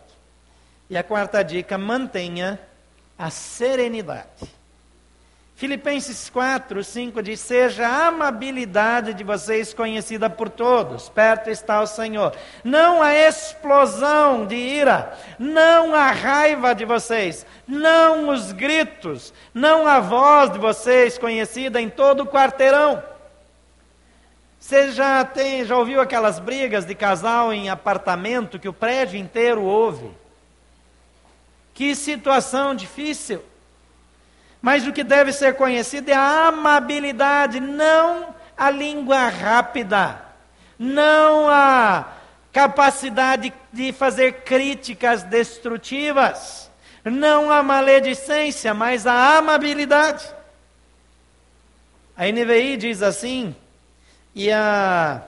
E 0.90 0.96
a 0.96 1.02
quarta 1.02 1.42
dica: 1.42 1.78
mantenha 1.78 2.60
a 3.18 3.30
serenidade. 3.30 4.46
Filipenses 5.62 6.28
4, 6.28 6.82
5 6.82 7.22
diz: 7.22 7.38
Seja 7.38 7.86
a 7.86 8.08
amabilidade 8.08 9.14
de 9.14 9.22
vocês 9.22 9.72
conhecida 9.72 10.28
por 10.28 10.48
todos, 10.48 11.08
perto 11.08 11.50
está 11.50 11.80
o 11.80 11.86
Senhor. 11.86 12.34
Não 12.64 13.00
a 13.00 13.14
explosão 13.14 14.44
de 14.44 14.56
ira, 14.56 15.16
não 15.38 15.94
a 15.94 16.10
raiva 16.10 16.74
de 16.74 16.84
vocês, 16.84 17.46
não 17.64 18.30
os 18.30 18.50
gritos, 18.50 19.32
não 19.54 19.86
a 19.86 20.00
voz 20.00 20.50
de 20.50 20.58
vocês 20.58 21.16
conhecida 21.16 21.80
em 21.80 21.88
todo 21.88 22.24
o 22.24 22.26
quarteirão. 22.26 23.00
Você 24.58 24.90
já, 24.90 25.24
tem, 25.24 25.64
já 25.64 25.76
ouviu 25.76 26.00
aquelas 26.00 26.40
brigas 26.40 26.84
de 26.84 26.96
casal 26.96 27.52
em 27.52 27.70
apartamento 27.70 28.58
que 28.58 28.68
o 28.68 28.72
prédio 28.72 29.16
inteiro 29.16 29.62
ouve? 29.62 30.10
Que 31.72 31.94
situação 31.94 32.74
difícil. 32.74 33.51
Mas 34.62 34.86
o 34.86 34.92
que 34.92 35.02
deve 35.02 35.32
ser 35.32 35.56
conhecido 35.56 36.08
é 36.08 36.14
a 36.14 36.46
amabilidade, 36.46 37.58
não 37.58 38.32
a 38.56 38.70
língua 38.70 39.28
rápida, 39.28 40.22
não 40.78 41.48
a 41.50 42.06
capacidade 42.52 43.52
de 43.72 43.92
fazer 43.92 44.44
críticas 44.44 45.24
destrutivas, 45.24 46.70
não 47.04 47.50
a 47.50 47.60
maledicência, 47.60 48.72
mas 48.72 49.04
a 49.04 49.38
amabilidade. 49.38 50.32
A 52.16 52.26
NVI 52.26 52.76
diz 52.76 53.02
assim, 53.02 53.56
e 54.32 54.48
a, 54.52 55.22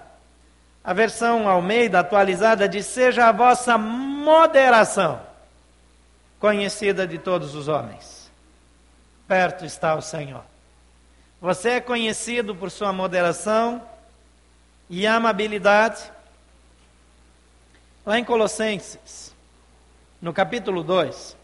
a 0.85 0.93
versão 0.93 1.49
Almeida 1.49 1.99
atualizada 1.99 2.69
diz: 2.69 2.87
seja 2.87 3.27
a 3.27 3.33
vossa 3.33 3.77
moderação 3.77 5.21
conhecida 6.39 7.05
de 7.05 7.19
todos 7.19 7.57
os 7.57 7.67
homens 7.67 8.14
perto 9.27 9.65
está 9.65 9.95
o 9.95 10.03
Senhor. 10.03 10.45
Você 11.41 11.71
é 11.71 11.81
conhecido 11.81 12.55
por 12.55 12.71
sua 12.71 12.93
moderação 12.93 13.83
e 14.89 15.07
amabilidade. 15.07 16.11
Lá 18.05 18.19
em 18.19 18.25
Colossenses, 18.25 19.35
no 20.21 20.33
capítulo 20.33 20.83
2, 20.83 21.37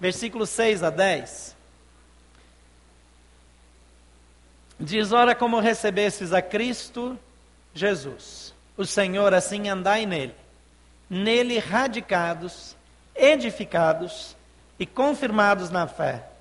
versículos 0.00 0.50
6 0.50 0.82
a 0.82 0.90
10, 0.90 1.56
diz: 4.78 5.12
Ora, 5.12 5.34
como 5.34 5.60
recebestes 5.60 6.32
a 6.32 6.42
Cristo 6.42 7.18
Jesus, 7.72 8.54
o 8.76 8.84
Senhor, 8.84 9.32
assim 9.32 9.68
andai 9.68 10.06
nele, 10.06 10.34
nele 11.08 11.58
radicados, 11.58 12.76
edificados 13.14 14.36
e 14.78 14.84
confirmados 14.86 15.70
na 15.70 15.86
fé 15.86 16.33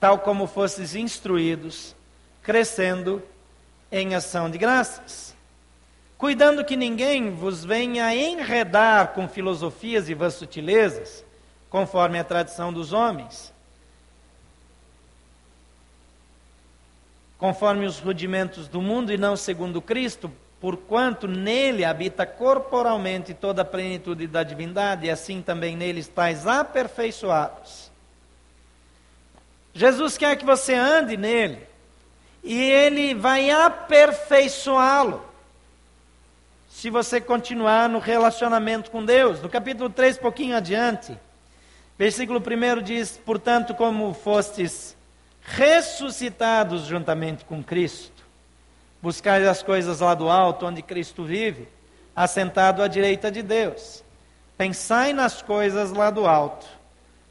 tal 0.00 0.18
como 0.18 0.46
fostes 0.46 0.94
instruídos, 0.94 1.94
crescendo 2.42 3.22
em 3.90 4.14
ação 4.14 4.50
de 4.50 4.58
graças. 4.58 5.36
cuidando 6.18 6.64
que 6.64 6.76
ninguém 6.76 7.30
vos 7.30 7.64
venha 7.64 8.12
enredar 8.12 9.12
com 9.14 9.28
filosofias 9.28 10.08
e 10.08 10.14
vãs 10.14 10.34
sutilezas, 10.34 11.24
conforme 11.70 12.18
a 12.18 12.24
tradição 12.24 12.72
dos 12.72 12.92
homens, 12.92 13.52
conforme 17.38 17.86
os 17.86 18.00
rudimentos 18.00 18.66
do 18.66 18.82
mundo 18.82 19.12
e 19.12 19.16
não 19.16 19.36
segundo 19.36 19.80
Cristo, 19.80 20.30
porquanto 20.60 21.28
nele 21.28 21.84
habita 21.84 22.26
corporalmente 22.26 23.32
toda 23.32 23.62
a 23.62 23.64
plenitude 23.64 24.26
da 24.26 24.42
divindade, 24.42 25.06
e 25.06 25.10
assim 25.10 25.40
também 25.40 25.76
nele 25.76 26.00
estáis 26.00 26.48
aperfeiçoados. 26.48 27.87
Jesus 29.78 30.18
quer 30.18 30.34
que 30.34 30.44
você 30.44 30.74
ande 30.74 31.16
nele, 31.16 31.64
e 32.42 32.60
ele 32.60 33.14
vai 33.14 33.48
aperfeiçoá-lo, 33.48 35.24
se 36.68 36.90
você 36.90 37.20
continuar 37.20 37.88
no 37.88 38.00
relacionamento 38.00 38.90
com 38.90 39.04
Deus. 39.04 39.40
No 39.40 39.48
capítulo 39.48 39.88
3, 39.88 40.18
pouquinho 40.18 40.56
adiante, 40.56 41.16
versículo 41.96 42.40
1 42.40 42.82
diz: 42.82 43.20
Portanto, 43.24 43.72
como 43.72 44.12
fostes 44.14 44.96
ressuscitados 45.42 46.86
juntamente 46.86 47.44
com 47.44 47.62
Cristo, 47.62 48.24
buscai 49.00 49.46
as 49.46 49.62
coisas 49.62 50.00
lá 50.00 50.12
do 50.12 50.28
alto, 50.28 50.66
onde 50.66 50.82
Cristo 50.82 51.22
vive, 51.22 51.68
assentado 52.16 52.82
à 52.82 52.88
direita 52.88 53.30
de 53.30 53.42
Deus. 53.42 54.02
Pensai 54.56 55.12
nas 55.12 55.40
coisas 55.40 55.92
lá 55.92 56.10
do 56.10 56.26
alto, 56.26 56.66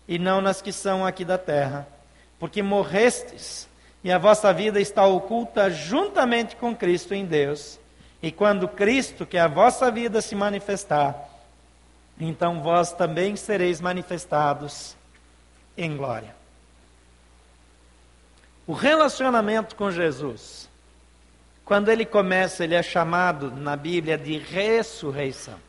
e 0.08 0.18
não 0.18 0.40
nas 0.40 0.62
que 0.62 0.72
são 0.72 1.06
aqui 1.06 1.26
da 1.26 1.38
terra, 1.38 1.97
porque 2.40 2.62
morrestes, 2.62 3.68
e 4.04 4.12
a 4.12 4.18
vossa 4.18 4.54
vida 4.54 4.80
está 4.80 5.06
oculta 5.06 5.70
juntamente 5.70 6.56
com 6.56 6.76
Cristo 6.76 7.14
em 7.14 7.26
Deus. 7.26 7.80
E 8.22 8.32
quando 8.32 8.68
Cristo, 8.68 9.26
que 9.26 9.38
é 9.38 9.42
a 9.42 9.48
vossa 9.48 9.92
vida, 9.92 10.22
se 10.22 10.36
manifestar, 10.36 11.30
então 12.20 12.62
vós 12.62 12.94
também 12.94 13.36
sereis 13.36 13.82
manifestados 13.82 14.96
em 15.78 15.96
glória. 15.96 16.36
O 18.66 18.74
relacionamento 18.74 19.76
com 19.76 19.92
Jesus 19.92 20.68
quando 21.68 21.90
ele 21.90 22.06
começa, 22.06 22.64
ele 22.64 22.76
é 22.76 22.82
chamado 22.82 23.52
na 23.52 23.76
Bíblia 23.76 24.18
de 24.18 24.38
ressurreição. 24.38 25.60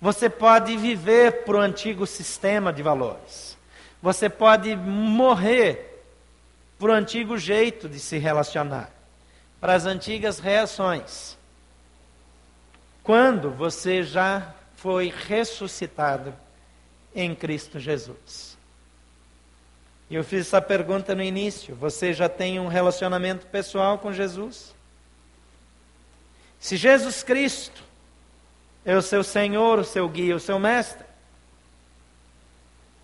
Você 0.00 0.28
pode 0.28 0.76
viver 0.76 1.44
para 1.44 1.56
o 1.56 1.60
antigo 1.60 2.04
sistema 2.04 2.72
de 2.72 2.82
valores. 2.82 3.56
Você 4.02 4.28
pode 4.28 4.74
morrer 4.76 6.02
para 6.78 6.90
o 6.90 6.94
antigo 6.94 7.36
jeito 7.36 7.88
de 7.88 7.98
se 8.00 8.18
relacionar, 8.18 8.90
para 9.60 9.74
as 9.74 9.84
antigas 9.84 10.38
reações. 10.38 11.36
Quando 13.02 13.50
você 13.50 14.02
já 14.02 14.54
foi 14.76 15.12
ressuscitado 15.28 16.34
em 17.14 17.34
Cristo 17.34 17.78
Jesus. 17.78 18.56
Eu 20.10 20.24
fiz 20.24 20.46
essa 20.46 20.60
pergunta 20.60 21.14
no 21.14 21.22
início: 21.22 21.74
você 21.74 22.12
já 22.12 22.28
tem 22.28 22.58
um 22.58 22.66
relacionamento 22.66 23.46
pessoal 23.46 23.98
com 23.98 24.12
Jesus? 24.12 24.74
Se 26.58 26.76
Jesus 26.76 27.22
Cristo 27.22 27.82
é 28.84 28.96
o 28.96 29.02
seu 29.02 29.22
Senhor, 29.22 29.78
o 29.78 29.84
seu 29.84 30.08
guia, 30.08 30.34
o 30.34 30.40
seu 30.40 30.58
mestre, 30.58 31.04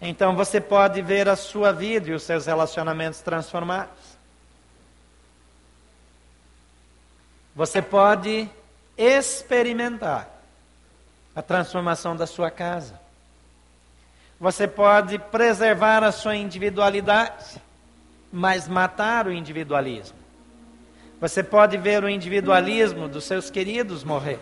então 0.01 0.37
você 0.37 0.61
pode 0.61 1.01
ver 1.01 1.29
a 1.29 1.37
sua 1.37 1.73
vida 1.73 2.11
e 2.11 2.13
os 2.13 2.23
seus 2.23 2.47
relacionamentos 2.47 3.21
transformados. 3.21 4.17
Você 7.55 7.81
pode 7.81 8.49
experimentar 8.99 10.29
a 11.35 11.41
transformação 11.41 12.15
da 12.15 12.27
sua 12.27 12.51
casa. 12.51 13.01
Você 14.39 14.69
pode 14.69 15.19
preservar 15.19 16.05
a 16.05 16.13
sua 16.13 16.37
individualidade, 16.37 17.61
mas 18.31 18.69
matar 18.69 19.27
o 19.27 19.33
individualismo. 19.33 20.19
Você 21.19 21.43
pode 21.43 21.79
ver 21.79 22.05
o 22.05 22.09
individualismo 22.11 23.09
dos 23.09 23.25
seus 23.25 23.49
queridos 23.49 24.05
morrer, 24.05 24.39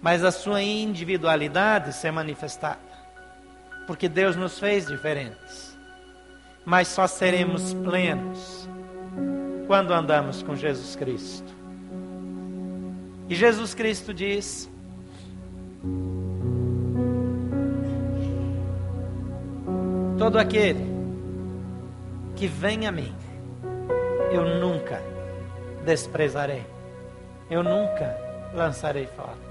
mas 0.00 0.22
a 0.22 0.30
sua 0.30 0.62
individualidade 0.62 1.92
ser 1.92 2.12
manifestada. 2.12 2.87
Porque 3.88 4.06
Deus 4.06 4.36
nos 4.36 4.58
fez 4.58 4.86
diferentes. 4.86 5.74
Mas 6.62 6.88
só 6.88 7.06
seremos 7.06 7.72
plenos 7.72 8.68
quando 9.66 9.94
andamos 9.94 10.42
com 10.42 10.54
Jesus 10.54 10.94
Cristo. 10.94 11.50
E 13.30 13.34
Jesus 13.34 13.72
Cristo 13.72 14.12
diz: 14.12 14.70
Todo 20.18 20.38
aquele 20.38 20.84
que 22.36 22.46
vem 22.46 22.86
a 22.86 22.92
mim, 22.92 23.14
eu 24.30 24.44
nunca 24.60 25.00
desprezarei, 25.86 26.66
eu 27.50 27.62
nunca 27.62 28.14
lançarei 28.52 29.06
fora. 29.06 29.48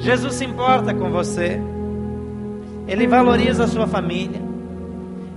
Jesus 0.00 0.34
se 0.34 0.44
importa 0.44 0.92
com 0.92 1.12
você, 1.12 1.60
Ele 2.88 3.06
valoriza 3.06 3.64
a 3.64 3.68
sua 3.68 3.86
família, 3.86 4.40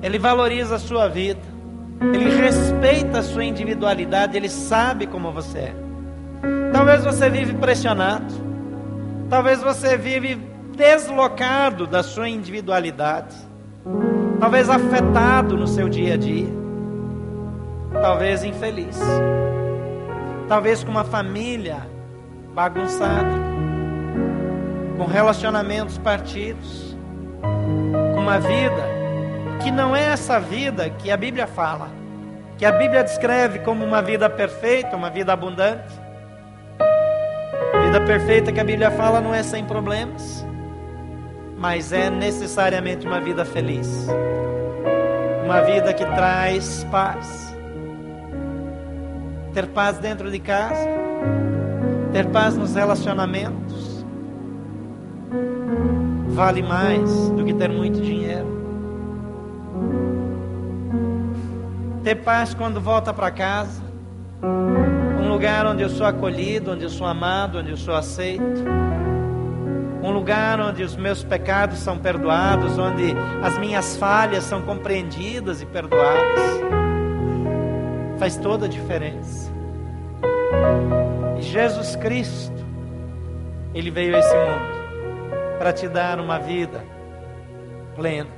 Ele 0.02 0.18
valoriza 0.18 0.76
a 0.76 0.80
sua 0.80 1.10
vida, 1.10 1.42
Ele 2.14 2.30
respeita 2.30 3.20
a 3.20 3.24
sua 3.24 3.44
individualidade, 3.44 4.38
Ele 4.38 4.48
sabe 4.48 5.06
como 5.06 5.34
você 5.34 5.58
é. 5.60 5.76
Talvez 6.72 7.04
você 7.04 7.30
vive 7.30 7.54
pressionado, 7.56 8.34
talvez 9.30 9.62
você 9.62 9.98
vive 9.98 10.36
deslocado 10.78 11.86
da 11.86 12.02
sua 12.02 12.30
individualidade, 12.30 13.36
talvez 14.40 14.70
afetado 14.70 15.58
no 15.58 15.68
seu 15.68 15.90
dia 15.90 16.14
a 16.14 16.18
dia, 16.18 16.48
talvez 18.02 18.46
infeliz, 18.46 18.98
talvez 20.48 20.86
com 20.86 20.92
uma 20.92 21.04
família 21.04 21.86
bagunçada, 22.56 23.38
com 24.98 25.06
relacionamentos 25.06 25.98
partidos, 25.98 26.91
uma 28.18 28.40
vida 28.40 28.90
que 29.62 29.72
não 29.72 29.96
é 29.96 30.06
essa 30.06 30.40
vida 30.40 30.90
que 30.90 31.12
a 31.12 31.18
Bíblia 31.18 31.48
fala, 31.48 31.90
que 32.58 32.66
a 32.66 32.72
Bíblia 32.72 33.04
descreve 33.04 33.60
como 33.60 33.86
uma 33.86 34.02
vida 34.02 34.30
perfeita, 34.30 34.96
uma 34.96 35.10
vida 35.10 35.34
abundante. 35.34 35.94
Vida 37.84 38.02
perfeita 38.02 38.52
que 38.52 38.60
a 38.60 38.64
Bíblia 38.64 38.92
fala 38.92 39.20
não 39.20 39.34
é 39.34 39.44
sem 39.44 39.66
problemas 39.66 40.46
mas 41.62 41.94
é 41.94 42.10
necessariamente 42.10 43.06
uma 43.06 43.22
vida 43.22 43.46
feliz. 43.46 44.08
Uma 45.46 45.62
vida 45.62 45.94
que 45.94 46.04
traz 46.04 46.84
paz. 46.86 47.56
Ter 49.54 49.68
paz 49.68 50.00
dentro 50.00 50.32
de 50.32 50.40
casa, 50.40 50.88
ter 52.12 52.26
paz 52.30 52.58
nos 52.58 52.74
relacionamentos, 52.74 53.91
vale 56.32 56.62
mais 56.62 57.30
do 57.30 57.44
que 57.44 57.54
ter 57.54 57.70
muito 57.70 58.02
dinheiro. 58.02 58.62
Ter 62.04 62.16
paz 62.16 62.54
quando 62.54 62.82
volta 62.82 63.14
para 63.14 63.30
casa, 63.30 63.82
um 64.42 65.30
lugar 65.30 65.68
onde 65.68 65.84
eu 65.84 65.90
sou 65.90 66.06
acolhido, 66.06 66.72
onde 66.72 66.84
eu 66.84 66.90
sou 66.90 67.06
amado, 67.06 67.60
onde 67.60 67.70
eu 67.70 67.78
sou 67.78 67.94
aceito 67.94 68.64
um 70.04 70.10
lugar 70.10 70.60
onde 70.60 70.84
os 70.84 70.96
meus 70.96 71.24
pecados 71.24 71.78
são 71.78 71.98
perdoados, 71.98 72.78
onde 72.80 73.14
as 73.44 73.58
minhas 73.60 73.96
falhas 73.98 74.44
são 74.44 74.62
compreendidas 74.64 75.62
e 75.62 75.66
perdoadas. 75.66 76.60
Faz 78.18 78.36
toda 78.38 78.66
a 78.66 78.70
diferença. 78.70 79.52
E 81.38 81.42
Jesus 81.44 81.96
Cristo, 81.96 82.66
Ele 83.76 83.92
veio 83.92 84.16
a 84.16 84.20
esse 84.20 84.36
mundo 84.36 84.81
para 85.62 85.72
te 85.72 85.88
dar 85.88 86.20
uma 86.20 86.40
vida 86.40 86.84
plena. 87.96 88.32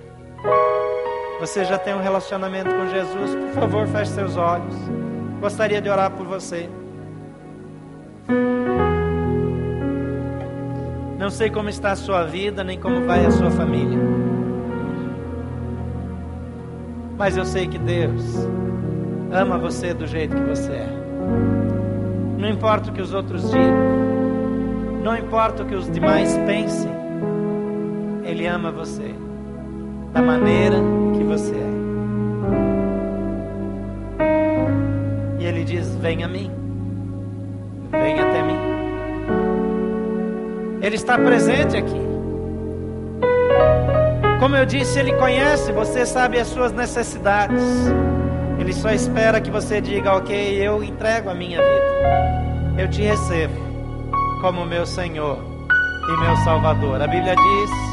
Você 1.39 1.63
já 1.63 1.77
tem 1.77 1.93
um 1.93 2.01
relacionamento 2.01 2.69
com 2.69 2.89
Jesus? 2.89 3.33
Por 3.33 3.53
favor, 3.53 3.87
feche 3.87 4.11
seus 4.11 4.35
olhos. 4.35 4.75
Gostaria 5.39 5.81
de 5.81 5.89
orar 5.89 6.11
por 6.11 6.27
você. 6.27 6.69
Não 11.17 11.29
sei 11.29 11.49
como 11.49 11.69
está 11.69 11.93
a 11.93 11.95
sua 11.95 12.25
vida, 12.25 12.61
nem 12.61 12.77
como 12.77 13.05
vai 13.05 13.25
a 13.25 13.31
sua 13.31 13.49
família. 13.51 13.99
Mas 17.17 17.37
eu 17.37 17.45
sei 17.45 17.69
que 17.69 17.77
Deus 17.77 18.49
ama 19.31 19.57
você 19.57 19.93
do 19.93 20.05
jeito 20.05 20.35
que 20.35 20.43
você 20.43 20.73
é. 20.73 20.89
Não 22.37 22.49
importa 22.49 22.91
o 22.91 22.93
que 22.93 23.01
os 23.01 23.13
outros 23.13 23.49
digam, 23.49 25.01
não 25.01 25.15
importa 25.15 25.63
o 25.63 25.65
que 25.65 25.75
os 25.75 25.89
demais 25.89 26.37
pensem, 26.39 27.02
Ele 28.25 28.47
ama 28.47 28.71
você 28.71 29.13
da 30.13 30.21
maneira 30.21 30.77
que 31.13 31.23
você 31.23 31.53
é. 31.53 31.73
E 35.39 35.45
Ele 35.45 35.63
diz: 35.65 35.93
Vem 35.95 36.23
a 36.23 36.27
mim, 36.27 36.49
venha 37.91 38.25
até 38.25 38.41
mim. 38.43 38.57
Ele 40.81 40.95
está 40.95 41.17
presente 41.17 41.75
aqui. 41.75 42.01
Como 44.39 44.55
eu 44.55 44.65
disse, 44.65 44.99
Ele 44.99 45.13
conhece, 45.13 45.71
você 45.73 46.05
sabe 46.05 46.39
as 46.39 46.47
suas 46.47 46.71
necessidades. 46.71 47.63
Ele 48.59 48.71
só 48.71 48.91
espera 48.91 49.41
que 49.41 49.51
você 49.51 49.81
diga: 49.81 50.15
Ok, 50.15 50.33
eu 50.33 50.81
entrego 50.81 51.29
a 51.29 51.35
minha 51.35 51.57
vida. 51.57 51.93
Eu 52.77 52.89
te 52.89 53.01
recebo 53.01 53.53
como 54.39 54.65
meu 54.65 54.85
Senhor 54.85 55.37
e 56.07 56.19
meu 56.21 56.35
Salvador. 56.37 57.01
A 57.01 57.07
Bíblia 57.07 57.35
diz 57.35 57.92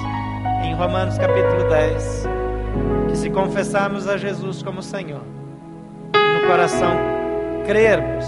Romanos 0.81 1.19
capítulo 1.19 1.69
10 1.69 2.25
que 3.11 3.15
se 3.15 3.29
confessarmos 3.29 4.09
a 4.09 4.17
Jesus 4.17 4.63
como 4.63 4.83
Senhor, 4.83 5.21
no 6.15 6.47
coração 6.47 6.97
crermos 7.67 8.25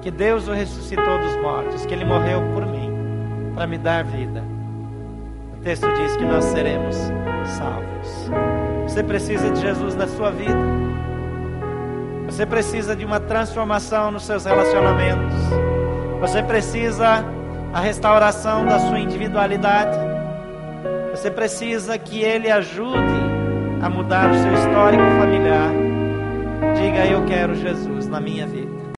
que 0.00 0.12
Deus 0.12 0.46
o 0.46 0.52
ressuscitou 0.52 1.18
dos 1.18 1.36
mortos, 1.38 1.84
que 1.84 1.92
Ele 1.92 2.04
morreu 2.04 2.40
por 2.54 2.64
mim, 2.64 2.88
para 3.52 3.66
me 3.66 3.78
dar 3.78 4.04
vida. 4.04 4.44
O 5.58 5.60
texto 5.60 5.92
diz 5.94 6.16
que 6.16 6.24
nós 6.24 6.44
seremos 6.44 6.94
salvos. 7.58 8.30
Você 8.84 9.02
precisa 9.02 9.50
de 9.50 9.60
Jesus 9.60 9.96
na 9.96 10.06
sua 10.06 10.30
vida. 10.30 10.54
Você 12.26 12.46
precisa 12.46 12.94
de 12.94 13.04
uma 13.04 13.18
transformação 13.18 14.12
nos 14.12 14.22
seus 14.22 14.44
relacionamentos. 14.44 15.34
Você 16.20 16.44
precisa 16.44 17.24
a 17.74 17.80
restauração 17.80 18.64
da 18.64 18.78
sua 18.78 19.00
individualidade. 19.00 20.15
Você 21.16 21.30
precisa 21.30 21.96
que 21.96 22.22
Ele 22.22 22.50
ajude 22.50 23.00
a 23.80 23.88
mudar 23.88 24.30
o 24.30 24.34
seu 24.34 24.52
histórico 24.52 25.02
familiar. 25.18 25.72
Diga: 26.76 27.06
Eu 27.06 27.24
quero 27.24 27.54
Jesus 27.54 28.06
na 28.06 28.20
minha 28.20 28.46
vida. 28.46 28.65